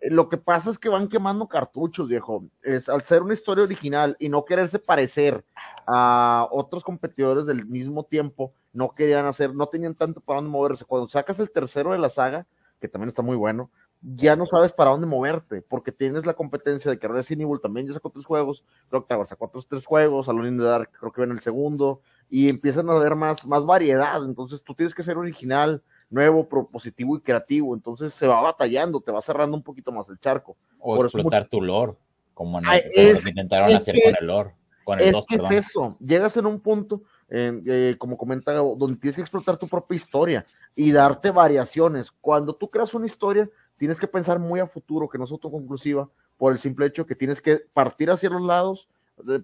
[0.00, 2.44] Eh, Lo que pasa es que van quemando cartuchos, viejo.
[2.62, 5.44] Es, al ser una historia original y no quererse parecer
[5.86, 10.84] a otros competidores del mismo tiempo, no querían hacer, no tenían tanto para dónde moverse.
[10.84, 12.46] Cuando sacas el tercero de la saga,
[12.80, 13.70] que también está muy bueno,
[14.00, 17.86] ya no sabes para dónde moverte, porque tienes la competencia de que Resident Evil también
[17.86, 21.10] ya sacó tres juegos, creo que sacó otros tres juegos, Alone in the Dark creo
[21.12, 22.00] que ven el segundo,
[22.30, 27.16] y empiezan a haber más, más variedad, entonces tú tienes que ser original, nuevo, propositivo
[27.16, 30.56] y creativo, entonces se va batallando, te va cerrando un poquito más el charco.
[30.78, 31.94] O Por eso explotar tu lore,
[32.34, 34.54] como, en el- es- que intentaron es hacer que- con el lore.
[34.84, 35.52] Con el Es 2, que perdón.
[35.52, 39.58] es eso, llegas en un punto, en, eh, como comenta Gabo, donde tienes que explotar
[39.58, 42.10] tu propia historia y darte variaciones.
[42.22, 46.08] Cuando tú creas una historia, tienes que pensar muy a futuro, que no es autoconclusiva,
[46.36, 48.88] por el simple hecho que tienes que partir hacia los lados,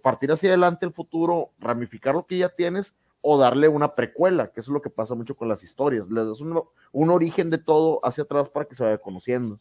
[0.03, 4.61] partir hacia adelante el futuro, ramificar lo que ya tienes o darle una precuela, que
[4.61, 6.11] eso es lo que pasa mucho con las historias.
[6.11, 6.63] Le das un,
[6.93, 9.59] un origen de todo hacia atrás para que se vaya conociendo.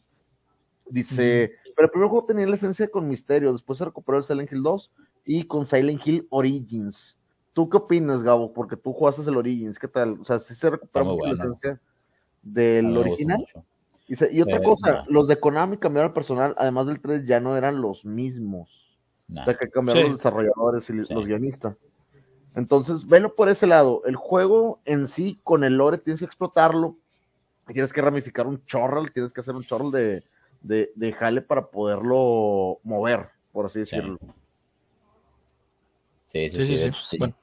[0.86, 4.52] Dice, pero el primer juego tenía la esencia con misterio, después se recuperó el Silent
[4.52, 4.92] Hill 2
[5.24, 7.16] y con Silent Hill Origins.
[7.54, 8.52] ¿Tú qué opinas, Gabo?
[8.52, 10.20] Porque tú jugaste el Origins, ¿qué tal?
[10.20, 11.80] O sea, sí se mucho la esencia
[12.42, 13.38] del original.
[13.38, 13.64] mucho.
[14.06, 15.12] Dice, y otra Eh, cosa, no.
[15.12, 18.98] los de Konami cambiaron el personal, además del 3 ya no eran los mismos.
[19.28, 19.42] Nah.
[19.42, 20.08] O sea, que cambiaron Sí.
[20.10, 21.14] los desarrolladores y Sí.
[21.14, 21.76] los guionistas.
[22.54, 24.02] Entonces, velo por ese lado.
[24.04, 26.96] El juego en sí, con el lore, tienes que explotarlo.
[27.66, 30.22] Tienes que ramificar un chorral, tienes que hacer un chorral de,
[30.60, 33.96] de, de jale para poderlo mover, por así Sí.
[33.96, 34.18] decirlo.
[36.26, 36.84] Sí, sí, Sí, sí, sí, sí.
[36.84, 37.18] eso sí.
[37.18, 37.34] Bueno.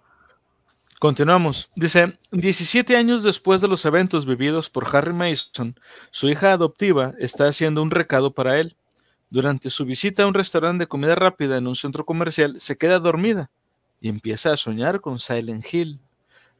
[1.01, 1.71] Continuamos.
[1.75, 5.73] Dice, 17 años después de los eventos vividos por Harry Mason,
[6.11, 8.77] su hija adoptiva está haciendo un recado para él.
[9.31, 12.99] Durante su visita a un restaurante de comida rápida en un centro comercial, se queda
[12.99, 13.49] dormida
[13.99, 15.99] y empieza a soñar con Silent Hill.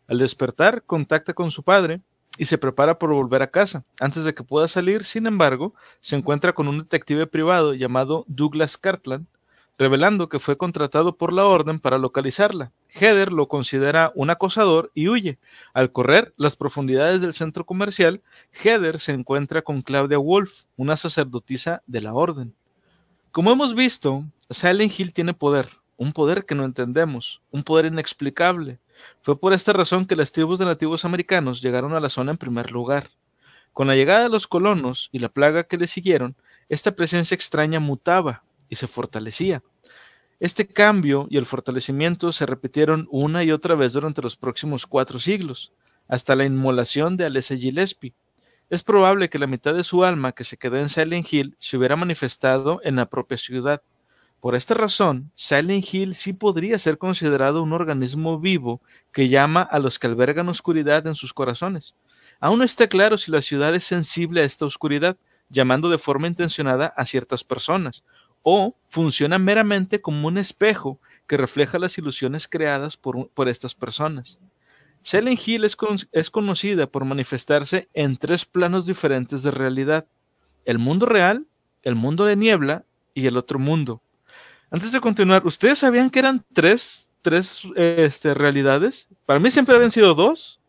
[0.08, 2.02] Al despertar, contacta con su padre
[2.36, 3.86] y se prepara por volver a casa.
[4.00, 8.76] Antes de que pueda salir, sin embargo, se encuentra con un detective privado llamado Douglas
[8.76, 9.28] Cartland,
[9.78, 12.72] revelando que fue contratado por la orden para localizarla.
[12.90, 15.40] Heather lo considera un acosador y huye.
[15.74, 18.22] Al correr las profundidades del centro comercial,
[18.52, 22.56] Heather se encuentra con Claudia Wolf, una sacerdotisa de la orden.
[23.32, 28.80] Como hemos visto, Silent Hill tiene poder, un poder que no entendemos, un poder inexplicable.
[29.22, 32.38] Fue por esta razón que las tribus de nativos americanos llegaron a la zona en
[32.38, 33.08] primer lugar.
[33.74, 36.36] Con la llegada de los colonos y la plaga que le siguieron,
[36.68, 39.62] esta presencia extraña mutaba y se fortalecía.
[40.40, 45.20] Este cambio y el fortalecimiento se repitieron una y otra vez durante los próximos cuatro
[45.20, 45.72] siglos,
[46.08, 48.16] hasta la inmolación de Alessia Gillespie.
[48.70, 51.78] Es probable que la mitad de su alma que se quedó en Silent Hill se
[51.78, 53.84] hubiera manifestado en la propia ciudad.
[54.40, 58.82] Por esta razón, Silent Hill sí podría ser considerado un organismo vivo
[59.12, 61.96] que llama a los que albergan oscuridad en sus corazones.
[62.40, 65.18] Aún no está claro si la ciudad es sensible a esta oscuridad,
[65.50, 68.04] llamando de forma intencionada a ciertas personas,
[68.44, 74.40] o funciona meramente como un espejo que refleja las ilusiones creadas por, por estas personas.
[75.02, 80.06] Silent Hill es, con, es, conocida por manifestarse en tres planos diferentes de realidad,
[80.66, 81.48] el mundo real,
[81.82, 84.02] el mundo de niebla y el otro mundo.
[84.70, 89.10] Antes de continuar, ¿ustedes sabían que eran tres, tres este, realidades?
[89.26, 90.62] Para mí siempre habían sido dos.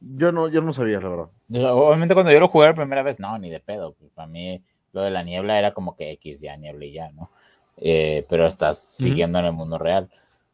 [0.00, 1.28] Yo no, yo no sabía, la verdad.
[1.72, 3.96] Obviamente cuando yo lo jugué la primera vez, no, ni de pedo.
[4.14, 4.62] Para mí
[4.92, 7.30] lo de la niebla era como que X, ya niebla y ya, ¿no?
[7.76, 9.44] Eh, pero estás siguiendo uh -huh.
[9.44, 10.08] en el mundo real.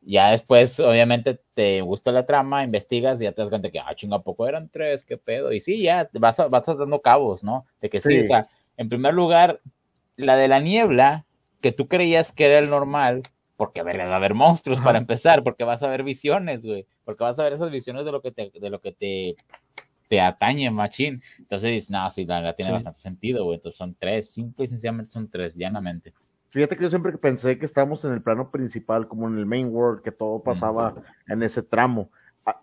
[0.07, 3.95] ya después, obviamente, te gusta la trama, investigas y ya te das cuenta que, ah,
[3.95, 5.05] chinga, poco eran tres?
[5.05, 5.53] ¿Qué pedo?
[5.53, 7.65] Y sí, ya vas, vas dando cabos, ¿no?
[7.81, 8.21] De que sí.
[8.21, 8.47] o sea,
[8.77, 9.61] en primer lugar,
[10.17, 11.25] la de la niebla,
[11.63, 13.23] que tú creías que era el normal,
[13.57, 16.87] porque a ver, va a haber monstruos para empezar, porque vas a ver visiones, güey,
[17.05, 19.37] porque vas a ver esas visiones de lo que te, de lo que te,
[20.09, 21.23] te atañe, machín.
[21.39, 23.57] Entonces, no, sí, la tiene bastante sentido, güey.
[23.57, 26.13] Entonces son tres, simple y sencillamente son tres, llanamente.
[26.51, 29.75] Fíjate que yo siempre pensé que estábamos en el plano principal, como en el main
[29.75, 30.95] world, que todo pasaba
[31.27, 32.11] en ese tramo.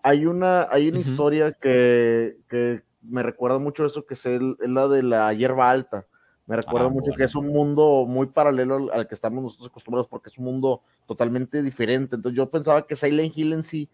[0.02, 4.24] Hay una, hay una historia que, que, me recuerda mucho eso, que es,
[4.60, 6.06] la de la hierba alta.
[6.46, 10.08] Me recuerda ah, mucho que es un mundo muy paralelo al, que estamos nosotros acostumbrados,
[10.08, 12.16] porque es un mundo totalmente diferente.
[12.16, 13.90] Entonces yo pensaba que Silent Hill en sí,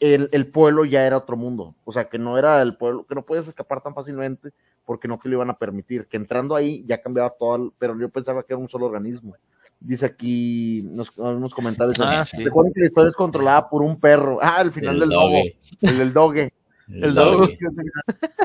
[0.00, 1.74] el, el, pueblo ya era otro mundo.
[1.84, 4.52] O sea, que no era el pueblo, que no puedes escapar tan fácilmente
[4.84, 8.08] porque no te lo iban a permitir, que entrando ahí ya cambiaba todo, pero yo
[8.08, 9.34] pensaba que era un solo organismo.
[9.78, 11.98] Dice aquí unos, unos comentarios.
[12.00, 12.42] Ah, sí.
[12.42, 14.38] Recuerden que la historia es controlada por un perro.
[14.40, 15.58] Ah, al final del doge.
[15.82, 16.54] El del doge.
[16.88, 17.58] El, doge.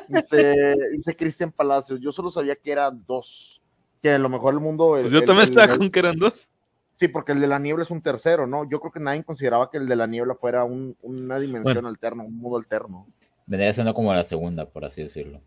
[0.10, 3.62] Dice, dice Cristian Palacios, yo solo sabía que eran dos.
[4.02, 4.98] Que a lo mejor el mundo...
[5.00, 6.50] Pues yo también estaba con que eran dos.
[7.02, 8.70] Sí, porque el de la niebla es un tercero, ¿no?
[8.70, 12.22] Yo creo que nadie consideraba que el de la niebla fuera un, una dimensión alterna,
[12.22, 13.08] un mundo alterno.
[13.48, 15.42] Vendría siendo como la segunda, por así decirlo.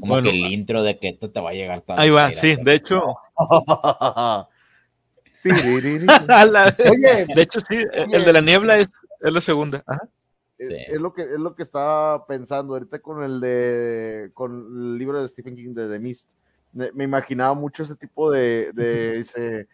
[0.00, 1.98] Como que el intro de que esto te va a llegar todo.
[1.98, 3.02] Ahí va, sí, de hecho.
[5.44, 8.88] Oye, de hecho, sí, el de la niebla es,
[9.20, 9.84] es la segunda.
[10.56, 15.20] Es, lo que es lo que estaba pensando ahorita con el de con el libro
[15.20, 16.30] de Stephen King de The Mist.
[16.72, 19.68] Me, imaginaba mucho ese tipo de, de ese,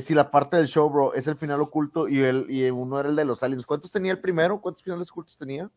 [0.00, 3.08] si la parte del show, bro, es el final oculto y el y uno era
[3.08, 3.66] el de los aliens.
[3.66, 4.60] ¿Cuántos tenía el primero?
[4.60, 5.70] ¿Cuántos finales ocultos tenía?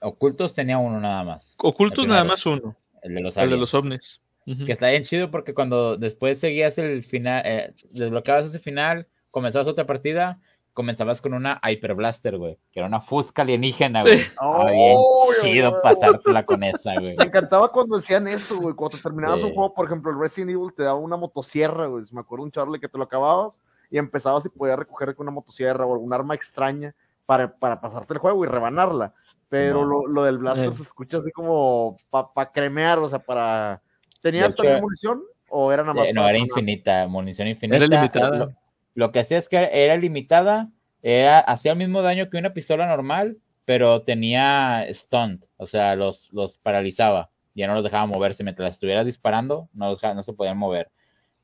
[0.00, 1.54] Ocultos tenía uno nada más.
[1.58, 2.76] Ocultos nada más uno.
[3.02, 4.20] El de los, el de los ovnis.
[4.44, 9.66] Que está bien chido porque cuando después seguías el final, eh, desbloqueabas ese final, comenzabas
[9.66, 10.40] otra partida,
[10.76, 14.18] comenzabas con una Hyper Blaster, güey, que era una fusca alienígena, güey.
[14.18, 14.30] Sí.
[14.72, 14.98] bien
[15.40, 17.16] chido pasártela con esa, güey.
[17.16, 20.74] Me encantaba cuando decían eso, güey, cuando terminabas un juego, por ejemplo, el Resident Evil
[20.76, 22.04] te daba una motosierra, güey.
[22.12, 25.34] Me acuerdo un charle que te lo acababas y empezabas y podías recoger con una
[25.34, 26.94] motosierra o algún arma extraña
[27.24, 29.14] para, para pasarte el juego y rebanarla
[29.48, 33.80] pero lo, lo, del blaster se escucha así como para cremear, o sea, para...
[34.20, 36.08] ¿Tenía también munición o era nada más?
[36.12, 37.76] no, era infinita, munición infinita.
[37.76, 38.48] Era limitada.
[38.96, 40.70] Lo, que hacía es que era limitada,
[41.02, 46.32] era, hacía el mismo daño que una pistola normal, pero tenía stunt, o sea, los,
[46.32, 50.90] los paralizaba, ya no los dejaba moverse, mientras estuvieras disparando, no, no se podían mover.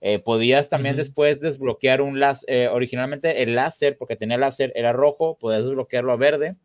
[0.00, 4.92] Eh, podías también después desbloquear un láser, eh, originalmente el láser, porque tenía láser, era
[4.92, 6.56] rojo, podías desbloquearlo a verde,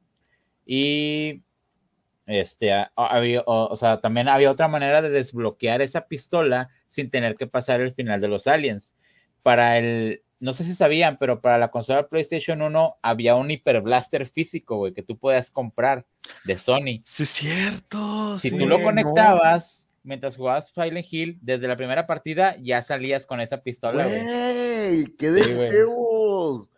[0.65, 1.43] y
[2.27, 7.47] este, había, o, sea, también había otra manera de desbloquear esa pistola sin tener que
[7.47, 8.95] pasar el final de los aliens.
[9.43, 13.81] Para el, no sé si sabían, pero para la consola PlayStation 1 había un Hyper
[13.81, 16.05] Blaster físico, güey, que tú podías comprar
[16.45, 17.01] de Sony.
[17.03, 18.37] Sí, es cierto.
[18.39, 23.41] Si tú lo conectabas mientras jugabas Silent Hill, desde la primera partida ya salías con
[23.41, 25.05] esa pistola, güey.
[25.17, 25.85] ¡Qué de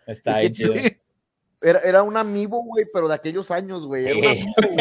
[0.07, 0.51] Está ahí,
[1.61, 4.05] era, era un amiibo, güey, pero de aquellos años, güey.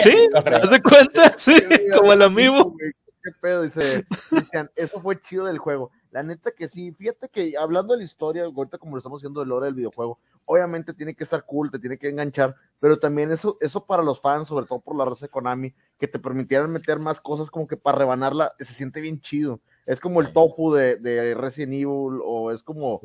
[0.03, 1.35] Sí, ¿te das cuenta?
[1.37, 1.61] Sí,
[1.95, 2.75] como el amiibo.
[2.79, 5.91] Qué pedo, dice Cristian, eso fue chido del juego.
[6.11, 9.45] La neta que sí, fíjate que hablando de la historia, ahorita como lo estamos haciendo
[9.45, 13.31] de hora del videojuego, obviamente tiene que estar cool, te tiene que enganchar, pero también
[13.31, 16.73] eso, eso para los fans, sobre todo por la raza de Konami, que te permitieran
[16.73, 19.61] meter más cosas como que para rebanarla, se siente bien chido.
[19.85, 23.01] Es como el tofu de, de Resident Evil, o es como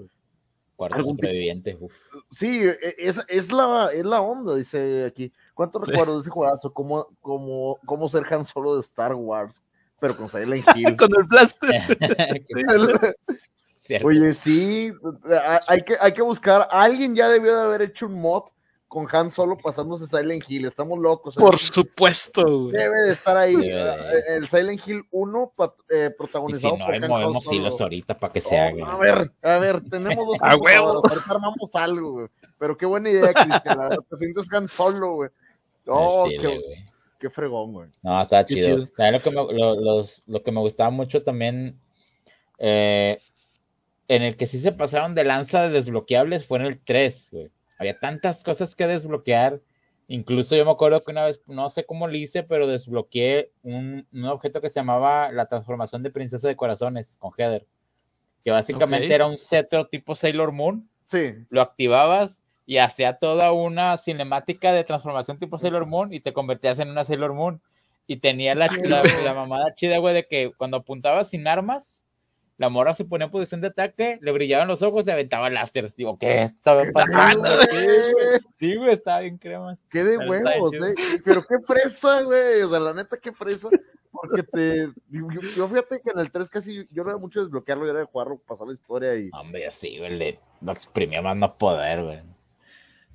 [0.75, 1.77] Cuarto sobreviviente.
[2.31, 5.31] Sí, e, es, es, la, es la onda, dice aquí.
[5.53, 6.73] ¿Cuántos recuerdos de ese juegazo?
[6.73, 9.61] ¿Cómo, cómo, cómo ser Han Solo de Star Wars?
[10.03, 10.97] Pero con Silent Hill.
[10.97, 13.15] con el blaster.
[14.03, 14.91] Oye, sí,
[15.65, 16.67] hay que, hay que buscar.
[16.69, 18.43] Alguien ya debió de haber hecho un mod
[18.89, 20.65] con Han Solo pasándose Silent Hill.
[20.65, 21.35] Estamos locos.
[21.35, 22.73] Por supuesto, güey.
[22.73, 23.55] Debe de estar ahí.
[24.27, 25.53] El Silent Hill 1
[25.89, 28.91] eh, protagonizado y si no, movemos hilos ahorita para que se haga.
[28.91, 31.01] A ver, a ver, tenemos dos a huevo.
[31.07, 32.27] Ahorita armamos algo, güey.
[32.59, 33.77] Pero qué buena idea, Cristian.
[33.77, 35.29] La verdad, te sientes Han Solo, güey.
[35.87, 36.59] Oh, qué,
[37.27, 37.89] qué, fregón, güey.
[38.03, 38.77] No, está chido.
[38.77, 41.79] Lo, que me, lo, los, lo que me gustaba mucho también,
[42.59, 43.19] eh,
[44.07, 47.51] en el que sí se pasaron de lanza de desbloqueables fue en el 3, güey
[47.83, 49.61] había tantas cosas que desbloquear.
[50.07, 54.07] Incluso yo me acuerdo que una vez, no sé cómo lo hice, pero desbloqueé un,
[54.25, 57.65] objeto que se llamaba la transformación de princesa de corazones con Heather.
[58.43, 60.89] Que básicamente era un cetro tipo Sailor Moon.
[61.05, 61.35] Sí.
[61.49, 66.79] Lo activabas y hacía toda una cinemática de transformación tipo Sailor Moon y te convertías
[66.79, 67.61] en una Sailor Moon.
[68.05, 72.03] Y tenía la, la, la mamada chida, güey, de que cuando apuntabas sin armas,
[72.57, 75.91] la morra se ponía en posición de ataque, le brillaban los ojos y aventaba láser.
[75.95, 77.43] Digo, ¿qué estaba pasando?
[78.59, 79.77] sí, güey, estaba bien crema.
[79.89, 80.93] Qué de huevos, eh.
[81.25, 82.61] Pero qué fresa, güey.
[82.61, 83.69] O sea, la neta, qué fresa.
[84.11, 84.87] Porque te.
[85.09, 88.05] Yo, fíjate que en el 3 casi yo no era mucho desbloquearlo, yo era de
[88.05, 89.29] jugarlo, pasar la historia y.
[89.33, 92.21] Hombre, sí, güey, le lo exprimía más no poder, güey.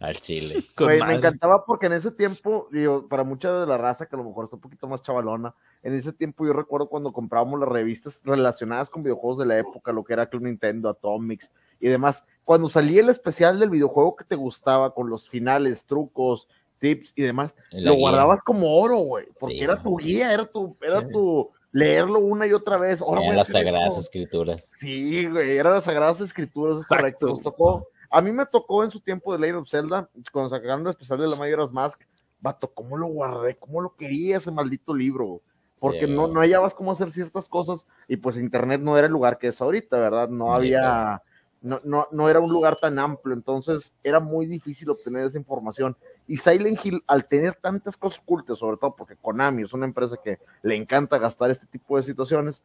[0.00, 0.62] Al chile.
[1.06, 4.24] me encantaba porque en ese tiempo, digo, para mucha de la raza que a lo
[4.24, 8.20] mejor está un poquito más chavalona, en ese tiempo yo recuerdo cuando comprábamos las revistas
[8.24, 11.50] relacionadas con videojuegos de la época, lo que era Club Nintendo, Atomics
[11.80, 12.24] y demás.
[12.44, 16.48] Cuando salía el especial del videojuego que te gustaba, con los finales, trucos,
[16.78, 21.06] tips y demás, lo guardabas como oro, güey, porque era tu guía, era tu, era
[21.06, 23.00] tu leerlo una y otra vez.
[23.00, 24.62] Ahora las sagradas escrituras.
[24.64, 27.28] Sí, güey, eran las sagradas escrituras, es correcto.
[27.28, 30.82] Nos tocó, a mí me tocó en su tiempo de Legend of Zelda, cuando sacaron
[30.82, 32.00] el especial de la Majora's Mask,
[32.40, 33.56] vato, ¿cómo lo guardé?
[33.56, 35.42] ¿Cómo lo quería ese maldito libro?
[35.80, 39.38] Porque no, no hallabas cómo hacer ciertas cosas y pues internet no era el lugar
[39.38, 40.28] que es ahorita, ¿verdad?
[40.28, 41.22] No había,
[41.60, 45.96] no, no, no era un lugar tan amplio, entonces era muy difícil obtener esa información.
[46.26, 50.16] Y Silent Hill, al tener tantas cosas ocultas, sobre todo porque Konami es una empresa
[50.22, 52.62] que le encanta gastar este tipo de situaciones,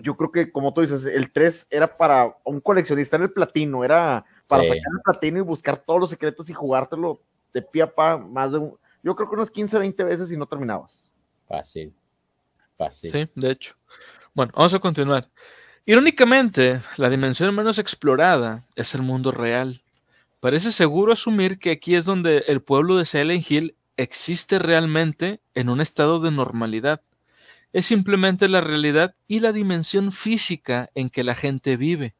[0.00, 3.84] yo creo que, como tú dices, el 3 era para un coleccionista en el platino,
[3.84, 7.20] era para sacar el platino y buscar todos los secretos y jugártelo
[7.52, 10.36] de pie a pa más de un, yo creo que unas 15, 20 veces y
[10.36, 11.10] no terminabas.
[11.46, 11.94] Fácil.
[12.76, 13.10] Fácil.
[13.10, 13.74] Sí, de hecho.
[14.34, 15.28] Bueno, vamos a continuar.
[15.86, 19.82] Irónicamente, la dimensión menos explorada es el mundo real.
[20.40, 25.68] Parece seguro asumir que aquí es donde el pueblo de Silent Hill existe realmente en
[25.68, 27.00] un estado de normalidad.
[27.72, 32.14] Es simplemente la realidad y la dimensión física en que la gente vive.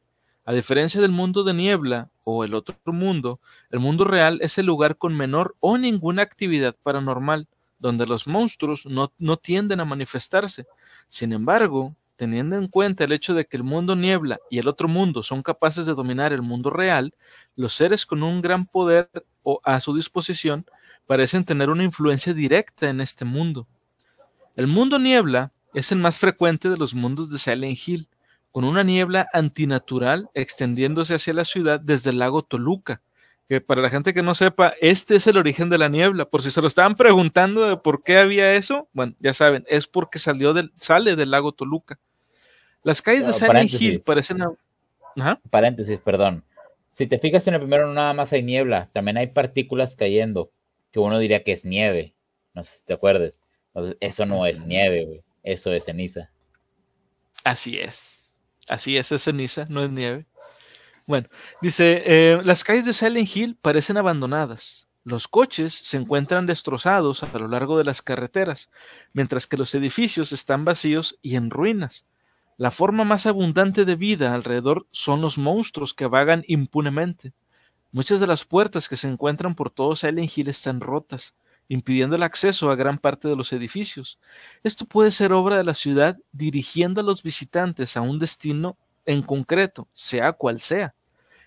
[0.45, 3.39] A diferencia del mundo de niebla o el otro mundo,
[3.71, 7.47] el mundo real es el lugar con menor o ninguna actividad paranormal,
[7.79, 10.67] donde los monstruos no, no tienden a manifestarse.
[11.07, 14.87] Sin embargo, teniendo en cuenta el hecho de que el mundo niebla y el otro
[14.87, 17.15] mundo son capaces de dominar el mundo real,
[17.55, 19.09] los seres con un gran poder
[19.41, 20.67] o a su disposición
[21.07, 23.67] parecen tener una influencia directa en este mundo.
[24.59, 28.09] El mundo niebla es el más frecuente de los mundos de Silent Hill,
[28.51, 33.01] con una niebla antinatural extendiéndose hacia la ciudad desde el lago Toluca,
[33.47, 36.25] que para la gente que no sepa, este es el origen de la niebla.
[36.25, 39.87] Por si se lo estaban preguntando de por qué había eso, bueno, ya saben, es
[39.87, 41.97] porque salió del, sale del lago Toluca.
[42.83, 44.43] Las calles de Silent Hill parecen...
[45.49, 46.43] Paréntesis, perdón.
[46.89, 50.51] Si te fijas en el primero, no nada más hay niebla, también hay partículas cayendo,
[50.91, 52.13] que uno diría que es nieve.
[52.53, 52.93] No sé si te
[53.99, 55.23] eso no es nieve, güey.
[55.43, 56.31] Eso es ceniza.
[57.43, 58.37] Así es.
[58.67, 60.27] Así es, es ceniza, no es nieve.
[61.07, 61.27] Bueno,
[61.61, 64.87] dice, eh, las calles de Silent Hill parecen abandonadas.
[65.03, 68.69] Los coches se encuentran destrozados a lo largo de las carreteras,
[69.13, 72.05] mientras que los edificios están vacíos y en ruinas.
[72.57, 77.33] La forma más abundante de vida alrededor son los monstruos que vagan impunemente.
[77.91, 81.33] Muchas de las puertas que se encuentran por todo Silent Hill están rotas,
[81.69, 84.19] impidiendo el acceso a gran parte de los edificios.
[84.63, 89.21] Esto puede ser obra de la ciudad dirigiendo a los visitantes a un destino en
[89.21, 90.93] concreto, sea cual sea.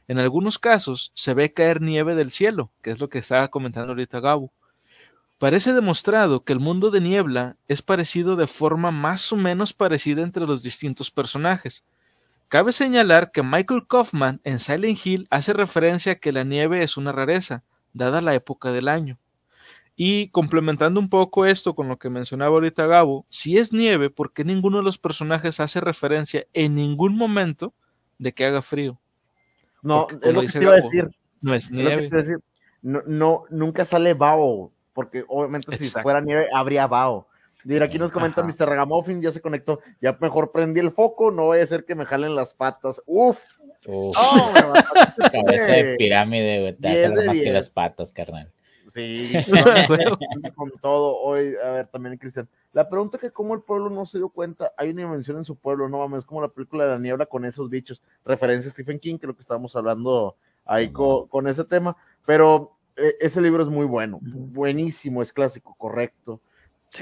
[0.09, 3.91] En algunos casos se ve caer nieve del cielo, que es lo que estaba comentando
[3.93, 4.53] ahorita Gabo.
[5.39, 10.23] Parece demostrado que el mundo de niebla es parecido de forma más o menos parecida
[10.23, 11.85] entre los distintos personajes.
[12.47, 16.97] Cabe señalar que Michael Kaufman en Silent Hill hace referencia a que la nieve es
[16.97, 19.19] una rareza, dada la época del año.
[19.95, 24.33] Y complementando un poco esto con lo que mencionaba ahorita Gabo, si es nieve, ¿por
[24.33, 27.75] qué ninguno de los personajes hace referencia en ningún momento
[28.19, 28.99] de que haga frío?
[29.83, 31.09] No, es lo que te iba a decir.
[31.41, 32.09] No es nieve.
[32.81, 37.29] no, no, nunca sale Bao, porque obviamente si fuera nieve habría Bao.
[37.65, 38.67] Mira, aquí nos comenta Mr.
[38.67, 39.81] Ragamuffin, ya se conectó.
[40.01, 43.01] Ya mejor prendí el foco, no voy a hacer que me jalen las patas.
[43.07, 43.39] Uf.
[43.87, 44.17] Uf.
[44.19, 44.53] Oh,
[45.33, 46.73] Cabeza de pirámide, güey.
[46.75, 48.51] Te más que las patas, carnal.
[48.89, 49.33] Sí,
[50.57, 51.17] con todo.
[51.19, 52.49] Hoy, a ver, también Cristian.
[52.73, 55.57] La pregunta que cómo el pueblo no se dio cuenta, hay una dimensión en su
[55.57, 58.03] pueblo, no mames, es como la película de la niebla con esos bichos.
[58.25, 61.97] Referencia a Stephen King, que es lo que estábamos hablando ahí con, ese tema.
[62.27, 66.41] Pero eh, ese libro es muy bueno, buenísimo, es clásico, correcto.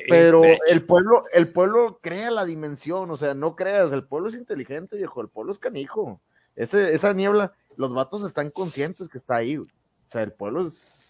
[0.09, 4.37] pero el pueblo, el pueblo crea la dimensión, o sea, no creas, el pueblo es
[4.37, 6.21] inteligente, viejo, el pueblo es canijo.
[6.57, 9.57] Ese, esa niebla, los vatos están conscientes que está ahí.
[9.57, 9.65] O
[10.09, 11.10] sea, el pueblo es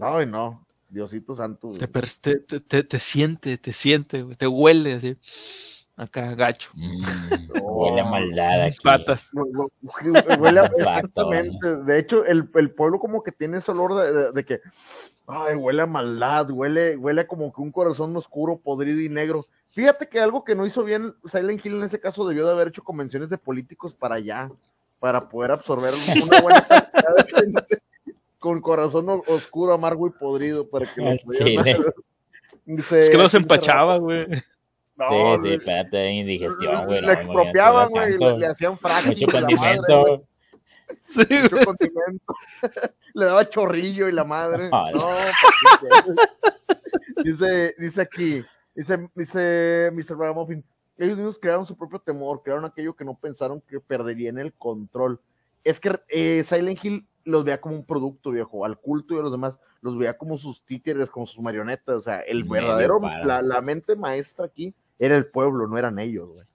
[0.00, 1.72] Ay, no, Diosito Santo.
[1.72, 5.16] Te, te, te, siente, te siente, te huele así.
[5.96, 6.70] Acá, gacho.
[6.74, 7.02] Mm,
[7.62, 8.78] huele a maldad aquí.
[8.82, 9.30] Patas.
[9.34, 11.84] Huele exactamente.
[11.84, 14.60] De hecho, el, el, pueblo como que tiene ese olor de, que,
[15.26, 19.46] ay, huele a maldad, huele, huele como que un corazón oscuro, podrido y negro.
[19.68, 22.68] Fíjate que algo que no hizo bien Silent Hill en ese caso debió de haber
[22.68, 24.50] hecho convenciones de políticos para allá,
[24.98, 27.82] para poder absorber una buena cantidad de gente
[28.40, 31.84] con corazón oscuro, amargo y podrido para que lo pudieran.
[32.66, 34.26] Es que los empachaba, güey.
[34.96, 37.00] No, sí, sí, espérate, indigestión, güey.
[37.00, 39.26] Le expropiaban, güey, le, le, hacían fracking.
[39.26, 40.24] Mucho condimento.
[41.04, 42.34] Sí, mucho condimento.
[43.14, 44.70] le daba chorrillo y la madre.
[44.70, 44.86] No,
[47.24, 48.44] dice, dice aquí,
[48.74, 50.16] dice, dice Mr.
[50.16, 50.64] Ragamuffin,
[50.96, 55.20] ellos mismos crearon su propio temor, crearon aquello que no pensaron que perderían el control.
[55.64, 59.22] Es que eh, Silent Hill los veía como un producto, viejo, al culto y a
[59.22, 63.42] los demás los veía como sus títeres, como sus marionetas, o sea, el verdadero, la,
[63.42, 66.46] la, mente maestra aquí era el pueblo, no eran ellos, güey.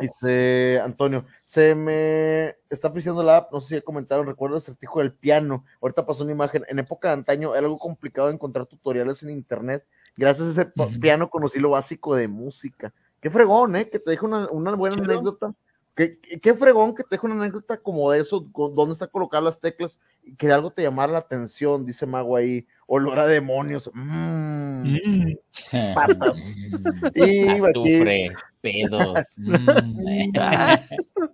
[0.00, 4.62] Dice Antonio, se me está apreciando la app, no sé si ya comentaron, recuerdo el
[4.62, 8.66] acertijo del piano, ahorita pasó una imagen, en época de antaño era algo complicado encontrar
[8.66, 9.86] tutoriales en internet,
[10.16, 13.88] gracias a ese piano conocí lo básico de música, qué fregón, ¿eh?
[13.88, 15.54] Que te dejo una, una buena anécdota,
[15.94, 19.60] qué, qué, fregón que te dejo una anécdota como de eso, dónde está colocadas las
[19.60, 24.96] teclas, y que algo te llamara la atención, dice Mago ahí, olor a demonios, mmm,
[24.96, 25.94] mm.
[25.94, 26.56] patas,
[27.14, 28.30] y aquí,
[28.60, 30.32] pedos, mm.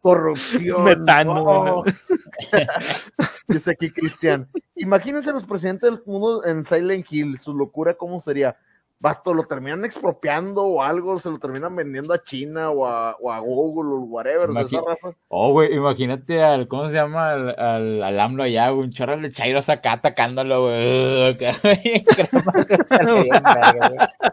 [0.00, 1.82] corrupción, metano.
[3.48, 8.56] dice aquí Cristian, imagínense los presidentes del mundo en Silent Hill, su locura, ¿cómo sería?
[9.02, 13.32] Basto, lo terminan expropiando o algo, se lo terminan vendiendo a China o a, o
[13.32, 15.14] a Google o whatever, de esa raza.
[15.28, 17.30] Oh, güey, imagínate al, ¿cómo se llama?
[17.30, 21.34] Al, al, al AMLO allá, güey, un chorro de chairos acá atacándolo, güey.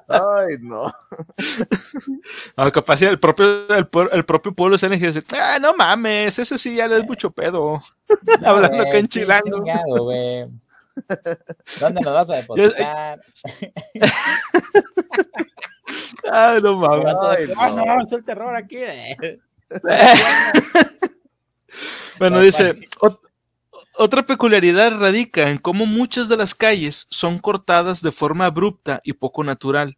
[0.09, 0.93] Ay, no.
[2.57, 6.75] No, capaz el propio, el, el propio pueblo se dice, ah, no mames, eso sí
[6.75, 7.81] ya le es mucho pedo.
[8.43, 9.63] Hablando acá en chilango.
[11.79, 13.21] ¿Dónde nos vas a depositar?
[16.31, 17.15] Ay, no mames.
[17.57, 18.77] Ah, no, es el terror aquí.
[22.19, 22.87] bueno, dice,
[23.95, 29.13] otra peculiaridad radica en cómo muchas de las calles son cortadas de forma abrupta y
[29.13, 29.97] poco natural.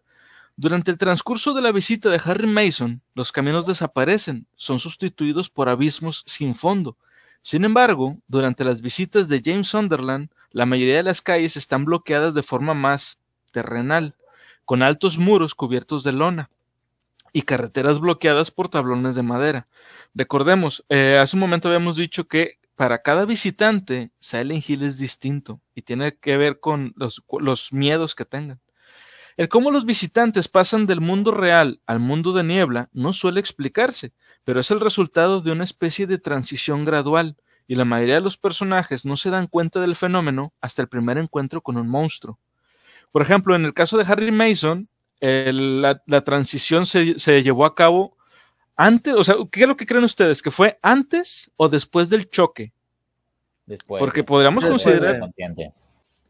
[0.55, 5.69] Durante el transcurso de la visita de Harry Mason, los caminos desaparecen, son sustituidos por
[5.69, 6.97] abismos sin fondo.
[7.41, 12.33] Sin embargo, durante las visitas de James Sunderland, la mayoría de las calles están bloqueadas
[12.33, 13.19] de forma más
[13.51, 14.15] terrenal,
[14.65, 16.49] con altos muros cubiertos de lona
[17.33, 19.67] y carreteras bloqueadas por tablones de madera.
[20.13, 25.59] Recordemos, eh, hace un momento habíamos dicho que para cada visitante Silent Hill es distinto
[25.75, 28.61] y tiene que ver con los, los miedos que tengan.
[29.37, 34.11] El cómo los visitantes pasan del mundo real al mundo de niebla no suele explicarse,
[34.43, 37.37] pero es el resultado de una especie de transición gradual,
[37.69, 41.19] y la mayoría de los personajes no se dan cuenta del fenómeno hasta el primer
[41.19, 42.39] encuentro con un monstruo.
[43.11, 44.89] Por ejemplo, en el caso de Harry Mason,
[45.21, 48.17] la, transición se, se, llevó a cabo
[48.75, 50.41] antes, o sea, ¿qué es lo que creen ustedes?
[50.41, 52.73] ¿Que fue antes o después del choque?
[53.67, 53.99] Después.
[53.99, 55.21] Porque podríamos considerar...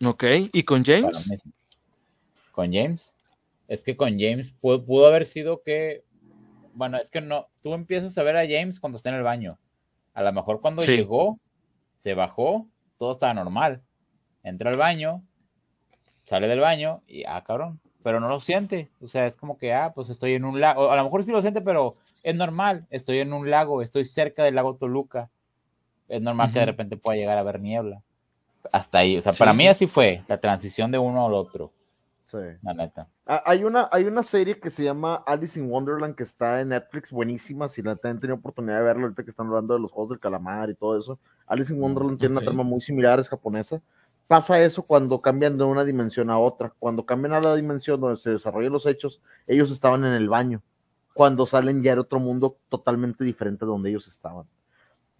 [0.04, 1.30] Ok, ¿y con James?
[2.52, 3.16] ¿Con James?
[3.70, 6.04] Es que con James pudo, pudo haber sido que...
[6.74, 9.58] Bueno, es que no, tú empiezas a ver a James cuando está en el baño.
[10.20, 11.40] A lo mejor cuando llegó,
[11.96, 12.68] se bajó,
[12.98, 13.84] todo estaba normal.
[14.44, 15.24] Entra al baño,
[16.26, 18.92] sale del baño y, ah, cabrón, pero no lo siente.
[19.00, 20.92] O sea, es como que, ah, pues estoy en un lago.
[20.92, 22.86] A lo mejor sí lo siente, pero es normal.
[22.90, 25.30] Estoy en un lago, estoy cerca del lago Toluca.
[26.10, 28.02] Es normal que de repente pueda llegar a ver niebla.
[28.74, 29.16] Hasta ahí.
[29.16, 31.72] O sea, para mí así fue la transición de uno al otro.
[32.30, 32.38] Sí.
[32.62, 33.08] La neta.
[33.26, 36.70] Ah, hay una, hay una serie que se llama Alice in Wonderland que está en
[36.70, 37.68] Netflix, buenísima.
[37.68, 40.20] Si la han tenido oportunidad de verlo ahorita que están hablando de los juegos del
[40.20, 41.18] calamar y todo eso.
[41.48, 43.82] Alice in Wonderland tiene una trama muy similar, es japonesa.
[44.28, 46.72] Pasa eso cuando cambian de una dimensión a otra.
[46.78, 50.62] Cuando cambian a la dimensión donde se desarrollan los hechos, ellos estaban en el baño.
[51.16, 54.46] Cuando salen ya era otro mundo totalmente diferente de donde ellos estaban.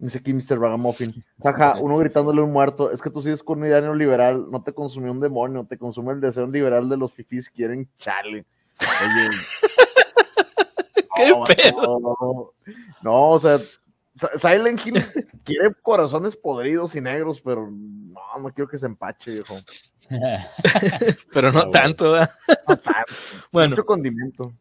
[0.00, 0.58] Dice aquí Mr.
[0.58, 1.12] Ragamuffin.
[1.42, 2.90] Jaja, uno gritándole a un muerto.
[2.90, 4.46] Es que tú sigues con un ideario liberal.
[4.50, 5.66] No te consumió un demonio.
[5.68, 7.50] Te consume el deseo liberal de los fifís.
[7.50, 8.46] Quieren chale.
[8.80, 9.28] Oye.
[11.16, 12.54] ¿Qué pedo?
[13.02, 13.58] No, o sea,
[14.38, 15.02] Silent Hill
[15.42, 19.56] quiere corazones podridos y negros, pero no, no quiero que se empache, viejo.
[21.32, 22.30] pero no tanto, ¿verdad?
[22.68, 23.12] No tanto.
[23.50, 23.70] Bueno.
[23.70, 24.52] Mucho condimento.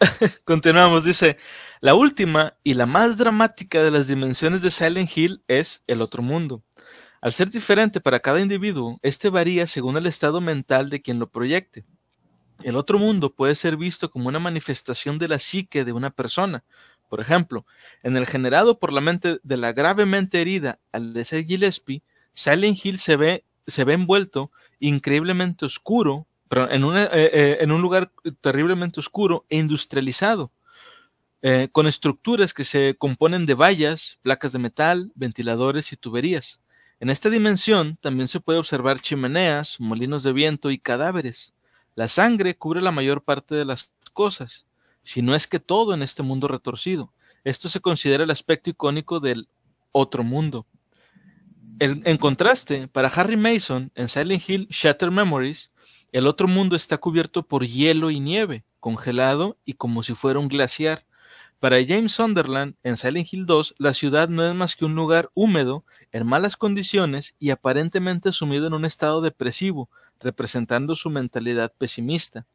[0.44, 1.36] Continuamos, dice,
[1.80, 6.22] la última y la más dramática de las dimensiones de Silent Hill es el otro
[6.22, 6.62] mundo.
[7.20, 11.28] Al ser diferente para cada individuo, este varía según el estado mental de quien lo
[11.30, 11.84] proyecte.
[12.62, 16.64] El otro mundo puede ser visto como una manifestación de la psique de una persona.
[17.08, 17.66] Por ejemplo,
[18.02, 22.02] en el generado por la mente de la gravemente herida Alessia Gillespie,
[22.32, 29.00] Silent Hill se ve, se ve envuelto increíblemente oscuro, en, una, en un lugar terriblemente
[29.00, 30.52] oscuro e industrializado,
[31.72, 36.60] con estructuras que se componen de vallas, placas de metal, ventiladores y tuberías.
[37.00, 41.54] En esta dimensión también se puede observar chimeneas, molinos de viento y cadáveres.
[41.94, 44.66] La sangre cubre la mayor parte de las cosas,
[45.02, 47.12] si no es que todo en este mundo retorcido.
[47.44, 49.48] Esto se considera el aspecto icónico del
[49.92, 50.66] otro mundo.
[51.78, 55.70] en contraste, para Harry Mason, en Silent Hill Shatter Memories,
[56.12, 60.48] el otro mundo está cubierto por hielo y nieve, congelado y como si fuera un
[60.48, 61.04] glaciar.
[61.60, 65.30] Para James Sunderland, en Silent Hill 2, la ciudad no es más que un lugar
[65.34, 69.90] húmedo, en malas condiciones y aparentemente sumido en un estado depresivo,
[70.20, 72.46] representando su mentalidad pesimista.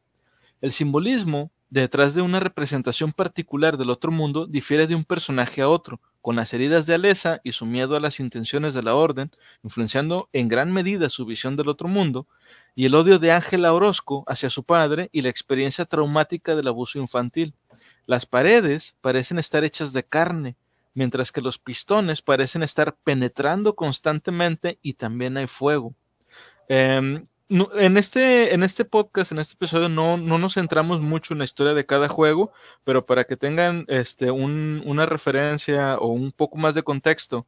[0.61, 5.67] El simbolismo detrás de una representación particular del otro mundo difiere de un personaje a
[5.67, 9.29] otro, con las heridas de Alesa y su miedo a las intenciones de la Orden,
[9.61, 12.27] influenciando en gran medida su visión del otro mundo,
[12.75, 16.97] y el odio de Ángela Orozco hacia su padre y la experiencia traumática del abuso
[16.97, 17.53] infantil.
[18.05, 20.55] Las paredes parecen estar hechas de carne,
[20.93, 25.93] mientras que los pistones parecen estar penetrando constantemente y también hay fuego.
[27.49, 31.39] Em, en, este, en este podcast, en este episodio, no, no, nos centramos mucho en
[31.39, 32.51] la historia de cada juego,
[32.83, 37.45] pero para que tengan este, una referencia o un poco más de contexto,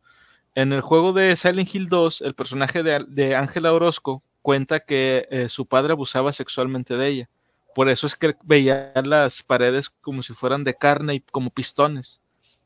[0.53, 5.49] en el juego de Silent Hill 2, el personaje de Ángela Orozco cuenta que eh,
[5.49, 7.29] su padre abusaba sexualmente de ella.
[7.73, 12.21] Por eso es que veía las paredes como si fueran de carne y como pistones.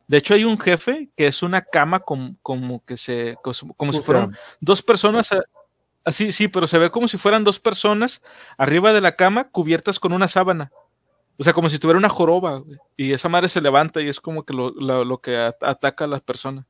[0.06, 3.38] De hecho, hay un jefe que es una cama como, como que se,
[3.78, 5.30] como, si fueran dos personas,
[6.08, 8.22] sí, pero se ve como si fueran dos personas
[8.58, 10.72] arriba de la cama cubiertas con una sábana.
[11.38, 12.64] O sea, como si tuviera una joroba.
[12.98, 16.22] Y esa madre se levanta y es como que lo, lo, que ataca a las
[16.22, 16.66] personas.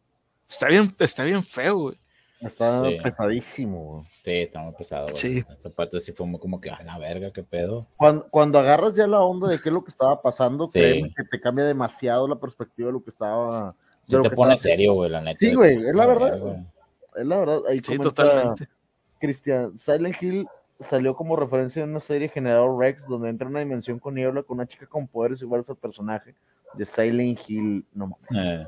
[0.47, 1.99] Está bien, está bien feo, güey.
[2.39, 4.07] Está pesadísimo.
[4.23, 5.07] Sí, está muy pesado.
[5.13, 5.43] Sí.
[5.57, 7.87] Esa parte sí fue como que, a la verga, qué pedo.
[7.97, 11.65] Cuando, agarras ya la onda de qué es lo que estaba pasando, que te cambia
[11.65, 13.75] demasiado la perspectiva de lo que estaba.
[14.07, 15.37] te pone serio, güey, la neta.
[15.37, 16.63] Sí, güey, es la verdad.
[17.15, 17.61] Es la verdad.
[17.67, 18.69] Ahí sí, totalmente.
[19.19, 20.47] Cristian, Silent Hill
[20.79, 24.43] salió como referencia en una serie Generador Rex, donde entra en una dimensión con niebla
[24.43, 26.35] con una chica con poderes iguales al personaje
[26.73, 27.85] de Silent Hill.
[27.93, 28.27] No mames.
[28.35, 28.67] Eh.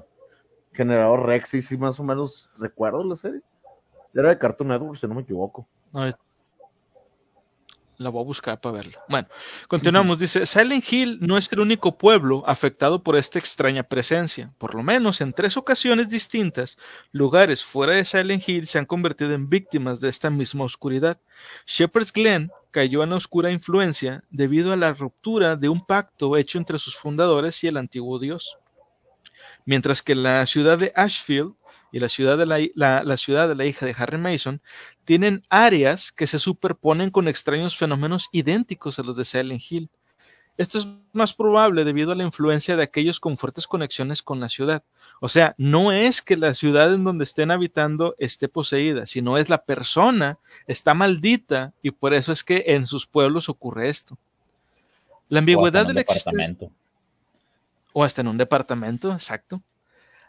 [0.73, 3.41] Generador Rex, sí, sí, más o menos recuerdo la serie.
[4.13, 5.67] Era de Cartoon Network, si no me equivoco.
[8.03, 9.03] La voy a buscar para verla.
[9.07, 9.27] Bueno,
[9.67, 10.19] continuamos.
[10.19, 14.51] Dice, Silent Hill no es el único pueblo afectado por esta extraña presencia.
[14.57, 16.77] Por lo menos en tres ocasiones distintas,
[17.11, 21.19] lugares fuera de Silent Hill se han convertido en víctimas de esta misma oscuridad.
[21.65, 26.79] Shepherd's Glen cayó en oscura influencia debido a la ruptura de un pacto hecho entre
[26.79, 28.57] sus fundadores y el antiguo dios.
[29.65, 31.53] Mientras que la ciudad de Ashfield
[31.91, 34.61] y la ciudad de la, ciudad de la hija de Harry Mason
[35.03, 39.89] tienen áreas que se superponen con extraños fenómenos idénticos a los de Silent Hill.
[40.57, 44.49] Esto es más probable debido a la influencia de aquellos con fuertes conexiones con la
[44.49, 44.83] ciudad.
[45.19, 49.49] O sea, no es que la ciudad en donde estén habitando esté poseída, sino es
[49.49, 50.37] la persona
[50.67, 54.17] está maldita y por eso es que en sus pueblos ocurre esto.
[55.29, 56.69] La ambigüedad del existencia.
[57.93, 59.61] O hasta en un departamento, exacto.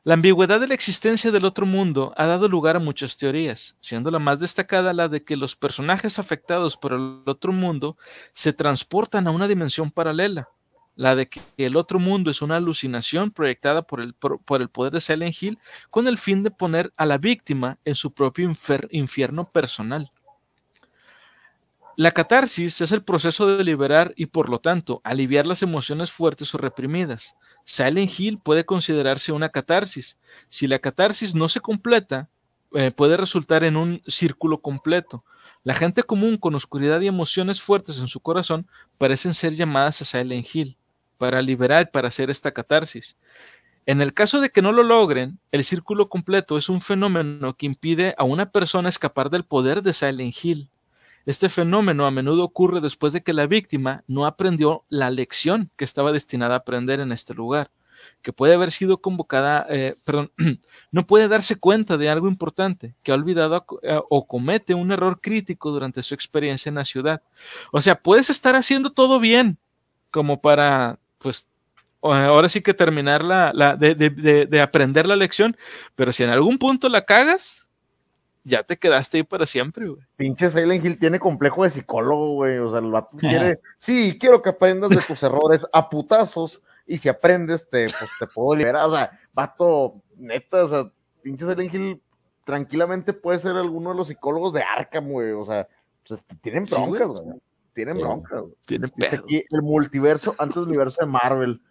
[0.04, 4.10] La ambigüedad de la existencia del otro mundo ha dado lugar a muchas teorías, siendo
[4.10, 7.96] la más destacada la de que los personajes afectados por el otro mundo
[8.32, 10.48] se transportan a una dimensión paralela,
[10.96, 14.92] la de que el otro mundo es una alucinación proyectada por el, por, el poder
[14.92, 15.58] de Silent Hill
[15.88, 18.50] con el fin de poner a la víctima en su propio
[18.90, 20.10] infierno personal.
[21.96, 26.52] La catarsis es el proceso de liberar y por lo tanto aliviar las emociones fuertes
[26.54, 27.36] o reprimidas.
[27.64, 30.18] Silent Hill puede considerarse una catarsis.
[30.48, 32.28] Si la catarsis no se completa,
[32.74, 35.24] eh, puede resultar en un círculo completo.
[35.62, 38.66] La gente común con oscuridad y emociones fuertes en su corazón
[38.98, 40.76] parecen ser llamadas a Silent Hill
[41.18, 43.16] para liberar, para hacer esta catarsis.
[43.84, 47.66] En el caso de que no lo logren, el círculo completo es un fenómeno que
[47.66, 50.68] impide a una persona escapar del poder de Silent Hill.
[51.26, 55.84] Este fenómeno a menudo ocurre después de que la víctima no aprendió la lección que
[55.84, 57.70] estaba destinada a aprender en este lugar,
[58.22, 60.32] que puede haber sido convocada, eh, perdón,
[60.90, 65.20] no puede darse cuenta de algo importante, que ha olvidado eh, o comete un error
[65.20, 67.22] crítico durante su experiencia en la ciudad.
[67.70, 69.58] O sea, puedes estar haciendo todo bien,
[70.10, 71.48] como para, pues,
[72.00, 75.56] ahora sí que terminar la, la de, de, de aprender la lección,
[75.94, 77.61] pero si en algún punto la cagas,
[78.44, 80.02] ya te quedaste ahí para siempre, güey.
[80.16, 82.58] Pinche Silent Hill tiene complejo de psicólogo, güey.
[82.58, 86.60] O sea, el vato quiere, sí, quiero que aprendas de tus errores a putazos.
[86.86, 88.86] Y si aprendes, te, pues, te puedo liberar.
[88.86, 90.90] O sea, vato, neta, o sea,
[91.22, 92.02] pinche Silent Hill
[92.44, 95.30] tranquilamente puede ser alguno de los psicólogos de Arkham, güey.
[95.32, 95.68] O sea,
[96.06, 97.40] pues, tienen broncas, güey.
[97.72, 98.02] tienen Sí.
[98.02, 98.40] bronca.
[98.40, 98.52] güey.
[98.66, 99.24] Tiene Dice pedo.
[99.24, 101.62] aquí el multiverso antes del universo de Marvel.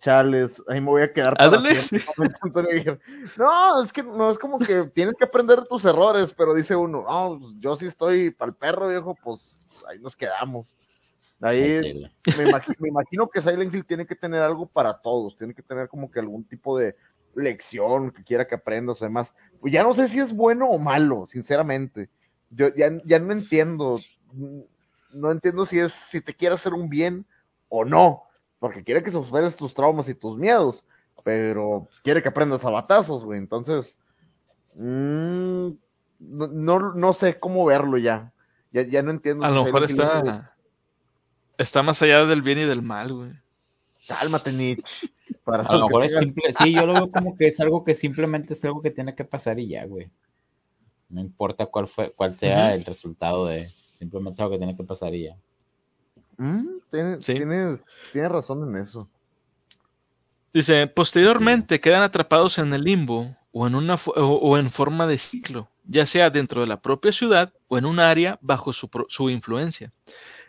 [0.00, 1.58] Chales, ahí me voy a quedar para.
[3.36, 6.76] No, es que no es como que tienes que aprender de tus errores, pero dice
[6.76, 9.58] uno, no, yo sí estoy para el perro, viejo, pues
[9.88, 10.76] ahí nos quedamos.
[11.40, 11.80] Ahí
[12.36, 15.62] me, imagi- me imagino que Silent Hill tiene que tener algo para todos, tiene que
[15.62, 16.96] tener como que algún tipo de
[17.34, 19.32] lección que quiera que aprendas, además.
[19.60, 22.08] Pues ya no sé si es bueno o malo, sinceramente.
[22.50, 24.00] Yo ya, ya no entiendo,
[25.12, 27.24] no entiendo si es si te quiere hacer un bien
[27.68, 28.24] o no,
[28.58, 30.84] porque quiere que superes tus traumas y tus miedos,
[31.24, 33.38] pero quiere que aprendas a batazos, güey.
[33.38, 33.98] Entonces,
[34.74, 35.68] mm,
[36.18, 38.32] no, no, no sé cómo verlo ya.
[38.72, 39.44] Ya, ya no entiendo.
[39.44, 40.54] A si lo mejor está,
[41.56, 43.32] está más allá del bien y del mal, güey.
[44.06, 45.10] Cálmate, Nietzsche.
[45.44, 47.94] Para A lo mejor es simple, sí, yo lo veo como que es algo que
[47.94, 50.10] simplemente es algo que tiene que pasar y ya, güey.
[51.08, 54.84] No importa cuál fue, cuál sea el resultado de, simplemente es algo que tiene que
[54.84, 55.36] pasar y ya.
[56.38, 57.34] Mm, tiene- Sí.
[57.34, 59.08] tienes, tienes razón en eso.
[60.52, 65.18] Dice, posteriormente quedan atrapados en el limbo o en, una, o, o en forma de
[65.18, 69.30] ciclo, ya sea dentro de la propia ciudad o en un área bajo su, su
[69.30, 69.92] influencia.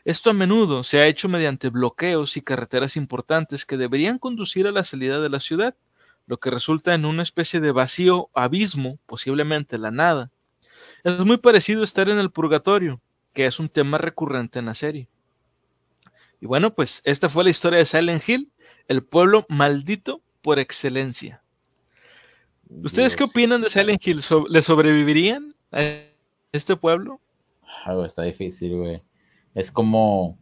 [0.06, 4.72] Esto a menudo se ha hecho mediante bloqueos y carreteras importantes que deberían conducir a
[4.72, 5.76] la salida de la ciudad,
[6.26, 10.32] lo que resulta en una especie de vacío abismo, posiblemente la nada.
[11.04, 13.02] Es muy parecido a estar en el purgatorio,
[13.34, 15.08] que es un tema recurrente en la serie.
[16.42, 18.52] Y bueno, pues esta fue la historia de Silent Hill,
[18.88, 21.44] el pueblo maldito por excelencia.
[22.70, 24.22] ¿Ustedes qué opinan de Silent Hill?
[24.22, 25.82] ¿So- ¿Le sobrevivirían a
[26.52, 27.20] este pueblo?
[28.06, 29.02] Está difícil, güey.
[29.56, 30.38] Es como.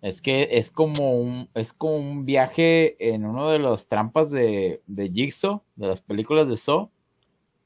[0.00, 4.82] Es que es como un, es como un viaje en uno de los trampas de,
[4.86, 6.90] de Jigsaw, de las películas de Saw,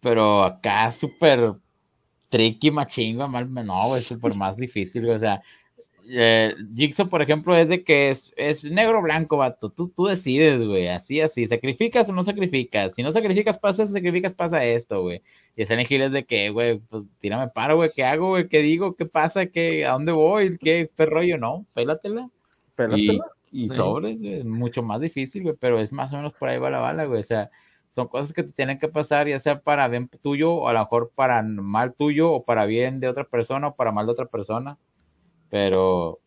[0.01, 1.55] pero acá súper
[2.29, 5.43] tricky, machingo, mal, no, güey, súper más difícil, o sea,
[6.11, 10.07] eh, Jigsaw, por ejemplo, es de que es, es negro o blanco, vato, tú, tú
[10.07, 14.65] decides, güey, así, así, sacrificas o no sacrificas, si no sacrificas pasa eso, sacrificas pasa
[14.65, 15.23] esto, güey,
[15.57, 18.49] y Hill es de que, güey, pues tírame paro, güey, ¿qué hago, güey?
[18.49, 18.95] ¿Qué digo?
[18.95, 19.47] ¿Qué pasa?
[19.47, 20.57] ¿Qué, ¿A dónde voy?
[20.59, 21.37] ¿Qué, qué rollo?
[21.37, 22.31] No, pélatela.
[22.31, 23.25] Y, Pélatela.
[23.51, 23.75] y Sí.
[23.77, 26.71] sobres, güey, es mucho más difícil, güey, pero es más o menos por ahí va
[26.71, 27.21] la bala, güey.
[27.21, 27.51] O sea,
[27.91, 30.79] son cosas que te tienen que pasar, ya sea para bien tuyo, o a lo
[30.81, 34.27] mejor para mal tuyo, o para bien de otra persona, o para mal de otra
[34.27, 34.79] persona.
[35.51, 36.20] Pero,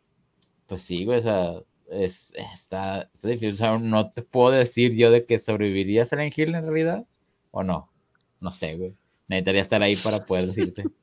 [0.67, 1.53] pues sí, güey, o sea,
[1.89, 3.53] es, está, está difícil.
[3.53, 7.05] O sea, no te puedo decir yo de que sobreviviría a Silent Hill en realidad,
[7.51, 7.89] o no.
[8.39, 8.95] No sé, güey.
[9.27, 10.83] Necesitaría estar ahí para poder decirte.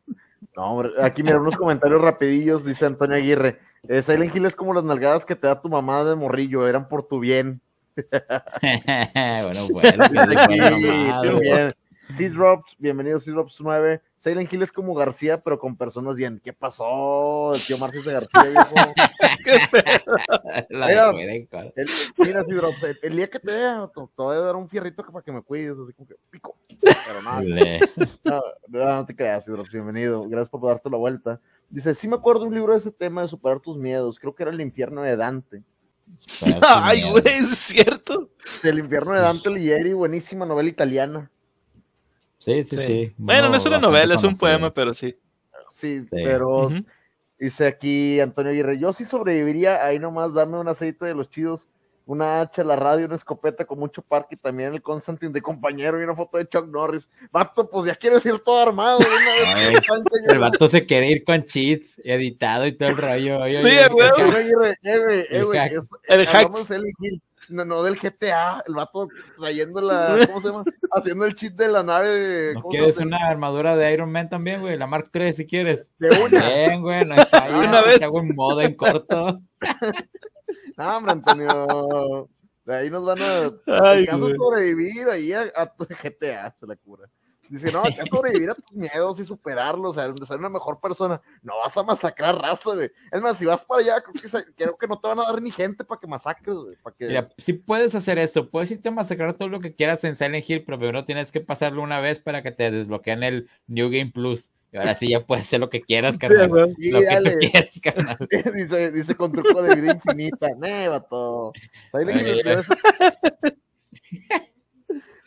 [0.56, 3.60] No, hombre, aquí mira unos comentarios rapidillos, dice Antonio Aguirre.
[3.88, 6.88] Eh, Silent Hill es como las nalgadas que te da tu mamá de morrillo, eran
[6.88, 7.60] por tu bien.
[8.60, 11.40] bueno, bueno, aquí, güey.
[11.40, 11.74] bien.
[12.08, 14.00] Seed Drops, bienvenido Seed Drops 9.
[14.16, 16.40] Silent Hill es como García, pero con personas bien.
[16.42, 17.52] ¿Qué pasó?
[17.54, 18.74] El tío Marcos de García, viejo.
[20.70, 21.10] La Mira.
[21.76, 24.56] El- mira, Seed Drops, el, el día que te vea, te, te voy a dar
[24.56, 26.56] un fierrito para que me cuides, así como que pico.
[26.80, 27.42] Pero nada,
[28.24, 30.26] No, no, no te creas, Hidrox, bienvenido.
[30.28, 31.40] Gracias por darte la vuelta.
[31.68, 34.18] Dice, sí me acuerdo de un libro de ese tema de superar tus miedos.
[34.18, 35.62] Creo que era El infierno de Dante.
[36.62, 38.30] Ay, güey, es cierto.
[38.62, 41.30] El infierno de Dante Ligieri, buenísima novela italiana.
[42.38, 42.82] Sí, sí, Sí.
[42.86, 43.14] sí.
[43.18, 44.40] Bueno, no es una novela, es un conocido.
[44.40, 45.16] poema, pero sí.
[45.72, 46.06] Sí, Sí.
[46.10, 46.84] pero Ujú.
[47.38, 51.68] dice aquí Antonio Aguirre, yo sí sobreviviría, ahí nomás dame un aceite de los chidos,
[52.06, 56.00] una hacha, la radio, una escopeta con mucho parque y también el Constantine de compañero
[56.00, 57.10] y una foto de Chuck Norris.
[57.30, 58.98] Vato, pues ya quieres ir todo armado.
[58.98, 59.54] de una vez.
[59.54, 59.74] Ay,
[60.28, 63.40] El vato se quiere ir con cheats, editado y todo el rollo.
[63.40, 64.08] Oye, Sí, oye, güey.
[64.08, 65.72] Aguirre, eh, güey, eh, El güey, hack.
[65.72, 66.80] es- El hablamos hacks.
[67.48, 70.64] No, no del GTA, el vato trayendo la, ¿cómo se llama?
[70.92, 74.12] Haciendo el cheat de la nave de, ¿No ¿cómo se quieres una armadura de Iron
[74.12, 74.76] Man también, güey?
[74.76, 75.90] La Mark III, si quieres.
[75.98, 76.48] De una.
[76.48, 77.58] Bien, güey, no hay falla.
[77.68, 77.98] Una vez.
[77.98, 79.40] Te hago un modo en corto.
[80.78, 82.28] No, hombre, Antonio.
[82.64, 83.90] De ahí nos van a.
[83.90, 87.10] Ay, caso sobrevivir ahí a, a tu GTA, se la cura.
[87.48, 91.20] Dice, no, acá sobrevivir a tus miedos y superarlos, o sea, ser una mejor persona.
[91.42, 92.90] No vas a masacrar raza, güey.
[93.10, 95.24] Es más, si vas para allá, creo que, se- creo que no te van a
[95.24, 96.76] dar ni gente para que masacres, güey.
[96.98, 97.06] Que...
[97.06, 100.48] Mira, si puedes hacer eso, puedes irte a masacrar todo lo que quieras en Silent
[100.48, 104.10] Hill, pero primero tienes que pasarlo una vez para que te desbloqueen el New Game
[104.12, 104.52] Plus.
[104.70, 106.70] Y ahora sí ya puedes hacer lo que quieras, carnal.
[106.76, 107.30] Sí, lo que dale.
[107.32, 108.18] tú quieras, carnal.
[108.54, 110.48] dice, dice con truco de vida infinita.
[110.58, 111.52] Nee, vato.
[111.92, 112.42] Silent Hill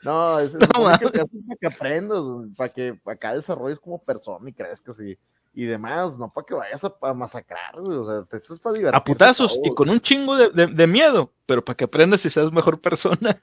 [0.03, 2.19] No, es, es No, que te haces para que aprendas,
[2.57, 5.17] para que acá desarrolles como persona y crezcas y,
[5.53, 8.75] y demás, no para que vayas a, a masacrar, güey, o sea, eso es para
[8.75, 8.97] divertirse.
[9.01, 12.25] A putazos todo, y con un chingo de, de- de miedo, pero para que aprendas
[12.25, 13.39] y seas mejor persona.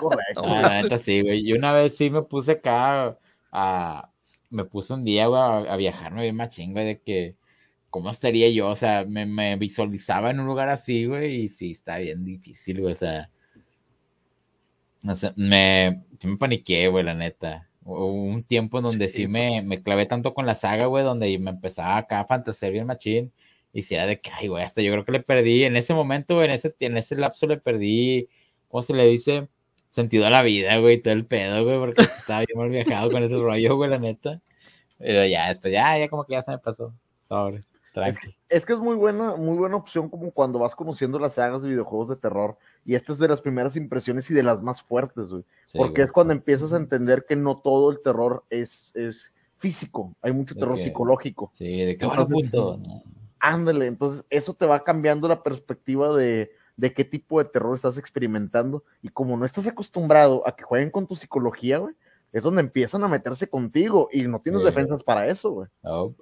[0.00, 0.42] Correcto.
[0.44, 1.40] Ah, la neta sí, güey.
[1.48, 3.16] Y una vez sí me puse acá
[3.50, 4.10] a.
[4.50, 7.36] Me puse un día, güey, a, a viajarme bien machín, güey, de que.
[7.90, 8.68] ¿cómo estaría yo?
[8.68, 12.82] O sea, me, me visualizaba en un lugar así, güey, y sí, está bien difícil,
[12.82, 13.30] güey, o sea,
[15.02, 17.68] no sé, me, me paniqué, güey, la neta.
[17.82, 19.64] Hubo un tiempo en donde sí, Sí, me, pues.
[19.64, 23.32] me clavé tanto con la saga, güey, donde me empezaba acá a fantasear bien machín,
[23.72, 25.94] y si era de que, ay, güey, hasta yo creo que le perdí, en ese
[25.94, 28.28] momento, güey, en ese, en ese lapso le perdí,
[28.68, 29.48] ¿cómo se le dice?
[29.90, 33.22] Sentido a la vida, güey, todo el pedo, güey, porque estaba bien mal viajado con
[33.22, 34.40] ese rollo, güey, la neta.
[34.98, 36.92] Pero ya, después, ya, ya como que ya se me pasó.
[37.28, 37.60] Sobre,
[37.92, 38.36] tranqui.
[38.48, 41.68] Es que es muy buena, muy buena opción como cuando vas conociendo las sagas de
[41.70, 42.56] videojuegos de terror.
[42.84, 45.44] Y esta es de las primeras impresiones y de las más fuertes, güey.
[45.64, 46.04] Sí, porque güey.
[46.04, 50.14] es cuando empiezas a entender que no todo el terror es, es físico.
[50.22, 51.50] Hay mucho terror que- psicológico.
[51.54, 52.80] Sí, de que Entonces, punto.
[53.40, 57.96] Ándale, entonces eso te va cambiando la perspectiva de, de qué tipo de terror estás
[57.98, 58.82] experimentando.
[59.02, 61.94] Y como no estás acostumbrado a que jueguen con tu psicología, güey,
[62.32, 64.66] es donde empiezan a meterse contigo y no tienes Sí.
[64.66, 65.68] defensas para eso, güey.
[65.82, 66.12] Oh,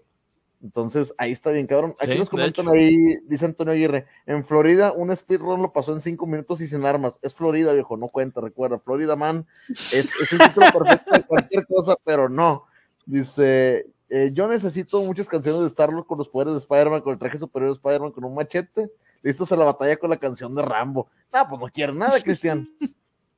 [0.62, 1.94] Entonces, ahí está bien, cabrón.
[2.00, 6.00] Aquí Sí, nos comentan ahí, dice Antonio Aguirre, en Florida un speedrun lo pasó en
[6.00, 7.18] cinco minutos y sin armas.
[7.22, 8.78] Es Florida, viejo, no cuenta, recuerda.
[8.78, 12.64] Florida Man es, es el título perfecto de cualquier cosa, pero no.
[13.04, 17.18] Dice, eh, yo necesito muchas canciones de Star-Lord con los poderes de Spider-Man, con el
[17.18, 18.90] traje superior de Spider-Man, con un machete,
[19.22, 21.08] listos a la batalla con la canción de Rambo.
[21.32, 22.68] Ah, pues no quiero nada, Cristian.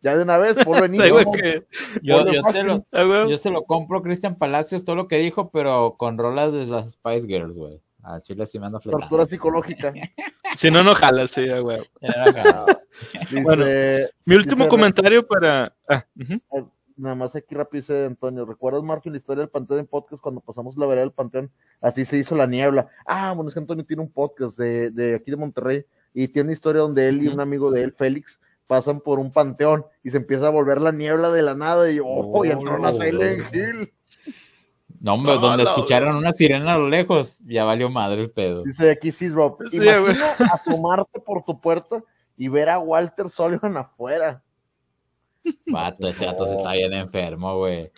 [0.01, 1.05] Ya de una vez, ponlo en Yo,
[2.03, 2.61] yo, fácil.
[2.61, 3.31] te lo, ah, güey.
[3.31, 6.93] yo se lo compro, Cristian Palacios, todo lo que dijo, pero con rolas de las
[6.93, 7.81] Spice Girls, güey.
[8.05, 9.01] A Chile sí me anda fletando.
[9.07, 9.93] Tortura psicológica.
[10.57, 11.79] Si no, no jala, sí, güey.
[13.31, 13.65] Dice, Bueno.
[14.25, 15.75] Mi último Dice- comentario para.
[15.89, 16.05] Ah.
[16.97, 20.41] Nada más aquí rápido dice Antonio, ¿recuerdas Marfil la historia del Panteón en podcast cuando
[20.41, 21.53] pasamos la vereda del Panteón?
[21.81, 22.89] Así se hizo la niebla.
[23.07, 26.47] Ah, bueno, es que Antonio tiene un podcast de, de aquí de Monterrey y tiene
[26.49, 30.11] una historia donde él y un amigo de él, Félix, pasan por un panteón y
[30.13, 32.93] se empieza a volver la niebla de la nada y ojo, y entró una Oh,
[32.93, 33.93] Silent Hill.
[35.01, 38.31] No, hombre, No, donde no, escucharon una sirena a lo lejos, ya valió madre el
[38.31, 38.63] pedo.
[38.63, 39.57] Dice aquí sí, Rob.
[39.69, 40.17] Sí, Imagina güey.
[40.53, 42.03] asomarte por tu puerta
[42.37, 44.43] y ver a Walter Sullivan afuera.
[45.67, 47.91] Vato, ese vato se está bien enfermo, güey.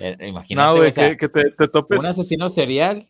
[0.00, 2.02] Eh, Imagínate, No, güey, o sea, que, que te, te topes.
[2.02, 3.08] un asesino serial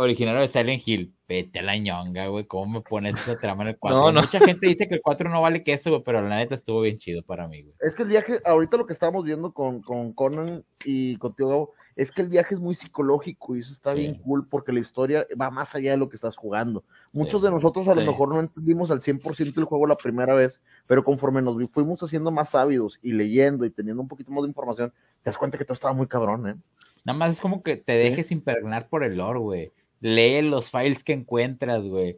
[0.00, 1.14] originario de Silent Hill.
[1.28, 2.44] Vete a la ñonga, güey.
[2.46, 3.98] ¿Cómo me pones esa trama en el 4?
[4.00, 4.20] No, no.
[4.22, 6.96] Mucha gente dice que el 4 no vale queso, güey, pero la neta estuvo bien
[6.98, 7.74] chido para mí, güey.
[7.80, 11.72] Es que el viaje, ahorita lo que estábamos viendo con, con Conan y contigo, Gabo,
[11.96, 13.98] es que el viaje es muy psicológico y eso está Sí.
[14.00, 16.82] bien cool porque la historia va más allá de lo que estás jugando.
[17.12, 17.46] Muchos Sí.
[17.46, 21.04] de nosotros a lo mejor no entendimos al 100% el juego la primera vez, pero
[21.04, 24.90] conforme nos fuimos haciendo más sabios y leyendo y teniendo un poquito más de información,
[25.22, 26.54] te das cuenta que todo estaba muy cabrón, ¿eh?
[27.04, 29.72] Nada más es como que te dejes impregnar por el lore, güey.
[30.00, 32.16] Lee los files que encuentras, güey.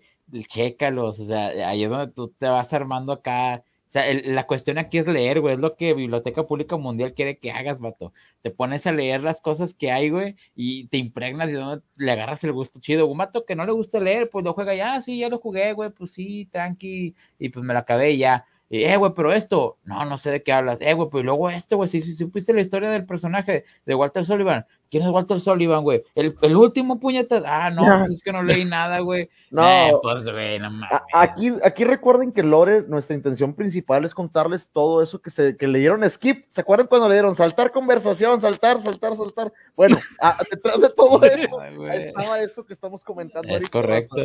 [0.49, 3.63] Chécalos, o sea, ahí es donde tú te vas armando acá.
[3.89, 5.55] O sea, el- la cuestión aquí es leer, güey.
[5.55, 8.13] Es lo que Biblioteca Pública Mundial quiere que hagas, vato.
[8.41, 12.11] Te pones a leer las cosas que hay, güey, y te impregnas y donde le
[12.13, 13.07] agarras el gusto chido.
[13.07, 15.73] Un vato que no le gusta leer, pues lo juega ya, sí, ya lo jugué,
[15.75, 18.47] güey, pues sí, tranqui, y pues me lo acabé y ya.
[18.71, 20.81] Eh, güey, pero esto, no, no sé de qué hablas.
[20.81, 24.25] Eh, güey, pues luego esto, güey, si si supiste la historia del personaje de Walter
[24.25, 24.65] Sullivan.
[24.93, 26.05] ¿Quién es Walter Sullivan, güey?
[26.15, 27.43] El, el último puñetazo.
[27.47, 29.31] Ah, no, pues es que no leí nada, güey.
[29.51, 31.01] No, Eh, pues, güey, no mames.
[31.15, 35.67] aquí, aquí recuerden que Lore, nuestra intención principal es contarles todo eso que se que
[35.67, 36.45] le dieron skip.
[36.51, 39.51] ¿Se acuerdan cuando le dieron saltar conversación, saltar, saltar, saltar?
[39.75, 41.75] Bueno, a- detrás de todo eso Ay,
[42.09, 43.49] estaba esto que estamos comentando.
[43.49, 44.17] Es ahorita, correcto.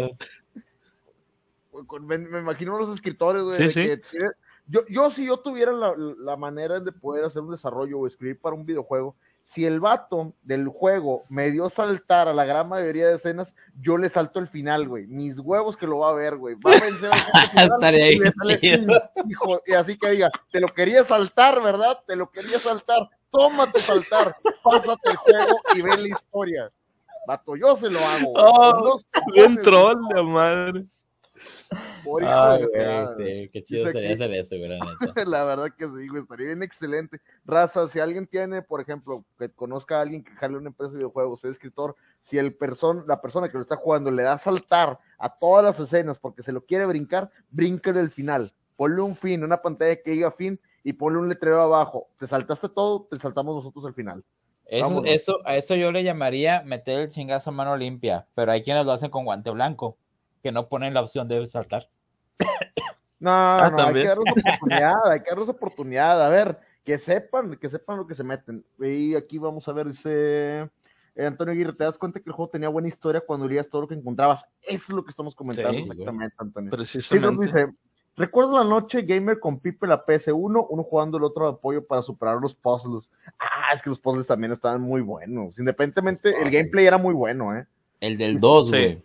[2.01, 3.81] me, me imagino los escritores, güey, Sí, de sí.
[3.83, 4.31] que tiene-
[4.69, 8.37] yo, yo si yo tuviera la, la manera de poder hacer un desarrollo o escribir
[8.37, 9.15] para un videojuego,
[9.47, 13.97] si el vato del juego me dio saltar a la gran mayoría de escenas, yo
[13.97, 15.07] le salto el final, güey.
[15.07, 16.55] Mis huevos que lo va a ver, güey.
[16.55, 19.01] Va a vencer al y le sale chido.
[19.25, 21.97] hijo, y así que diga, te lo quería saltar, ¿verdad?
[22.05, 23.09] Te lo quería saltar.
[23.31, 26.69] Tómate saltar, pásate el juego y ve la historia.
[27.25, 28.33] Vato, yo se lo hago.
[28.35, 28.99] Oh,
[29.63, 30.85] troll, la madre.
[32.03, 33.43] Por hijo Ay, de güey, fregada, güey.
[33.43, 37.21] sí, qué chido sería hacer eso, güey, la verdad que sí, güey, estaría bien excelente.
[37.45, 40.97] Raza, si alguien tiene, por ejemplo, que conozca a alguien que jale una empresa de
[40.97, 44.99] videojuegos, sea escritor, si el person, la persona que lo está jugando le da saltar
[45.17, 48.53] a todas las escenas porque se lo quiere brincar, bríncale el final.
[48.75, 52.09] Ponle un fin, una pantalla que diga fin y ponle un letrero abajo.
[52.19, 54.23] Te saltaste todo, te saltamos nosotros al final.
[54.69, 58.85] Eso, a eso yo le llamaría meter el chingazo a mano limpia, pero hay quienes
[58.85, 59.97] lo hacen con guante blanco,
[60.41, 61.89] que no ponen la opción de saltar.
[63.19, 66.23] No, no, hay que darles oportunidad, hay que darles oportunidad.
[66.23, 68.63] A ver, que sepan, que sepan lo que se meten.
[68.79, 70.69] Y aquí vamos a ver, dice
[71.17, 73.81] eh, Antonio Aguirre, ¿te das cuenta que el juego tenía buena historia cuando leías todo
[73.81, 74.45] lo que encontrabas?
[74.61, 76.69] Eso es lo que estamos comentando Sí, exactamente, Antonio.
[76.69, 77.45] Sí, nos Precisamente.
[77.45, 77.73] dice,
[78.15, 82.03] recuerdo la noche gamer con Pipe la PS1, uno jugando el otro de apoyo para
[82.03, 83.09] superar los puzzles.
[83.39, 85.57] Ah, es que los puzzles también estaban muy buenos.
[85.57, 87.65] Independientemente, el gameplay era muy bueno, ¿eh?
[87.99, 89.03] El del 2, Sí.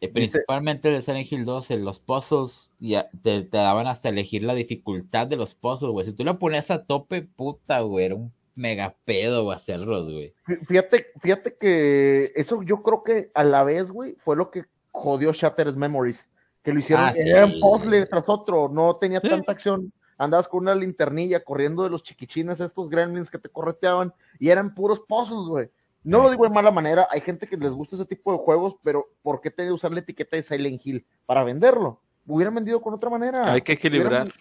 [0.00, 4.44] Eh, principalmente de Silent Hill 2, en los puzzles, ya te, te, daban hasta elegir
[4.44, 6.06] la dificultad de los puzzles, güey.
[6.06, 10.34] Si tú lo ponías a tope, puta, güey, era un mega pedo hacerlos, güey.
[10.66, 15.32] Fíjate, fíjate que eso yo creo que a la vez, güey, fue lo que jodió
[15.32, 16.26] Shattered Memories.
[16.62, 19.92] Que lo hicieron, ah, un puzzle tras otro, no tenía tanta acción.
[20.18, 24.74] Andabas con una linternilla corriendo de los chiquichines, estos gremlins que te correteaban, y eran
[24.74, 25.70] puros puzzles, güey.
[26.04, 28.76] No lo digo de mala manera, hay gente que les gusta ese tipo de juegos,
[28.82, 31.06] pero ¿por qué tenía que usar la etiqueta de Silent Hill?
[31.26, 32.00] Para venderlo.
[32.26, 33.52] Hubieran vendido con otra manera.
[33.52, 34.32] Hay que equilibrar.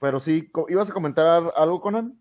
[0.00, 2.18] Pero sí, ¿ibas a comentar algo, Conan?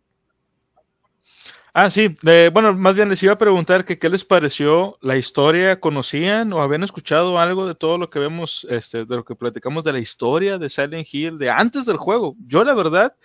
[1.78, 2.16] Ah, sí,
[2.54, 6.62] bueno, más bien les iba a preguntar que qué les pareció la historia, ¿conocían o
[6.62, 10.00] habían escuchado algo de todo lo que vemos, este, de lo que platicamos de la
[10.00, 12.38] historia de Silent Hill, de antes del juego?
[12.48, 13.18] Yo la verdad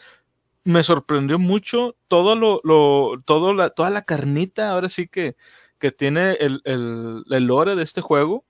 [0.65, 5.37] me sorprendió mucho todo lo, lo todo la, toda la carnita, ahora sí que,
[5.79, 8.45] que tiene el, el, el lore de este juego.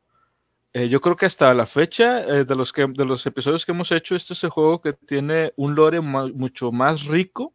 [0.72, 3.72] Eh, yo creo que hasta la fecha eh, de, los que, de los episodios que
[3.72, 7.52] hemos hecho, este es el juego que tiene un lore mucho más rico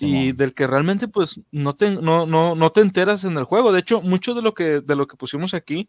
[0.00, 3.72] y del que realmente pues no te, no, no, no te enteras en el juego.
[3.72, 5.88] De hecho, mucho de lo que, de lo que pusimos aquí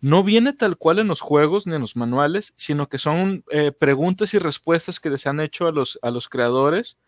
[0.00, 3.70] no viene tal cual en los juegos ni en los manuales, sino que son eh,
[3.70, 6.98] preguntas y respuestas que les han hecho a los, a los creadores,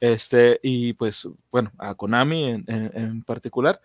[0.00, 3.80] este, y pues, bueno, a Konami en, en, particular.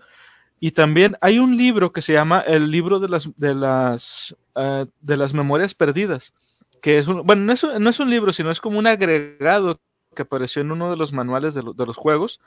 [0.59, 4.85] Y también hay un libro que se llama el libro de las, de las, uh,
[5.01, 6.33] de las memorias perdidas,
[6.81, 9.79] que es un, bueno, no es, no es un libro, sino es como un agregado
[10.15, 12.39] que apareció en uno de los manuales de, los juegos,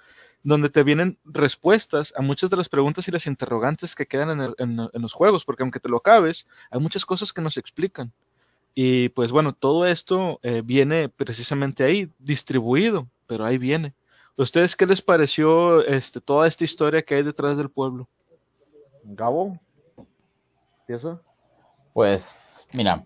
[0.43, 4.89] donde te vienen respuestas a muchas de las preguntas y las interrogantes que quedan en,
[4.95, 8.13] los juegos, porque aunque te lo acabes, hay muchas cosas que no se explican.
[8.75, 13.95] Y pues bueno, todo esto eh, viene precisamente ahí, distribuido, pero ahí viene.
[14.37, 18.09] ¿Ustedes qué les pareció este, toda esta historia que hay detrás del pueblo?
[19.05, 19.59] Gabo,
[20.87, 21.21] ¿piensa?
[21.93, 23.05] Pues, mira,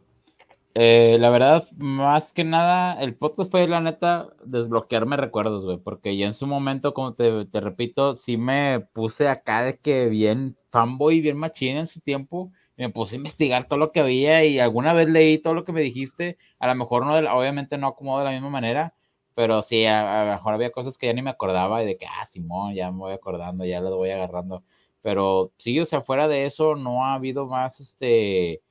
[0.74, 6.16] eh, la verdad, más que nada, el podcast fue la neta desbloquearme recuerdos, güey, porque
[6.16, 10.56] yo en su momento, como te, te, repito, sí me puse acá de que bien
[10.70, 14.44] fanboy, bien machín en su tiempo, y me puse a investigar todo lo que había
[14.44, 17.88] y alguna vez leí todo lo que me dijiste, a lo mejor no, obviamente no
[17.88, 18.94] acomodo de la misma manera,
[19.34, 22.06] pero sí, a, lo mejor había cosas que ya ni me acordaba y de que,
[22.06, 24.62] ah, Simón, ya me voy acordando, ya lo voy agarrando,
[25.02, 28.62] pero sí, o sea, fuera de eso, no ha habido más, este,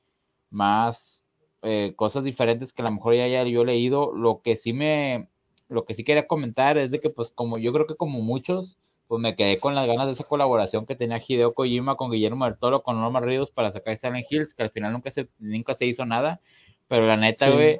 [0.50, 1.22] más
[1.62, 4.12] eh, cosas diferentes que a lo mejor ya, ya yo he leído.
[4.14, 5.28] Lo que sí me,
[5.68, 8.78] lo que sí quería comentar es de que pues como yo creo que como muchos,
[9.08, 12.46] pues me quedé con las ganas de esa colaboración que tenía Hideo Kojima con Guillermo
[12.46, 15.74] del Toro, con Norman Ríos para sacar Silent Hills, que al final nunca se, nunca
[15.74, 16.40] se hizo nada,
[16.88, 17.78] pero la neta, güey,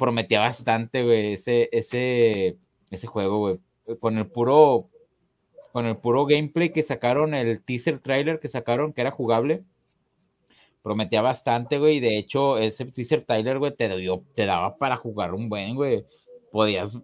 [0.00, 2.56] prometía bastante, güey, ese, ese,
[2.90, 4.88] ese juego, güey, con el puro,
[5.72, 9.62] con el puro gameplay que sacaron, el teaser trailer que sacaron, que era jugable,
[10.82, 12.00] prometía bastante, güey.
[12.00, 16.04] De hecho, ese teaser Tyler, güey, te, dio, te daba para jugar un buen, güey.
[16.50, 16.98] Podías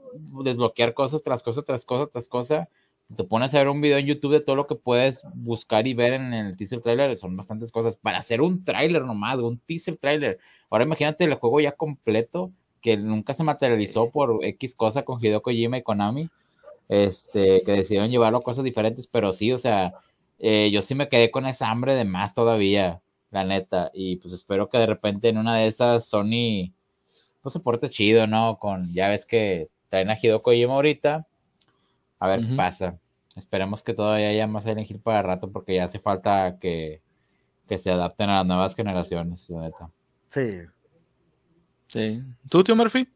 [0.44, 2.68] desbloquear cosas tras cosa, tras cosa, tras cosa.
[3.14, 5.94] Te pones a ver un video en YouTube de todo lo que puedes buscar y
[5.94, 7.16] ver en el teaser trailer.
[7.16, 7.96] Son bastantes cosas.
[7.96, 10.38] Para hacer un trailer nomás, un teaser trailer.
[10.70, 12.50] Ahora imagínate el juego ya completo,
[12.80, 16.28] que nunca se materializó por X cosa con Hideo Kojima y Konami.
[16.88, 19.94] Este, que decidieron llevarlo a cosas diferentes, pero sí, o sea,
[20.38, 23.00] eh, yo sí me quedé con esa hambre de más todavía
[23.30, 23.90] la neta.
[23.92, 26.72] Y pues espero que de repente en una de esas Sony
[27.42, 28.58] pues se porte chido, ¿no?
[28.58, 31.26] Con, ya ves que traen a Hideo Kojima ahorita.
[32.18, 32.98] A ver qué pasa.
[33.36, 37.02] Esperemos que todavía haya más elegir para rato porque ya hace falta que,
[37.68, 39.90] que se adapten a las nuevas generaciones, la neta.
[40.30, 40.62] Sí.
[41.88, 42.22] Sí.
[42.48, 43.08] ¿Tú, tío Murphy?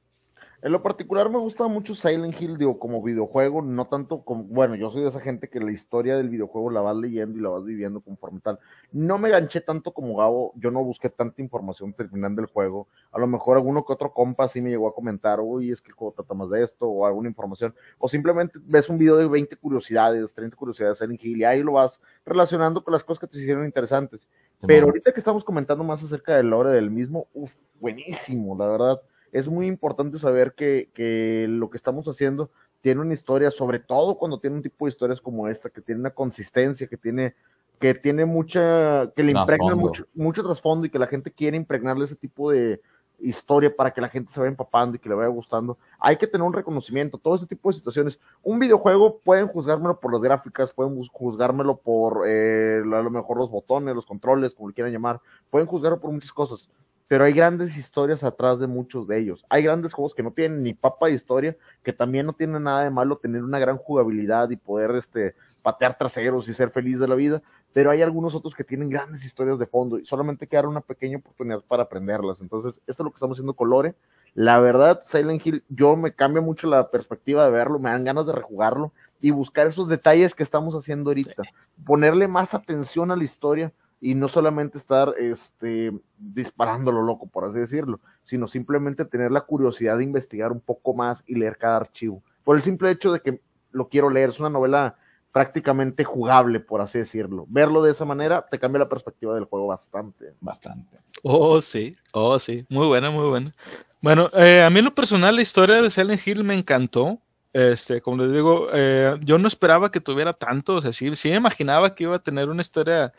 [0.62, 4.74] En lo particular me gusta mucho Silent Hill, digo, como videojuego, no tanto como, bueno,
[4.74, 7.48] yo soy de esa gente que la historia del videojuego la vas leyendo y la
[7.48, 8.58] vas viviendo conforme tal.
[8.92, 12.88] No me ganché tanto como Gabo, yo no busqué tanta información terminando el juego.
[13.10, 15.88] A lo mejor alguno que otro compa sí me llegó a comentar, uy, es que
[15.88, 17.74] el juego trata más de esto, o alguna información.
[17.96, 21.62] O simplemente ves un video de 20 curiosidades, 30 curiosidades de Silent Hill, y ahí
[21.62, 24.28] lo vas relacionando con las cosas que te hicieron interesantes.
[24.66, 29.02] Pero ahorita que estamos comentando más acerca del lore del mismo, uff, buenísimo, la verdad
[29.32, 32.50] es muy importante saber que, que, lo que estamos haciendo
[32.80, 36.00] tiene una historia, sobre todo cuando tiene un tipo de historias como esta, que tiene
[36.00, 37.34] una consistencia, que tiene,
[37.78, 42.04] que tiene mucha, que le impregna mucho, mucho trasfondo y que la gente quiere impregnarle
[42.04, 42.80] ese tipo de
[43.22, 45.76] historia para que la gente se vaya empapando y que le vaya gustando.
[45.98, 48.18] Hay que tener un reconocimiento, todo ese tipo de situaciones.
[48.42, 53.50] Un videojuego pueden juzgármelo por las gráficas, pueden juzgármelo por eh, a lo mejor los
[53.50, 55.20] botones, los controles, como le quieran llamar,
[55.50, 56.70] pueden juzgarlo por muchas cosas
[57.10, 59.44] pero hay grandes historias atrás de muchos de ellos.
[59.48, 62.84] Hay grandes juegos que no tienen ni papa de historia, que también no tienen nada
[62.84, 67.08] de malo tener una gran jugabilidad y poder este, patear traseros y ser feliz de
[67.08, 67.42] la vida,
[67.72, 71.18] pero hay algunos otros que tienen grandes historias de fondo y solamente queda una pequeña
[71.18, 72.40] oportunidad para aprenderlas.
[72.42, 73.96] Entonces, esto es lo que estamos haciendo con Lore.
[74.34, 78.24] La verdad, Silent Hill, yo me cambia mucho la perspectiva de verlo, me dan ganas
[78.24, 81.42] de rejugarlo y buscar esos detalles que estamos haciendo ahorita,
[81.84, 87.44] ponerle más atención a la historia y no solamente estar este, disparando lo loco, por
[87.44, 91.76] así decirlo, sino simplemente tener la curiosidad de investigar un poco más y leer cada
[91.76, 92.22] archivo.
[92.42, 93.40] Por el simple hecho de que
[93.72, 94.96] lo quiero leer, es una novela
[95.32, 97.46] prácticamente jugable, por así decirlo.
[97.48, 100.34] Verlo de esa manera te cambia la perspectiva del juego bastante.
[100.40, 100.96] Bastante.
[101.22, 103.54] Oh, sí, oh, sí, muy buena, muy buena.
[104.00, 107.18] Bueno, eh, a mí en lo personal la historia de Silent Hill me encantó.
[107.52, 111.30] Este, como les digo, eh, yo no esperaba que tuviera tanto, o sea, sí, sí
[111.30, 113.12] me imaginaba que iba a tener una historia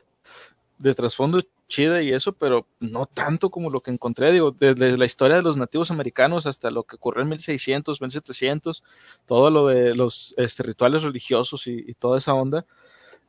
[0.82, 5.06] de trasfondo chida y eso, pero no tanto como lo que encontré, digo, desde la
[5.06, 8.84] historia de los nativos americanos hasta lo que ocurrió en 1600, 1700,
[9.26, 12.66] todo lo de los este, rituales religiosos y, y, toda esa onda,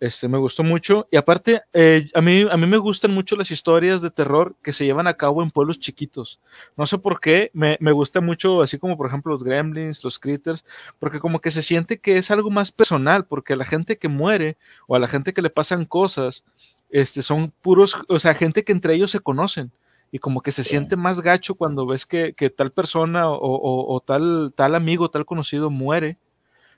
[0.02, 1.06] este, me gustó mucho.
[1.12, 4.72] Y aparte, eh, a, mí, a mí me gustan mucho las historias de terror que
[4.72, 6.40] se llevan a cabo en pueblos chiquitos.
[6.76, 10.18] No sé por qué, me, me gusta mucho, así como por ejemplo los gremlins, los
[10.18, 10.64] critters,
[10.98, 14.08] porque como que se siente que es algo más personal, porque a la gente que
[14.08, 14.56] muere
[14.88, 16.44] o a la gente que le pasan cosas,
[16.90, 19.70] este, son puros, o sea, gente que entre ellos se conocen
[20.10, 23.94] y como que se siente más gacho cuando ves que, que tal persona o, o,
[23.94, 26.18] o, tal, tal amigo, tal conocido muere.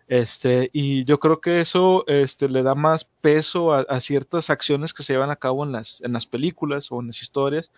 [0.06, 5.02] Este, y yo creo que eso este, le da más peso a, ciertas acciones que
[5.02, 7.72] se llevan a cabo en las, en las películas o en las historias.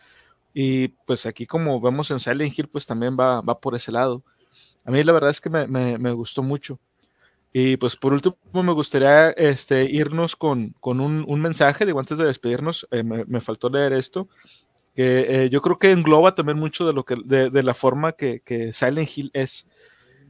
[0.53, 4.25] Y pues aquí como vemos en Silent Hill, pues también va, va por ese lado.
[4.85, 6.79] A mí la verdad es que me, me, gustó mucho.
[7.53, 12.25] Y pues por último me gustaría este, irnos con, con un, mensaje, digo, antes de
[12.25, 14.29] despedirnos, eh, me, me, faltó leer esto,
[14.95, 18.13] que eh, yo creo que engloba también mucho de, lo que, de, de la forma
[18.13, 19.67] que, que, Silent Hill es.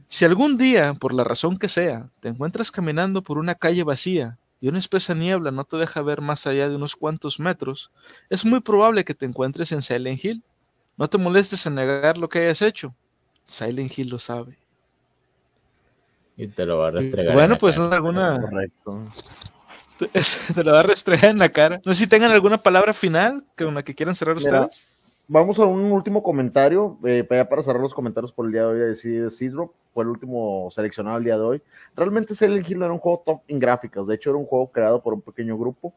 [0.07, 4.37] Si algún día, por la razón que sea, te encuentras caminando por una calle vacía
[4.61, 7.91] y una espesa niebla no te deja ver más allá de unos cuantos metros,
[8.29, 10.43] es muy probable que te encuentres en Silent Hill.
[10.95, 12.95] No te molestes en negar lo que hayas hecho.
[13.45, 14.57] Silent Hill lo sabe.
[16.37, 17.33] Y te lo va a restregar.
[17.33, 18.39] Bueno, pues no alguna.
[18.39, 19.07] Correcto.
[19.99, 20.07] Te,
[20.53, 21.81] te, lo va a restregar en la cara.
[21.83, 24.96] No sé si tengan alguna palabra final con la que quieran cerrar Mira, ustedes.
[25.29, 28.91] Vamos a un último comentario, eh, para, cerrar los comentarios por el día de hoy,
[28.91, 31.61] así de Sidro, fue el último seleccionado el día de hoy.
[31.97, 35.03] Realmente Silent Hill era un juego top en gráficas, de hecho era un juego creado
[35.03, 35.93] por un pequeño grupo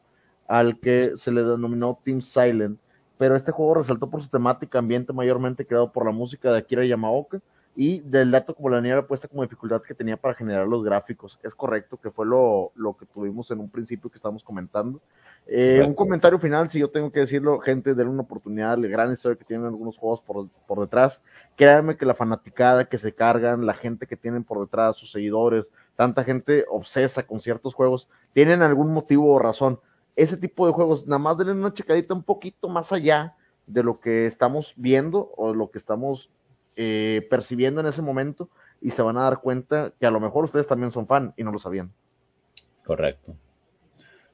[0.49, 2.77] al que se le denominó Team Silent,
[3.17, 6.83] pero este juego resaltó por su temática ambiente mayormente creado por la música de Akira
[6.83, 7.39] Yamaoka,
[7.75, 11.39] y del dato como la niebla puesta como dificultad que tenía para generar los gráficos.
[11.41, 15.01] Es correcto, que fue lo, lo que tuvimos en un principio que estábamos comentando.
[15.47, 19.11] Eh, un comentario final, si yo tengo que decirlo, gente, denle una oportunidad, la gran
[19.11, 21.21] historia que tienen algunos juegos por, por detrás.
[21.55, 25.71] Créanme que la fanaticada que se cargan, la gente que tienen por detrás, sus seguidores,
[25.95, 29.79] tanta gente obsesa con ciertos juegos, tienen algún motivo o razón.
[30.15, 33.35] Ese tipo de juegos, nada más denle una checadita un poquito más allá
[33.65, 36.29] de lo que estamos viendo o lo que estamos
[36.75, 38.49] eh, percibiendo en ese momento
[38.81, 41.43] y se van a dar cuenta que a lo mejor ustedes también son fan y
[41.43, 41.91] no lo sabían.
[42.85, 43.35] Correcto.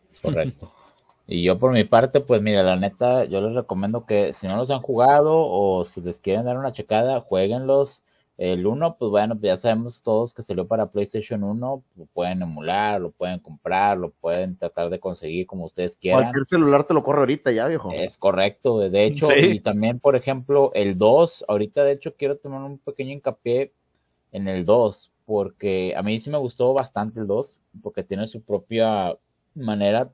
[0.10, 0.72] Es correcto.
[1.28, 4.56] y yo por mi parte, pues mira, la neta, yo les recomiendo que si no
[4.56, 8.04] los han jugado o si les quieren dar una checada, jueguenlos.
[8.38, 13.02] El 1, pues bueno, ya sabemos todos que salió para PlayStation 1, lo pueden emular,
[13.02, 16.22] lo pueden comprar, lo pueden tratar de conseguir como ustedes quieran.
[16.26, 17.92] Cualquier celular te lo corre ahorita ya, viejo.
[17.92, 19.34] Es correcto, de hecho, sí.
[19.40, 23.74] y también, por ejemplo, el 2, ahorita de hecho quiero tomar un pequeño hincapié
[24.32, 28.44] en el 2, porque a mí sí me gustó bastante el 2, porque tiene su
[28.44, 29.18] propia
[29.56, 30.12] manera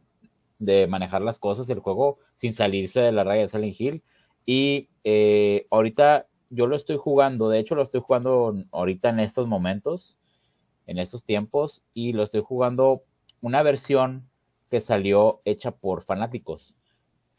[0.59, 4.03] de manejar las cosas, el juego sin salirse de la raya de Silent Hill,
[4.45, 9.47] y eh, ahorita yo lo estoy jugando, de hecho lo estoy jugando ahorita en estos
[9.47, 10.17] momentos,
[10.88, 13.03] en estos tiempos, y lo estoy jugando
[13.41, 14.30] una versión
[14.69, 16.75] que salió hecha por fanáticos,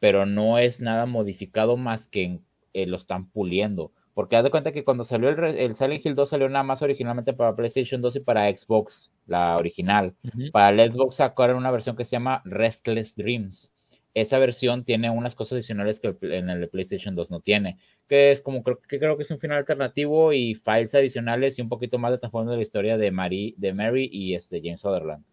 [0.01, 2.41] pero no es nada modificado más que
[2.73, 3.93] eh, lo están puliendo.
[4.15, 6.83] Porque haz de cuenta que cuando salió el, el, Silent Hill 2 salió nada más
[6.83, 10.15] originalmente para PlayStation 2 y para Xbox, la original.
[10.23, 10.53] Uh -huh.
[10.53, 13.74] Para el Xbox sacaron una versión que se llama Restless Dreams
[14.15, 17.79] esa versión tiene unas cosas adicionales que en el PlayStation 2 no tiene,
[18.09, 21.63] que es como creo que creo que es un final alternativo y files adicionales y
[21.63, 24.81] un poquito más de trasfondo de la historia de Mary, de Mary y este James
[24.81, 25.25] Sutherland.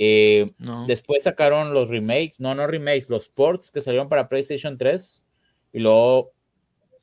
[0.00, 0.86] Eh, no.
[0.86, 5.24] Después sacaron los remakes, no, no remakes, los ports que salieron para PlayStation 3
[5.72, 6.32] y luego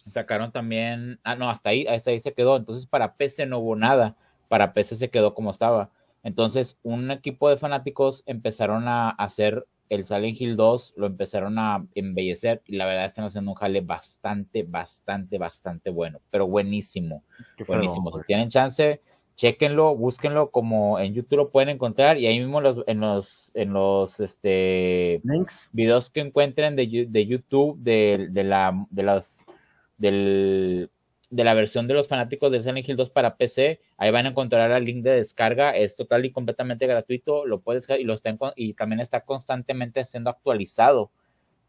[0.08, 2.58] sacaron también, ah, no, hasta ahí, hasta ahí se quedó.
[2.58, 4.18] Entonces para PC no hubo nada,
[4.50, 5.92] para PC se quedó como estaba.
[6.24, 11.86] Entonces un equipo de fanáticos empezaron a hacer el Silent Hill 2 lo empezaron a
[11.96, 17.24] embellecer y la verdad están haciendo un jale bastante, bastante, bastante bueno, pero buenísimo,
[17.58, 18.12] Qué buenísimo.
[18.12, 19.02] Feo, si tienen chance,
[19.36, 23.74] chequenlo, búsquenlo como en YouTube lo pueden encontrar y ahí mismo los, en los, en
[23.74, 25.70] los este, Links.
[25.74, 29.46] videos que encuentren de, de YouTube de, de la, de las,
[29.98, 30.90] del,
[31.36, 34.30] de la versión de los fanáticos de Silent Hill 2 para PC, ahí van a
[34.30, 38.34] encontrar el link de descarga, es total y completamente gratuito, lo puedes y lo está
[38.56, 41.12] y también está constantemente siendo actualizado.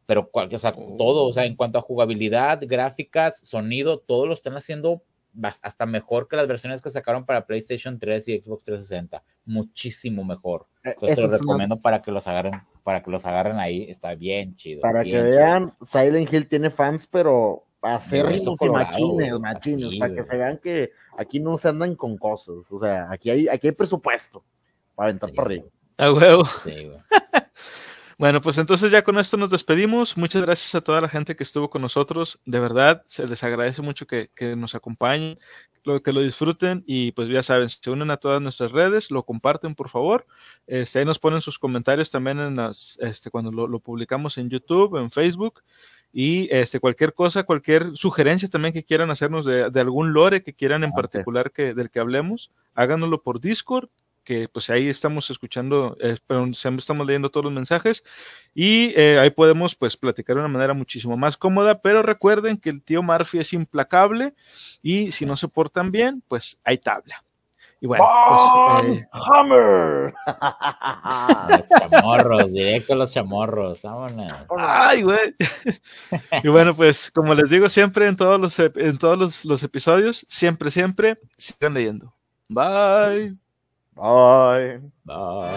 [0.06, 4.56] Pero o sea, todo, o sea, en cuanto a jugabilidad, gráficas, sonido, todo lo están
[4.56, 5.02] haciendo
[5.42, 9.22] hasta mejor que las versiones que sacaron para PlayStation 3 y Xbox 360.
[9.46, 10.66] Muchísimo mejor.
[10.84, 13.82] Eh, Entonces te lo una- recomiendo para que los agarren, para que los agarren ahí,
[13.90, 14.80] está bien chido.
[14.80, 15.24] Para que chido.
[15.24, 20.92] vean, Silent Hill tiene fans, pero acérrimos y machines, machines, para que se vean que
[21.18, 22.70] aquí no se andan con cosas.
[22.70, 24.44] O sea, aquí hay, aquí hay presupuesto
[24.94, 25.66] para aventar Sí, para arriba.
[25.98, 26.44] A huevo.
[26.64, 26.98] sí, güey.
[28.18, 30.16] Bueno, pues entonces ya con esto nos despedimos.
[30.16, 32.40] Muchas gracias a toda la gente que estuvo con nosotros.
[32.46, 35.38] De verdad, se les agradece mucho que, que nos acompañen,
[35.84, 39.24] lo, que lo disfruten y pues ya saben, se unen a todas nuestras redes, lo
[39.24, 40.26] comparten por favor.
[40.66, 44.48] Este, ahí nos ponen sus comentarios también en las, este, cuando lo, lo publicamos en
[44.48, 45.62] YouTube, en Facebook.
[46.12, 50.54] Y este, cualquier cosa, cualquier sugerencia también que quieran hacernos de, de algún lore que
[50.54, 53.88] quieran en Ah, particular que, del que hablemos, háganoslo por Discord
[54.26, 56.18] que pues ahí estamos escuchando, eh,
[56.76, 58.02] estamos leyendo todos los mensajes
[58.54, 62.70] y eh, ahí podemos pues platicar de una manera muchísimo más cómoda, pero recuerden que
[62.70, 64.34] el tío Murphy es implacable
[64.82, 67.24] y si no se portan bien, pues hay tabla.
[67.80, 68.04] Y bueno,
[68.78, 70.14] pues, eh, Hammer.
[71.48, 74.32] Los chamorros, directo a los chamorros, vámonos.
[74.58, 75.34] Ay, güey.
[76.42, 79.62] y bueno, pues como les digo siempre en todos los, ep- en todos los, los
[79.62, 82.14] episodios, siempre, siempre, sigan leyendo.
[82.48, 83.36] Bye.
[83.94, 84.80] Bye.
[85.04, 85.52] Bye.